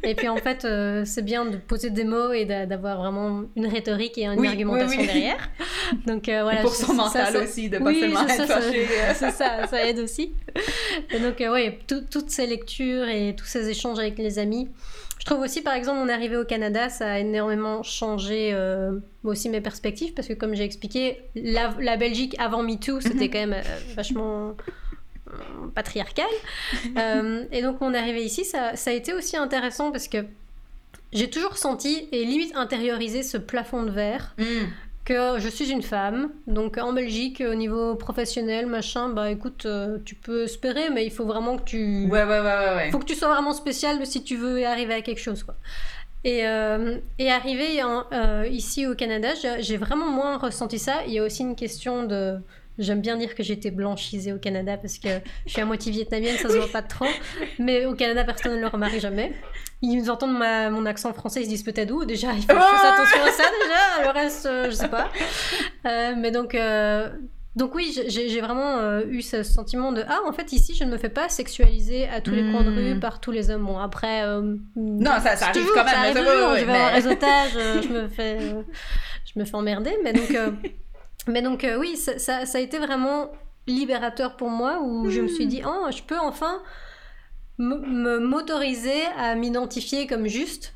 Et 0.04 0.16
puis 0.16 0.30
en 0.30 0.38
fait, 0.38 0.66
c'est 1.06 1.26
bien 1.26 1.46
de 1.46 1.58
poser 1.58 1.90
des 1.90 2.06
mots 2.06 2.32
et 2.32 2.46
d'avoir 2.46 3.00
vraiment 3.00 3.44
une 3.58 3.68
rhétorique 3.68 4.18
et 4.18 4.26
une 4.26 4.46
argumentation 4.46 5.04
derrière. 5.04 5.50
Donc 6.08 6.26
voilà. 6.26 6.62
pour 6.62 6.76
son 6.76 6.94
mental 6.94 7.36
aussi, 7.36 7.70
de 7.70 7.80
pas 7.80 7.94
seulement 7.94 8.26
être. 8.26 8.62
C'est 9.16 9.32
ça, 9.32 9.68
ça 9.68 9.86
aide 9.86 10.00
aussi. 10.00 10.34
Et 11.12 11.20
donc 11.20 11.36
oui, 11.52 11.72
toutes 11.88 12.30
ces 12.30 12.48
lectures 12.48 13.10
et 13.10 13.36
tout 13.36 13.49
ces 13.50 13.70
échanges 13.70 14.00
avec 14.00 14.18
les 14.18 14.40
amis. 14.40 14.70
Je 15.20 15.26
trouve 15.26 15.40
aussi, 15.40 15.62
par 15.62 15.74
exemple, 15.74 16.00
mon 16.00 16.10
arrivée 16.10 16.38
au 16.38 16.46
Canada, 16.46 16.90
ça 16.90 17.14
a 17.14 17.20
énormément 17.20 17.84
changé 17.84 18.52
euh, 18.54 19.00
aussi 19.24 19.50
mes 19.50 19.62
perspectives, 19.62 20.14
parce 20.14 20.28
que 20.28 20.34
comme 20.34 20.56
j'ai 20.56 20.64
expliqué, 20.64 21.22
la, 21.36 21.98
Belgique 21.98 22.36
avant 22.40 22.64
MeToo, 22.64 23.02
c'était 23.02 23.26
mhm. 23.26 23.32
quand 23.32 23.40
même 23.40 23.54
euh, 23.54 23.94
vachement 23.96 24.56
euh, 25.28 25.32
patriarcal. 25.76 26.26
et 27.52 27.62
donc 27.62 27.82
mon 27.82 27.94
arrivée 27.94 28.24
ici, 28.24 28.46
ça, 28.46 28.76
ça, 28.76 28.92
a 28.92 28.94
été 28.94 29.14
aussi 29.14 29.36
intéressant 29.36 29.92
parce 29.92 30.08
que 30.08 30.26
j'ai 31.12 31.30
toujours 31.30 31.58
senti 31.58 32.08
et 32.12 32.24
limite 32.24 32.56
intériorisé 32.56 33.24
ce 33.24 33.38
plafond 33.38 33.84
de 33.84 33.92
verre. 33.92 34.36
Mm 34.38 34.68
que 35.10 35.40
je 35.40 35.50
suis 35.50 35.72
une 35.72 35.82
femme. 35.82 36.30
Donc 36.46 36.78
en 36.78 36.94
Belgique, 36.94 37.42
au 37.46 37.56
niveau 37.56 37.96
professionnel, 37.96 38.68
machin, 38.68 39.10
bah 39.10 39.32
écoute, 39.32 39.66
euh, 39.66 39.98
tu 40.06 40.14
peux 40.14 40.44
espérer, 40.44 40.92
mais 40.92 41.04
il 41.04 41.12
faut 41.12 41.26
vraiment 41.26 41.58
que 41.58 41.64
tu. 41.64 42.06
Ouais, 42.06 42.24
ouais, 42.24 42.40
ouais, 42.40 42.76
ouais. 42.76 42.92
faut 42.92 43.00
que 43.00 43.06
tu 43.06 43.16
sois 43.16 43.30
vraiment 43.34 43.54
spécial 43.54 44.06
si 44.06 44.24
tu 44.24 44.38
veux 44.38 44.64
arriver 44.66 44.94
à 44.94 45.02
quelque 45.02 45.20
chose, 45.20 45.42
quoi. 45.44 45.56
Et, 46.24 46.46
euh, 46.46 46.98
et 47.18 47.32
arrivé 47.32 47.82
euh, 47.82 48.48
ici 48.52 48.86
au 48.86 48.94
Canada, 48.94 49.30
j'ai 49.60 49.78
vraiment 49.78 50.10
moins 50.12 50.38
ressenti 50.38 50.78
ça. 50.78 50.98
Il 51.08 51.14
y 51.14 51.20
a 51.20 51.24
aussi 51.24 51.42
une 51.42 51.56
question 51.56 52.04
de. 52.04 52.38
J'aime 52.78 53.02
bien 53.02 53.18
dire 53.18 53.36
que 53.36 53.44
j'étais 53.44 53.72
blanchisée 53.72 54.32
au 54.32 54.38
Canada 54.38 54.78
parce 54.78 55.00
que 55.00 55.10
je 55.46 55.52
suis 55.52 55.62
à 55.62 55.66
moitié 55.66 55.92
vietnamienne, 55.92 56.38
ça 56.38 56.50
se 56.50 56.56
voit 56.56 56.72
pas 56.72 56.82
trop. 56.82 57.08
Mais 57.58 57.86
au 57.86 57.96
Canada, 57.96 58.24
personne 58.24 58.56
ne 58.56 58.62
le 58.62 58.68
remarque 58.68 59.00
jamais. 59.00 59.34
Ils 59.82 60.12
entendent 60.12 60.38
ma, 60.38 60.70
mon 60.70 60.86
accent 60.86 61.14
français, 61.14 61.42
ils 61.42 61.46
se 61.46 61.50
disent 61.50 61.64
peut-être 61.64 61.92
où 61.92 62.04
déjà 62.04 62.34
Il 62.34 62.42
faut 62.42 62.48
que 62.48 62.54
je 62.54 62.60
fasse 62.60 62.94
attention 62.94 63.24
à 63.24 63.32
ça 63.32 63.44
déjà. 63.64 64.08
Le 64.08 64.10
reste, 64.12 64.46
euh, 64.46 64.66
je 64.66 64.76
sais 64.76 64.90
pas. 64.90 65.10
Euh, 65.86 66.16
mais 66.18 66.32
donc, 66.32 66.54
euh, 66.54 67.10
donc 67.56 67.76
oui, 67.76 67.98
j'ai 68.08 68.42
vraiment 68.42 69.00
eu 69.08 69.22
ce 69.22 69.42
sentiment 69.44 69.94
de 69.94 70.04
ah 70.08 70.20
en 70.28 70.34
fait 70.34 70.52
ici 70.52 70.76
je 70.76 70.84
ne 70.84 70.92
me 70.92 70.98
fais 70.98 71.10
pas 71.10 71.30
sexualiser 71.30 72.10
à 72.10 72.20
tous 72.20 72.32
les 72.32 72.52
coins 72.52 72.64
de 72.64 72.70
rue 72.70 72.96
hmm. 72.96 73.00
par 73.00 73.22
tous 73.22 73.32
les 73.32 73.50
hommes. 73.52 73.66
Bon 73.66 73.78
après 73.78 74.24
non 74.76 75.12
ça, 75.22 75.36
ça 75.36 75.48
arrive 75.48 75.66
quand 75.74 75.84
même. 75.84 75.94
Ça 75.94 76.00
arrive 76.00 76.18
toujours, 76.18 76.56
je 76.56 76.66
vais 76.66 76.72
mais... 76.72 76.88
réseautage, 76.90 77.52
je 77.84 77.88
me 77.90 78.08
fais 78.08 78.40
je 78.40 79.40
me 79.40 79.46
fais 79.46 79.56
emmerder. 79.56 79.98
Mais 80.04 80.14
donc 80.14 80.38
mais 81.28 81.42
donc 81.42 81.68
oui 81.80 81.96
ça, 81.98 82.20
ça, 82.20 82.46
ça, 82.46 82.58
a 82.58 82.62
été 82.62 82.78
vraiment 82.78 83.32
libérateur 83.68 84.36
pour 84.36 84.50
moi 84.50 84.80
où 84.82 85.10
je 85.10 85.22
me 85.22 85.28
suis 85.28 85.46
hmm. 85.46 85.50
dit 85.50 85.62
oh 85.66 85.88
je 85.90 86.04
peux 86.04 86.20
enfin 86.20 86.62
m'autoriser 87.60 89.06
à 89.18 89.36
m'identifier 89.36 90.08
comme 90.08 90.28
juste 90.28 90.74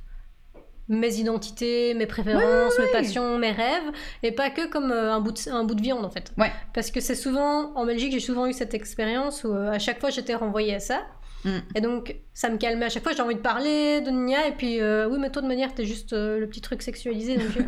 mes 0.90 1.16
identités, 1.16 1.94
mes 1.94 2.06
préférences, 2.06 2.78
mes 2.78 2.92
passions, 2.92 3.38
mes 3.38 3.52
rêves, 3.52 3.92
et 4.22 4.32
pas 4.32 4.50
que 4.50 4.68
comme 4.68 4.92
euh, 4.92 5.14
un, 5.14 5.22
bout 5.22 5.32
de, 5.32 5.50
un 5.50 5.64
bout 5.64 5.76
de 5.76 5.82
viande 5.82 6.04
en 6.04 6.10
fait. 6.10 6.34
Ouais. 6.38 6.52
Parce 6.74 6.92
que 6.92 7.00
c'est 7.00 7.16
souvent, 7.16 7.74
en 7.76 7.86
Belgique, 7.86 8.12
j'ai 8.12 8.20
souvent 8.20 8.46
eu 8.48 8.54
cette 8.54 8.74
expérience 8.74 9.44
où 9.46 9.54
euh, 9.54 9.72
à 9.72 9.80
chaque 9.80 10.00
fois 10.02 10.10
j'étais 10.10 10.36
renvoyée 10.36 10.76
à 10.76 10.80
ça. 10.80 11.04
Mm. 11.46 11.58
Et 11.76 11.82
donc 11.82 12.16
ça 12.34 12.50
me 12.50 12.58
calmait. 12.58 12.86
À 12.86 12.90
chaque 12.90 13.04
fois 13.04 13.14
j'ai 13.14 13.22
envie 13.22 13.36
de 13.36 13.40
parler 13.40 14.02
de 14.02 14.10
Nia, 14.10 14.48
et 14.48 14.52
puis 14.52 14.82
euh, 14.82 15.08
oui, 15.10 15.20
mais 15.20 15.30
toi 15.30 15.42
de 15.42 15.48
manière, 15.48 15.74
t'es 15.74 15.86
juste 15.86 16.12
le 16.14 16.46
petit 16.48 16.62
truc 16.62 16.82
sexualisé, 16.82 17.38
donc 17.38 17.48
je, 17.50 17.60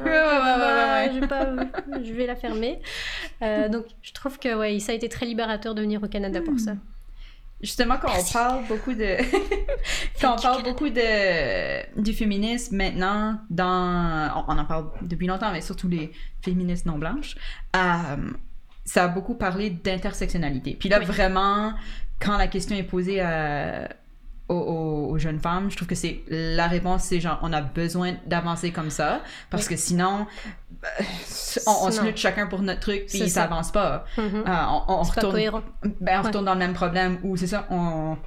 vais 2.14 2.26
la 2.26 2.36
fermer. 2.36 2.82
donc 3.70 3.86
je 4.02 4.12
trouve 4.12 4.40
que 4.40 4.54
ouais, 4.56 4.80
ça 4.80 4.92
a 4.92 4.96
été 4.96 5.08
très 5.08 5.26
libérateur 5.26 5.74
de 5.74 5.82
venir 5.82 6.04
au 6.04 6.08
Canada 6.08 6.42
pour 6.42 6.60
ça. 6.60 6.74
Justement, 7.62 7.98
quand 7.98 8.12
on 8.18 8.34
parle 8.34 8.68
beaucoup 8.68 8.94
de. 8.94 9.18
quand 10.22 10.36
on 10.38 10.42
parle 10.42 10.64
beaucoup 10.64 10.90
de, 10.90 12.02
du 12.02 12.14
féminisme 12.14 12.76
maintenant, 12.76 13.40
dans. 13.50 14.46
On, 14.48 14.58
en 14.58 14.66
parle 14.66 14.92
depuis 15.02 15.28
longtemps, 15.28 15.52
mais 15.52 15.62
surtout 15.62 15.88
les 15.88 16.12
féministes 16.42 16.86
non 16.86 16.98
blanches, 16.98 17.36
euh, 17.76 18.32
ça 18.84 19.06
a 19.06 19.08
beaucoup 19.08 19.36
parlé 19.36 19.70
d'intersectionnalité. 19.70 20.76
Puis 20.80 20.90
là, 20.90 21.00
vraiment, 21.00 21.74
quand 22.20 22.38
la 22.38 22.48
question 22.48 22.76
est 22.76 22.84
posée 22.84 23.22
à 23.22 23.90
aux, 24.48 25.18
jeunes 25.18 25.40
femmes, 25.40 25.72
je 25.72 25.76
trouve 25.76 25.88
que 25.88 25.96
c'est 25.96 26.22
la 26.30 26.68
réponse, 26.68 27.04
c'est 27.06 27.20
genre 27.20 27.40
on 27.42 27.52
a 27.52 27.62
besoin 27.62 28.16
d'avancer 28.28 28.72
comme 28.72 28.90
ça 28.90 29.24
parce 29.50 29.68
que 29.68 29.76
sinon 29.76 30.28
euh, 31.58 31.72
on, 31.82 31.92
se 31.92 32.02
lutte 32.02 32.18
chacun 32.18 32.48
pour 32.48 32.62
notre 32.62 32.80
truc 32.80 33.06
puis 33.08 33.30
ça, 33.30 33.44
avance 33.44 33.72
pas. 33.72 34.06
Mm-hmm. 34.18 34.48
Euh, 34.48 34.82
on, 34.88 35.02
retourne, 35.02 35.62
ben, 36.02 36.20
on 36.20 36.24
retourne 36.24 36.46
dans 36.46 36.54
le 36.54 36.60
même 36.60 36.74
problème 36.74 37.20
où 37.24 37.38
c'est 37.38 37.48
ça, 37.48 37.68
on, 37.70 38.18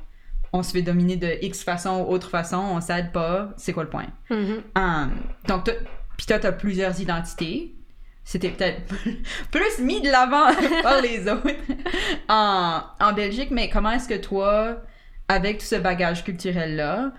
on 0.53 0.62
se 0.62 0.73
fait 0.73 0.83
dominer 0.83 1.17
de 1.17 1.38
X 1.43 1.62
façon 1.62 2.05
ou 2.07 2.12
autre 2.12 2.31
façon, 2.31 2.57
on 2.57 2.81
s'aide 2.81 3.12
pas, 3.12 3.51
c'est 3.57 3.73
quoi 3.73 3.85
le 3.85 3.91
point? 3.91 4.07
Mm-hmm. 4.31 4.61
Um, 4.77 5.11
donc, 5.47 5.71
puis 6.17 6.27
toi, 6.27 6.38
t'as 6.38 6.53
plusieurs 6.53 7.01
identités. 7.01 7.75
C'était 8.25 8.51
peut-être 8.51 8.83
plus 9.51 9.79
mis 9.79 10.03
de 10.03 10.11
l'avant 10.11 10.51
par 10.83 11.01
les 11.01 11.29
autres 11.29 11.49
en, 12.29 12.83
en 13.01 13.12
Belgique, 13.12 13.51
mais 13.51 13.71
comment 13.71 13.91
est-ce 13.91 14.09
que 14.09 14.19
toi, 14.19 14.83
avec 15.29 15.59
tout 15.59 15.67
ce 15.67 15.77
bagage 15.77 16.25
culturel-là, 16.25 17.12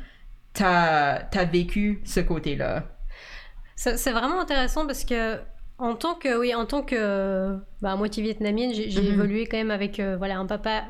t'as 0.54 1.28
as 1.34 1.46
vécu 1.46 2.02
ce 2.06 2.20
côté-là? 2.20 2.84
C'est 3.76 4.12
vraiment 4.12 4.42
intéressant 4.42 4.86
parce 4.86 5.06
que 5.06 5.40
en 5.80 5.96
tant 5.96 6.14
que 6.14 6.38
oui, 6.38 6.54
en 6.54 6.66
tant 6.66 6.84
que 6.84 7.58
bah, 7.82 7.96
moitié 7.96 8.22
vietnamienne, 8.22 8.74
j'ai 8.74 8.90
mm-hmm. 8.90 9.14
évolué 9.14 9.46
quand 9.46 9.58
même 9.58 9.72
avec 9.72 10.00
euh, 10.00 10.18
voilà 10.18 10.38
un 10.38 10.46
papa 10.46 10.84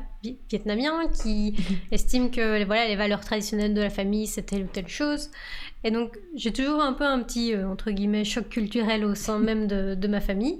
vietnamien 0.50 1.08
qui 1.08 1.54
estime 1.92 2.30
que 2.30 2.64
voilà 2.64 2.88
les 2.88 2.96
valeurs 2.96 3.20
traditionnelles 3.20 3.72
de 3.72 3.80
la 3.80 3.90
famille 3.90 4.26
c'est 4.26 4.42
telle 4.42 4.64
ou 4.64 4.68
telle 4.68 4.88
chose. 4.88 5.30
Et 5.84 5.92
donc 5.92 6.18
j'ai 6.34 6.52
toujours 6.52 6.82
un 6.82 6.92
peu 6.92 7.04
un 7.04 7.22
petit 7.22 7.54
euh, 7.54 7.68
entre 7.68 7.92
guillemets 7.92 8.24
choc 8.24 8.48
culturel 8.48 9.04
au 9.04 9.14
sein 9.14 9.38
même 9.38 9.68
de, 9.68 9.94
de 9.94 10.08
ma 10.08 10.20
famille. 10.20 10.58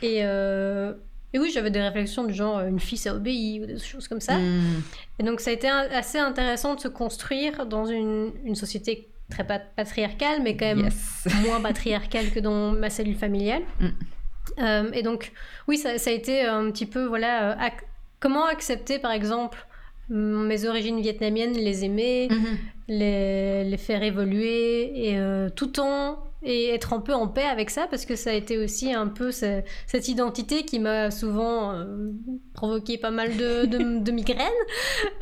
Et 0.00 0.20
euh, 0.24 0.94
et 1.32 1.38
oui, 1.38 1.50
j'avais 1.52 1.70
des 1.70 1.80
réflexions 1.80 2.24
du 2.24 2.34
genre 2.34 2.60
une 2.60 2.80
fille 2.80 2.98
ça 2.98 3.14
obéit 3.14 3.62
ou 3.62 3.66
des 3.66 3.78
choses 3.78 4.08
comme 4.08 4.22
ça. 4.22 4.38
Hmm. 4.38 4.82
Et 5.18 5.22
donc 5.22 5.40
ça 5.40 5.50
a 5.50 5.52
été 5.52 5.68
assez 5.68 6.18
intéressant 6.18 6.76
de 6.76 6.80
se 6.80 6.88
construire 6.88 7.66
dans 7.66 7.84
une, 7.84 8.32
une 8.44 8.56
société 8.56 9.09
très 9.30 9.44
patriarcale, 9.44 10.42
mais 10.42 10.56
quand 10.56 10.66
même 10.66 10.88
moins 11.42 11.60
patriarcale 11.60 12.30
que 12.30 12.40
dans 12.40 12.72
ma 12.72 12.90
cellule 12.90 13.16
familiale. 13.16 13.62
Hmm. 13.80 13.88
Euh, 14.58 14.90
et 14.92 15.02
donc 15.02 15.32
oui, 15.68 15.78
ça, 15.78 15.98
ça, 15.98 16.10
a 16.10 16.12
été 16.12 16.42
un 16.42 16.70
petit 16.70 16.86
peu, 16.86 17.04
voilà, 17.04 17.52
euh, 17.52 17.68
comment 18.18 18.46
accepter 18.46 18.98
par 18.98 19.12
exemple 19.12 19.66
mes 20.10 20.66
origines 20.66 21.00
vietnamiennes, 21.00 21.52
les 21.52 21.84
aimer, 21.84 22.28
mm-hmm. 22.28 22.56
les, 22.88 23.64
les, 23.64 23.76
faire 23.76 24.02
évoluer, 24.02 25.08
et 25.08 25.18
euh, 25.18 25.48
tout 25.48 25.80
en 25.80 26.18
et 26.42 26.70
être 26.70 26.92
un 26.92 27.00
peu 27.00 27.12
en 27.12 27.28
paix 27.28 27.44
avec 27.44 27.70
ça 27.70 27.86
parce 27.88 28.06
que 28.06 28.16
ça 28.16 28.30
a 28.30 28.32
été 28.32 28.56
aussi 28.56 28.92
un 28.92 29.08
peu 29.08 29.30
cette 29.30 30.08
identité 30.08 30.64
qui 30.64 30.78
m'a 30.78 31.10
souvent 31.10 31.72
euh, 31.72 32.12
provoqué 32.54 32.96
pas 32.96 33.10
mal 33.10 33.36
de, 33.36 33.66
de, 33.66 34.10
migraines. 34.12 34.48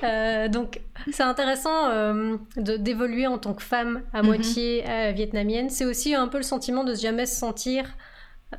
Euh, 0.05 0.49
donc 0.49 0.81
c'est 1.11 1.25
intéressant 1.25 1.89
euh, 1.89 2.37
d'évoluer 2.57 3.27
en 3.27 3.39
tant 3.39 3.55
que 3.55 3.63
femme 3.63 4.03
à 4.13 4.23
mhm. 4.23 4.27
moitié 4.27 4.85
vietnamienne. 5.15 5.71
C'est 5.71 5.85
aussi 5.85 6.15
un 6.15 6.29
peu 6.29 6.39
le 6.39 6.45
sentiment 6.45 6.85
de 6.85 6.95
jamais 6.95 7.27
se 7.27 7.37
sentir 7.37 7.85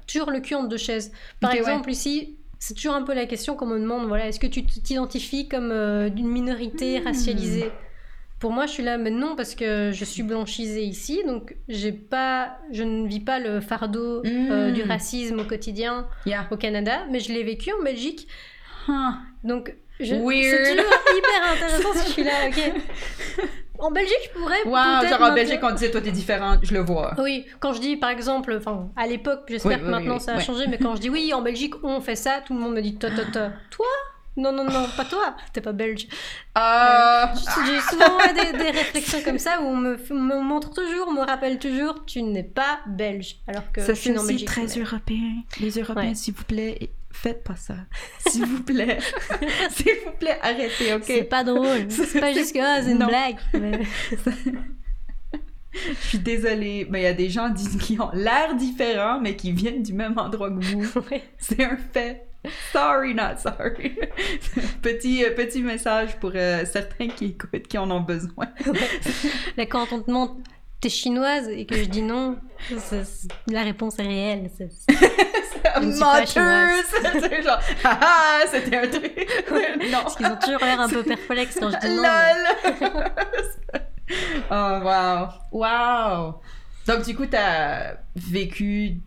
toujours 0.06 0.30
le 0.30 0.40
cul 0.40 0.56
entre 0.56 0.70
deux 0.70 0.78
chaises. 0.78 1.12
Par 1.40 1.54
exemple 1.54 1.90
ici, 1.90 2.38
c'est 2.60 2.74
toujours 2.74 2.94
un 2.94 3.04
peu 3.04 3.14
la 3.14 3.26
question 3.26 3.56
qu'on 3.56 3.66
me 3.66 3.80
demande, 3.80 4.08
voilà, 4.08 4.28
est-ce 4.28 4.40
que 4.40 4.48
tu 4.48 4.64
t'identifies 4.64 5.48
comme 5.48 6.10
d'une 6.10 6.28
minorité 6.28 7.00
hmm. 7.00 7.06
racialisée? 7.06 7.72
Pour 8.40 8.52
moi, 8.52 8.68
je 8.68 8.72
suis 8.72 8.84
là, 8.84 8.98
mais 8.98 9.10
non, 9.10 9.36
parce 9.36 9.54
que 9.54 9.92
je 9.94 10.06
suis 10.06 10.24
blanchisée 10.24 10.84
ici, 10.84 11.24
donc 11.26 11.58
j'ai 11.68 11.92
pas, 11.92 12.58
je 12.72 12.84
ne 12.84 13.06
vis 13.06 13.20
pas 13.20 13.40
le 13.40 13.60
fardeau 13.60 14.24
euh, 14.26 14.72
du 14.72 14.84
hmm. 14.84 14.88
racisme 14.88 15.40
au 15.42 15.44
quotidien 15.44 16.08
au 16.50 16.56
Canada, 16.56 17.06
mais 17.12 17.20
je 17.20 17.34
l'ai 17.34 17.44
vécu 17.44 17.72
en 17.74 17.84
Belgique. 17.84 18.28
Donc, 19.44 19.76
c'est 20.00 20.06
toujours 20.06 20.94
hyper 21.18 21.52
intéressant 21.52 21.94
si 21.94 22.08
je 22.08 22.12
suis 22.14 22.24
là, 22.24 22.48
ok. 22.48 22.74
En 23.80 23.92
Belgique, 23.92 24.18
je 24.34 24.40
pourrais. 24.40 24.64
Wow, 24.66 25.08
genre 25.08 25.22
en 25.22 25.34
Belgique, 25.34 25.60
on 25.64 25.72
disait 25.72 25.90
toi 25.92 26.02
t'es 26.02 26.12
différente, 26.12 26.60
je 26.64 26.74
le 26.74 26.82
vois. 26.82 27.14
Oui, 27.18 27.46
quand 27.60 27.74
je 27.74 27.80
dis 27.82 27.96
par 27.98 28.10
exemple, 28.10 28.56
enfin 28.58 28.90
à 28.96 29.08
l'époque, 29.08 29.44
j'espère 29.48 29.72
Oui, 29.72 29.78
que 29.80 29.86
oui, 29.86 29.92
maintenant 29.92 30.16
oui, 30.16 30.20
ça 30.22 30.34
a 30.36 30.40
changé, 30.40 30.68
mais 30.68 30.78
quand 30.78 30.96
je 30.96 31.02
dis 31.02 31.10
oui, 31.10 31.34
en 31.34 31.42
Belgique 31.42 31.74
on 31.84 32.02
fait 32.02 32.16
ça, 32.16 32.42
tout 32.46 32.54
le 32.54 32.60
monde 32.60 32.74
me 32.76 32.82
dit 32.82 32.96
toi, 32.98 33.10
toi, 33.12 33.24
toi. 33.32 33.50
Toi? 33.72 33.86
Non, 34.38 34.54
non, 34.54 34.64
non, 34.64 34.86
pas 34.96 35.04
toi, 35.04 35.36
t'es 35.52 35.60
pas 35.60 35.74
belge. 35.74 36.08
Ah, 36.56 37.34
J'ai 37.66 37.80
souvent 37.82 38.18
des, 38.34 38.58
des 38.58 38.70
réflexions 38.72 39.20
comme 39.26 39.40
ça 39.40 39.60
où 39.62 39.66
on 39.66 39.76
me, 39.76 39.98
on 40.12 40.14
me 40.16 40.40
montre 40.42 40.70
toujours, 40.72 41.08
on 41.10 41.14
me 41.14 41.22
rappelle 41.26 41.60
toujours, 41.60 42.06
tu 42.06 42.22
n'es 42.22 42.44
pas 42.44 42.80
belge. 42.88 43.38
Alors 43.48 43.70
que 43.74 43.82
ça 43.82 43.94
je 43.94 44.00
suis 44.00 44.12
c'est 44.12 44.18
aussi 44.18 44.28
Belgique. 44.28 44.48
très 44.48 44.62
mais- 44.64 44.80
européen. 44.80 45.32
Les 45.60 45.72
Européens, 45.72 46.10
Ouais. 46.10 46.16
s'il 46.16 46.34
vous 46.36 46.44
plaît, 46.46 46.90
faites 47.22 47.44
pas 47.44 47.56
ça. 47.56 47.76
S'il 48.28 48.46
vous 48.46 48.64
plaît. 48.64 49.00
s'il 49.72 49.94
vous 50.06 50.12
plaît, 50.20 50.38
arrêtez, 50.42 50.94
ok? 50.94 51.04
C'est 51.06 51.24
pas 51.24 51.44
drôle. 51.44 51.86
C'est 51.90 52.20
pas 52.20 52.34
juste 52.34 52.54
que 52.54 52.60
ah, 52.62 52.82
c'est 52.84 52.92
une 52.92 53.00
Non. 53.00 53.08
blague. 53.08 53.38
mais- 53.54 53.82
Je 55.72 56.08
suis 56.08 56.18
désolée, 56.20 56.88
mais 56.90 57.02
il 57.02 57.04
y 57.04 57.08
a 57.08 57.14
des 57.14 57.30
gens 57.30 57.54
qui- 57.54 58.00
ont 58.00 58.10
l'air 58.14 58.56
différents, 58.56 59.20
mais 59.22 59.36
qui 59.36 59.52
viennent 59.52 59.84
du 59.84 59.94
même 59.94 60.18
endroit 60.18 60.50
que 60.50 60.56
vous. 60.64 61.02
Ouais. 61.12 61.24
C'est 61.38 61.64
un 61.64 61.78
fait. 61.78 62.26
Sorry, 62.72 63.14
not 63.14 63.38
sorry. 63.38 63.98
petit, 64.82 65.24
euh, 65.26 65.32
petit 65.36 65.62
message 65.62 66.16
pour 66.20 66.32
euh, 66.36 66.64
certains 66.66 67.10
qui 67.10 67.26
écoutent, 67.26 67.68
qui 67.68 67.78
en 67.78 67.92
ont 67.92 68.00
besoin. 68.02 68.48
Là, 69.58 69.66
quand 69.66 69.92
on 69.92 70.00
te 70.02 70.08
demande 70.08 70.38
t'es 70.82 70.90
chinoise 70.90 71.48
et 71.50 71.66
que 71.66 71.76
je 71.76 71.86
dis 71.86 72.02
non, 72.02 72.38
c'est- 72.78 73.28
la 73.48 73.64
réponse 73.64 74.00
est 74.00 74.04
réelle. 74.08 74.50
c'est-! 74.58 74.70
C'est 75.70 77.44
genre, 77.44 77.60
ah 77.84 78.40
c'était 78.50 78.78
un 78.78 78.88
truc. 78.88 79.28
non. 79.92 80.00
Parce 80.04 80.16
qu'ils 80.16 80.26
ont 80.26 80.38
toujours 80.38 80.60
l'air 80.64 80.80
un 80.80 80.90
peu 80.90 81.04
perplexes 81.04 81.58
quand 81.60 81.70
je 81.70 81.78
dis 81.80 81.96
non. 81.96 82.02
mais- 82.02 82.90
Lol! 82.90 83.12
oh, 84.52 84.80
wow. 84.84 85.28
Wow! 85.52 86.42
Donc, 86.88 87.06
du 87.06 87.16
coup, 87.16 87.26
t'as 87.26 87.96
vécu 88.16 88.98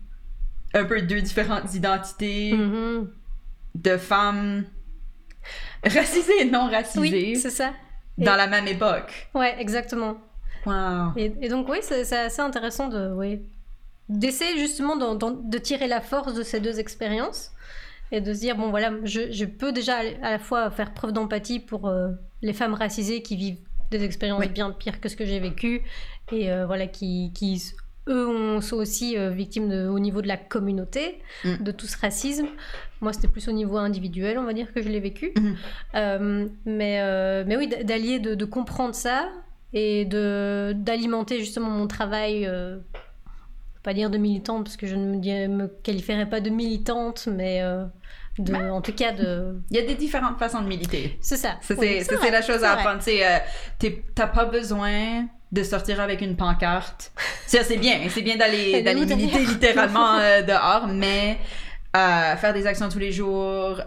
un 0.73 0.85
peu 0.85 1.01
deux 1.01 1.21
différentes 1.21 1.73
identités 1.73 2.53
Mhm. 2.53 3.09
de 3.75 3.97
femmes 3.97 4.65
racisées 5.83 6.41
et 6.41 6.45
non 6.45 6.69
racisées 6.69 6.99
Oui, 7.33 7.35
c'est 7.35 7.49
ça. 7.49 7.73
dans 8.17 8.35
la 8.35 8.47
même 8.47 8.67
époque. 8.67 9.27
Ouais, 9.33 9.55
exactement. 9.59 10.17
Wow. 10.65 11.11
Et, 11.17 11.33
et 11.41 11.49
donc, 11.49 11.67
oui, 11.69 11.77
c'est 11.81 12.01
assez 12.15 12.41
intéressant 12.41 12.87
de, 12.87 13.11
oui, 13.13 13.41
d'essayer 14.09 14.57
justement 14.59 14.95
de 14.95 15.57
tirer 15.57 15.87
la 15.87 16.01
force 16.01 16.33
de 16.33 16.43
ces 16.43 16.59
deux 16.59 16.79
expériences 16.79 17.51
et 18.11 18.21
de 18.21 18.33
se 18.33 18.39
dire, 18.39 18.55
bon, 18.55 18.69
voilà, 18.69 18.91
je, 19.03 19.31
je 19.31 19.45
peux 19.45 19.71
déjà 19.71 19.97
à 20.21 20.31
la 20.31 20.39
fois 20.39 20.69
faire 20.71 20.93
preuve 20.93 21.11
d'empathie 21.13 21.59
pour 21.59 21.87
euh, 21.87 22.09
les 22.41 22.53
femmes 22.53 22.73
racisées 22.75 23.21
qui 23.23 23.35
vivent 23.35 23.59
des 23.91 24.03
expériences 24.03 24.39
Oui. 24.39 24.49
bien 24.49 24.71
pires 24.71 24.99
que 24.99 25.09
ce 25.09 25.15
que 25.15 25.25
j'ai 25.25 25.39
vécu 25.39 25.81
et 26.31 26.51
euh, 26.51 26.65
voilà, 26.65 26.87
qui, 26.87 27.31
qui 27.33 27.61
eux 28.07 28.27
ont- 28.27 28.59
sont 28.61 28.75
aussi 28.77 29.17
euh, 29.17 29.29
victimes 29.29 29.69
de- 29.69 29.87
au 29.87 29.99
niveau 29.99 30.21
de 30.21 30.27
la 30.27 30.37
communauté, 30.37 31.21
Mm. 31.45 31.63
de 31.63 31.71
tout 31.71 31.87
ce 31.87 31.97
racisme. 31.97 32.47
Moi, 33.01 33.13
c'était 33.13 33.27
plus 33.27 33.47
au 33.47 33.51
niveau 33.51 33.77
individuel, 33.77 34.37
on 34.37 34.43
va 34.43 34.53
dire, 34.53 34.73
que 34.73 34.81
je 34.81 34.89
l'ai 34.89 34.99
vécu. 34.99 35.33
Euh, 35.95 36.47
mais, 36.65 36.99
euh, 37.01 37.43
mais 37.47 37.55
oui, 37.57 37.67
d'allier, 37.83 38.19
de, 38.19 38.35
de 38.35 38.45
comprendre 38.45 38.95
ça 38.95 39.29
et 39.73 40.05
de 40.05 40.73
d'alimenter 40.75 41.39
justement 41.39 41.69
mon 41.69 41.87
travail, 41.87 42.45
euh, 42.45 42.77
pas 43.81 43.93
dire 43.93 44.09
de 44.09 44.17
militante 44.17 44.65
parce 44.65 44.77
que 44.77 44.87
je 44.87 44.95
ne 44.95 45.17
me, 45.17 45.47
me 45.47 45.67
qualifierais 45.67 46.29
pas 46.29 46.39
de 46.39 46.49
militante, 46.49 47.27
mais 47.31 47.61
euh, 47.61 47.85
de, 48.39 48.55
en 48.55 48.81
tout 48.81 48.93
cas 48.93 49.11
de... 49.11 49.59
Il 49.69 49.77
y 49.77 49.79
a 49.79 49.85
des 49.85 49.95
différentes 49.95 50.39
façons 50.39 50.61
de 50.61 50.67
militer. 50.67 51.17
C'est 51.21 51.37
ça. 51.37 51.59
Oui, 51.69 52.01
c'est 52.03 52.17
c'est 52.17 52.31
la 52.31 52.41
chose 52.41 52.59
c'est 52.59 52.65
à 52.65 52.71
apprendre. 52.73 52.97
Tu 52.97 53.11
sais, 53.11 53.25
euh, 53.25 53.89
T'as 54.15 54.27
pas 54.27 54.45
besoin 54.45 55.27
de 55.51 55.63
sortir 55.63 55.99
avec 56.01 56.21
une 56.21 56.35
pancarte. 56.35 57.11
C'est 57.45 57.77
bien. 57.77 57.99
C'est 58.09 58.23
bien 58.23 58.37
d'aller 58.37 58.81
militer 59.05 59.45
littéralement 59.45 60.15
euh, 60.15 60.41
dehors, 60.41 60.87
mais 60.87 61.37
euh, 61.95 62.35
faire 62.37 62.53
des 62.53 62.65
actions 62.65 62.89
tous 62.89 62.97
les 62.97 63.11
jours, 63.11 63.79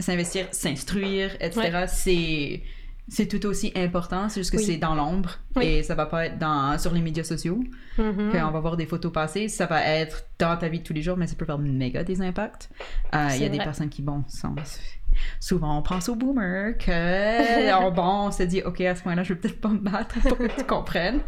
s'investir, 0.00 0.46
s'instruire, 0.50 1.30
etc., 1.40 1.84
c'est 1.86 2.62
c'est 3.08 3.26
tout 3.26 3.44
aussi 3.46 3.72
important. 3.74 4.28
C'est 4.28 4.40
juste 4.40 4.50
que 4.50 4.56
Oui. 4.58 4.64
c'est 4.64 4.76
dans 4.76 4.94
l'ombre 4.94 5.30
Oui. 5.56 5.64
et 5.66 5.82
ça 5.82 5.94
va 5.94 6.06
pas 6.06 6.26
être 6.26 6.38
dans, 6.38 6.78
sur 6.78 6.92
les 6.92 7.00
médias 7.00 7.24
sociaux. 7.24 7.60
Mhm. 7.98 8.30
Qu'on 8.32 8.50
va 8.50 8.60
voir 8.60 8.76
des 8.76 8.86
photos 8.86 9.12
passer, 9.12 9.48
ça 9.48 9.66
va 9.66 9.82
être 9.84 10.24
dans 10.38 10.56
ta 10.56 10.68
vie 10.68 10.80
de 10.80 10.84
tous 10.84 10.92
les 10.92 11.02
jours, 11.02 11.16
mais 11.16 11.26
ça 11.26 11.34
peut 11.34 11.44
faire 11.46 11.58
méga 11.58 12.04
des 12.04 12.20
impacts. 12.22 12.70
Euh, 13.14 13.28
Il 13.30 13.34
y 13.36 13.38
C'est 13.38 13.46
a 13.46 13.48
des 13.48 13.58
personnes 13.58 13.88
qui, 13.88 14.02
bon, 14.02 14.24
sont... 14.28 14.54
Souvent, 15.40 15.78
on 15.78 15.82
pense 15.82 16.08
aux 16.08 16.14
boomers 16.14 16.76
que, 16.78 16.90
alors 17.68 17.92
bon, 17.92 18.26
on 18.26 18.30
se 18.32 18.42
dit, 18.42 18.62
OK, 18.62 18.80
à 18.80 18.94
ce 18.94 19.02
point-là, 19.02 19.22
je 19.22 19.34
vais 19.34 19.40
peut-être 19.40 19.60
pas 19.60 19.68
me 19.68 19.78
battre 19.78 20.20
pour 20.20 20.38
que 20.38 20.46
tu 20.46 20.64
comprennes. 20.64 21.20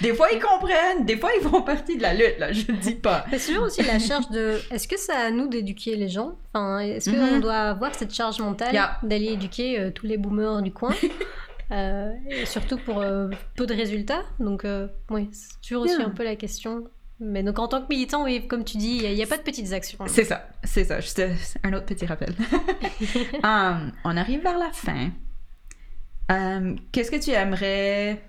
Des 0.00 0.14
fois, 0.14 0.28
ils 0.32 0.40
comprennent, 0.40 1.04
des 1.04 1.16
fois, 1.16 1.30
ils 1.38 1.46
font 1.48 1.62
partie 1.62 1.96
de 1.96 2.02
la 2.02 2.14
lutte, 2.14 2.38
là, 2.38 2.52
je 2.52 2.70
dis 2.72 2.94
pas. 2.94 3.24
Mais 3.30 3.38
c'est 3.38 3.52
toujours 3.52 3.66
aussi 3.66 3.82
la 3.82 3.98
charge 3.98 4.28
de. 4.30 4.60
Est-ce 4.70 4.88
que 4.88 4.98
c'est 4.98 5.12
à 5.12 5.30
nous 5.30 5.48
d'éduquer 5.48 5.96
les 5.96 6.08
gens? 6.08 6.36
Enfin, 6.52 6.78
est-ce 6.80 7.10
qu'on 7.10 7.40
doit 7.40 7.54
avoir 7.54 7.94
cette 7.94 8.14
charge 8.14 8.40
mentale 8.40 8.72
Yeah. 8.74 8.98
d'aller 9.02 9.26
éduquer 9.32 9.78
euh, 9.78 9.90
tous 9.90 10.06
les 10.06 10.16
boomers 10.16 10.62
du 10.62 10.72
coin? 10.72 10.94
Euh, 11.72 12.12
et 12.28 12.44
surtout 12.44 12.76
pour 12.76 13.00
euh, 13.00 13.30
peu 13.56 13.64
de 13.66 13.72
résultats. 13.72 14.20
Donc, 14.38 14.66
oui, 15.10 15.30
c'est 15.32 15.60
toujours 15.66 15.84
aussi 15.84 16.00
un 16.00 16.10
peu 16.10 16.22
la 16.22 16.36
question. 16.36 16.84
Mais 17.24 17.42
donc, 17.42 17.58
en 17.58 17.68
tant 17.68 17.80
que 17.82 17.88
militant, 17.88 18.24
oui, 18.24 18.46
comme 18.46 18.64
tu 18.64 18.76
dis, 18.76 19.00
il 19.02 19.14
n'y 19.14 19.22
a, 19.22 19.26
pas 19.26 19.38
de 19.38 19.42
petites 19.42 19.72
actions. 19.72 19.98
C'est 20.06 20.24
ça, 20.24 20.48
c'est 20.62 20.84
ça, 20.84 21.00
juste 21.00 21.18
euh, 21.18 21.34
un 21.62 21.72
autre 21.72 21.86
petit 21.86 22.06
rappel. 22.06 22.34
Um, 23.42 23.92
on 24.04 24.16
arrive 24.16 24.42
vers 24.42 24.58
la 24.58 24.70
fin. 24.70 25.10
Um, 26.28 26.76
Qu'est-ce 26.92 27.10
que 27.10 27.22
tu 27.22 27.30
aimerais 27.30 28.22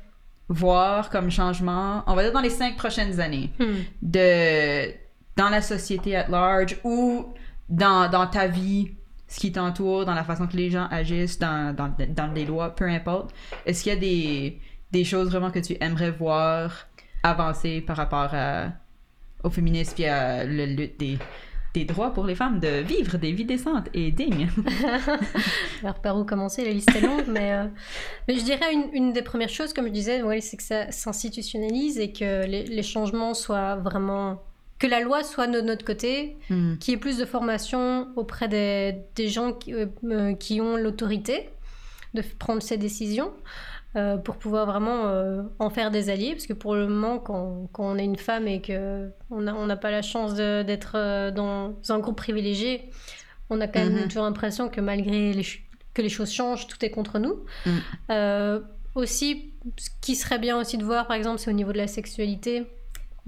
voir 0.49 1.09
comme 1.09 1.29
changement, 1.31 2.03
on 2.07 2.15
va 2.15 2.23
dire 2.23 2.31
dans 2.31 2.41
les 2.41 2.49
cinq 2.49 2.75
prochaines 2.75 3.19
années? 3.19 3.51
Hmm. 3.59 3.83
de 4.01 4.91
dans 5.35 5.49
la 5.49 5.61
société 5.61 6.15
at 6.15 6.27
large 6.29 6.77
ou 6.83 7.33
dans, 7.69 8.09
dans 8.09 8.27
ta 8.27 8.47
vie, 8.47 8.91
ce 9.27 9.39
qui 9.39 9.51
t'entoure, 9.51 10.05
dans 10.05 10.13
la 10.13 10.23
façon 10.23 10.47
que 10.47 10.55
les 10.55 10.69
gens 10.69 10.87
agissent, 10.89 11.39
dans, 11.39 11.75
dans, 11.75 11.93
dans 12.09 12.31
les 12.33 12.45
lois, 12.45 12.75
peu 12.75 12.85
importe. 12.85 13.33
Est-ce 13.65 13.83
qu'il 13.83 13.93
y 13.93 13.95
a 13.95 13.99
des, 13.99 14.61
des 14.91 15.03
choses 15.03 15.29
vraiment 15.29 15.51
que 15.51 15.59
tu 15.59 15.75
aimerais 15.81 16.11
voir 16.11 16.87
avancer 17.23 17.81
par 17.81 17.97
rapport 17.97 18.29
à, 18.33 18.67
au 19.45 19.49
féminisme 19.49 19.95
et 20.01 20.09
à 20.09 20.43
la 20.43 20.65
lutte 20.65 20.99
des, 20.99 21.17
des 21.73 21.85
droits 21.85 22.13
pour 22.13 22.25
les 22.25 22.35
femmes 22.35 22.59
de 22.59 22.81
vivre 22.81 23.17
des 23.17 23.31
vies 23.31 23.45
décentes 23.45 23.87
et 23.93 24.11
dignes? 24.11 24.49
Alors, 25.83 25.95
par 26.01 26.17
où 26.17 26.23
commencer? 26.25 26.63
La 26.65 26.71
liste 26.71 26.95
est 26.95 27.01
longue, 27.01 27.25
mais, 27.27 27.51
euh, 27.53 27.65
mais 28.27 28.35
je 28.35 28.43
dirais 28.43 28.73
une, 28.73 28.89
une 28.93 29.13
des 29.13 29.21
premières 29.21 29.49
choses, 29.49 29.73
comme 29.73 29.85
je 29.87 29.91
disais, 29.91 30.21
ouais, 30.21 30.41
c'est 30.41 30.57
que 30.57 30.63
ça 30.63 30.91
s'institutionnalise 30.91 31.99
et 31.99 32.11
que 32.11 32.45
les, 32.45 32.63
les 32.63 32.83
changements 32.83 33.33
soient 33.33 33.75
vraiment. 33.75 34.41
que 34.79 34.87
la 34.87 34.99
loi 34.99 35.23
soit 35.23 35.47
de 35.47 35.61
notre 35.61 35.85
côté, 35.85 36.35
Hmm. 36.49 36.75
qu'il 36.79 36.93
y 36.93 36.95
ait 36.95 36.99
plus 36.99 37.17
de 37.17 37.25
formation 37.25 38.07
auprès 38.15 38.47
des, 38.47 38.95
des 39.15 39.29
gens 39.29 39.53
qui, 39.53 39.73
euh, 39.73 39.85
euh, 40.05 40.33
qui 40.33 40.59
ont 40.61 40.75
l'autorité 40.77 41.49
de 42.13 42.21
prendre 42.39 42.61
ces 42.61 42.77
décisions. 42.77 43.31
Euh, 43.95 44.17
pour 44.17 44.35
pouvoir 44.37 44.65
vraiment 44.65 45.05
euh, 45.05 45.41
en 45.59 45.69
faire 45.69 45.89
des 45.91 46.09
alliés, 46.09 46.31
parce 46.33 46.47
que 46.47 46.53
pour 46.53 46.75
le 46.75 46.87
moment, 46.87 47.17
quand, 47.19 47.67
quand 47.71 47.83
on 47.85 47.97
est 47.97 48.03
une 48.03 48.17
femme 48.17 48.47
et 48.47 48.61
qu'on 48.61 49.41
n'a 49.41 49.55
on 49.55 49.65
n'a 49.65 49.77
pas 49.77 49.91
la 49.91 50.01
chance 50.01 50.33
d'être 50.35 50.93
euh, 50.95 51.31
dans 51.31 51.75
un 51.89 51.99
groupe 51.99 52.17
privilégié, 52.17 52.89
on 53.49 53.61
a 53.61 53.67
quand 53.67 53.79
même 53.79 53.93
Mhm. 53.95 54.07
toujours 54.07 54.23
l'impression 54.23 54.69
que 54.69 54.81
malgré 54.81 55.31
les, 55.33 55.45
que 55.93 56.01
les 56.01 56.09
choses 56.09 56.31
changent, 56.31 56.67
tout 56.67 56.83
est 56.83 56.89
contre 56.91 57.19
nous. 57.19 57.45
Euh, 58.11 58.59
aussi, 58.95 59.53
ce 59.77 59.89
qui 60.01 60.15
serait 60.15 60.39
bien 60.39 60.57
aussi 60.59 60.77
de 60.77 60.83
voir, 60.83 61.07
par 61.07 61.15
exemple, 61.15 61.39
c'est 61.39 61.49
au 61.49 61.53
niveau 61.53 61.71
de 61.73 61.77
la 61.77 61.87
sexualité. 61.87 62.65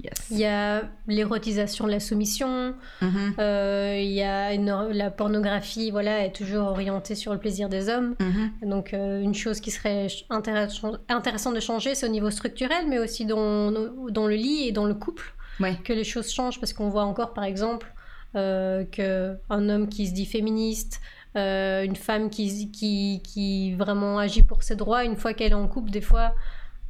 Yes. 0.02 0.28
Il 0.30 0.38
y 0.38 0.44
a 0.44 0.82
l'érotisation 1.08 1.84
de 1.86 1.90
la 1.90 1.98
soumission, 1.98 2.74
Mhm. 3.02 3.34
euh, 3.40 3.96
il 4.00 4.12
y 4.12 4.22
a 4.22 4.52
une- 4.54 4.88
la 4.92 5.10
pornographie, 5.10 5.90
voilà, 5.90 6.24
est 6.24 6.32
toujours 6.32 6.68
orientée 6.68 7.16
sur 7.16 7.32
le 7.32 7.38
plaisir 7.40 7.68
des 7.68 7.88
hommes. 7.88 8.14
Mhm. 8.20 8.70
Donc 8.70 8.94
euh, 8.94 9.20
une 9.20 9.34
chose 9.34 9.60
qui 9.60 9.72
serait 9.72 10.08
ch- 10.08 10.24
intéressant, 10.30 10.92
intéressant 11.08 11.50
de 11.50 11.58
changer, 11.58 11.96
c'est 11.96 12.06
au 12.06 12.10
niveau 12.10 12.30
structurel, 12.30 12.86
mais 12.88 13.00
aussi 13.00 13.26
dans, 13.26 13.72
dans 13.72 14.26
le 14.28 14.36
lit 14.36 14.68
et 14.68 14.72
dans 14.72 14.84
le 14.84 14.94
couple, 14.94 15.34
Ouais. 15.58 15.76
que 15.84 15.92
les 15.92 16.04
choses 16.04 16.30
changent, 16.32 16.60
parce 16.60 16.72
qu'on 16.72 16.88
voit 16.90 17.04
encore, 17.04 17.32
par 17.34 17.42
exemple, 17.44 17.92
euh, 18.36 18.84
qu'un 18.84 19.68
homme 19.68 19.88
qui 19.88 20.06
se 20.06 20.12
dit 20.14 20.26
féministe, 20.26 21.00
une 21.34 21.94
femme 21.96 22.30
qui, 22.30 22.70
qui, 22.72 23.20
qui 23.24 23.72
vraiment 23.74 24.18
agit 24.18 24.42
pour 24.42 24.62
ses 24.64 24.74
droits, 24.76 25.04
une 25.04 25.16
fois 25.16 25.34
qu'elle 25.34 25.52
est 25.52 25.54
en 25.54 25.66
couple, 25.68 25.90
des 25.90 26.00
fois... 26.00 26.34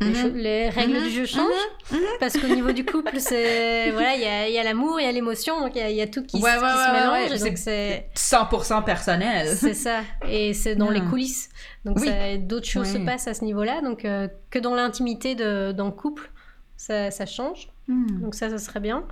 Les, 0.01 0.07
Mhm. 0.11 0.15
cho- 0.15 0.29
les 0.35 0.69
règles 0.69 1.03
du 1.03 1.11
jeu 1.11 1.27
changent 1.27 2.01
parce 2.21 2.39
qu'au 2.39 2.47
niveau 2.47 2.71
du 2.71 2.85
couple 2.85 3.19
c'est 3.19 3.91
voilà 3.93 4.15
il 4.15 4.53
y 4.53 4.59
a, 4.59 4.63
l'amour 4.63 5.01
il 5.01 5.05
y 5.05 5.09
a 5.09 5.11
l'émotion 5.13 5.61
donc 5.61 5.73
il 5.75 5.79
y 5.79 5.83
a, 5.85 5.91
il 5.91 5.97
y 5.97 6.01
a 6.01 6.07
tout 6.07 6.23
qui, 6.23 6.37
Ouais, 6.37 6.53
qui 6.53 6.63
ouais, 6.63 6.71
se 6.71 6.93
mélange 6.93 7.33
et 7.33 7.49
donc 7.49 7.59
c'est 7.59 8.09
100% 8.15 8.85
personnel. 8.85 9.49
c'est 9.57 9.75
ça, 9.75 10.03
et 10.29 10.55
c'est 10.55 10.77
dans 10.77 10.91
les 10.91 11.01
Yeah. 11.01 11.09
coulisses. 11.11 11.49
Donc 11.85 11.99
Oui. 12.01 12.39
d'autres 12.39 12.67
choses 12.69 12.87
se 12.93 12.99
passent 12.99 13.27
à 13.27 13.35
ce 13.35 13.45
niveau-là. 13.45 13.81
Donc 13.83 14.05
euh, 14.05 14.29
que 14.51 14.59
dans 14.61 14.75
l'intimité 14.77 15.35
d'un 15.35 15.91
couple, 15.91 16.31
ça, 16.77 17.11
ça 17.11 17.27
change. 17.27 17.69
Hmm. 17.89 18.21
Donc 18.23 18.35
ça, 18.37 18.51
ça 18.51 18.59
serait 18.59 18.81
bien. 18.81 19.05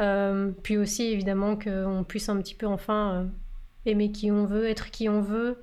Euh, 0.00 0.50
puis 0.62 0.76
aussi 0.76 1.04
évidemment 1.04 1.56
qu'on 1.56 2.04
puisse 2.06 2.28
un 2.28 2.36
petit 2.42 2.54
peu 2.54 2.66
enfin 2.66 3.14
euh, 3.14 3.24
aimer 3.90 4.10
qui 4.12 4.30
on 4.30 4.44
veut, 4.44 4.66
être 4.68 4.90
qui 4.90 5.08
on 5.08 5.22
veut, 5.22 5.62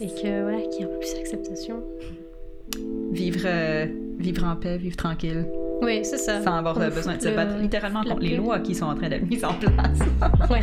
et 0.00 0.08
que 0.08 0.42
voilà, 0.42 0.60
qu'il 0.62 0.80
y 0.80 0.82
ait 0.82 0.86
un 0.86 0.88
peu 0.88 0.98
plus 0.98 1.14
d'acceptation. 1.14 1.84
Vivre, 3.12 3.40
euh, 3.44 3.86
vivre 4.18 4.44
en 4.44 4.56
paix, 4.56 4.76
vivre 4.78 4.96
tranquille, 4.96 5.46
Oui, 5.82 6.00
c'est 6.04 6.18
ça. 6.18 6.42
sans 6.42 6.54
avoir 6.56 6.78
besoin 6.78 7.16
de 7.16 7.22
se 7.22 7.28
Le- 7.28 7.36
battre 7.36 7.56
littéralement 7.60 8.02
contre 8.04 8.20
les 8.20 8.36
lois 8.36 8.58
qui 8.60 8.74
sont 8.74 8.86
en 8.86 8.94
train 8.94 9.08
d'être 9.08 9.28
mises 9.28 9.44
en 9.44 9.54
place. 9.54 9.98
Ouais. 10.50 10.60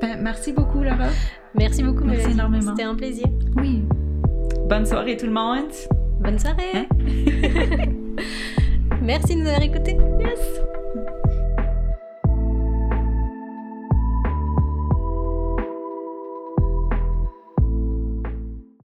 Ben, 0.00 0.18
merci 0.20 0.52
beaucoup, 0.52 0.82
Laura. 0.82 1.08
Merci 1.54 1.82
beaucoup, 1.82 2.02
Merci 2.04 2.16
Mélanie. 2.28 2.34
énormément. 2.34 2.70
C'était 2.72 2.82
un 2.88 2.94
plaisir. 2.96 3.26
Oui. 3.56 3.82
Bonne 4.68 4.84
soirée, 4.86 5.16
tout 5.16 5.26
le 5.26 5.32
monde. 5.32 5.66
Bonne 6.20 6.38
soirée. 6.38 6.62
Hein? 6.74 6.86
Merci 9.02 9.34
de 9.36 9.40
nous 9.40 9.46
avoir 9.48 9.62
écoutés. 9.62 9.96
Yes. 10.20 10.40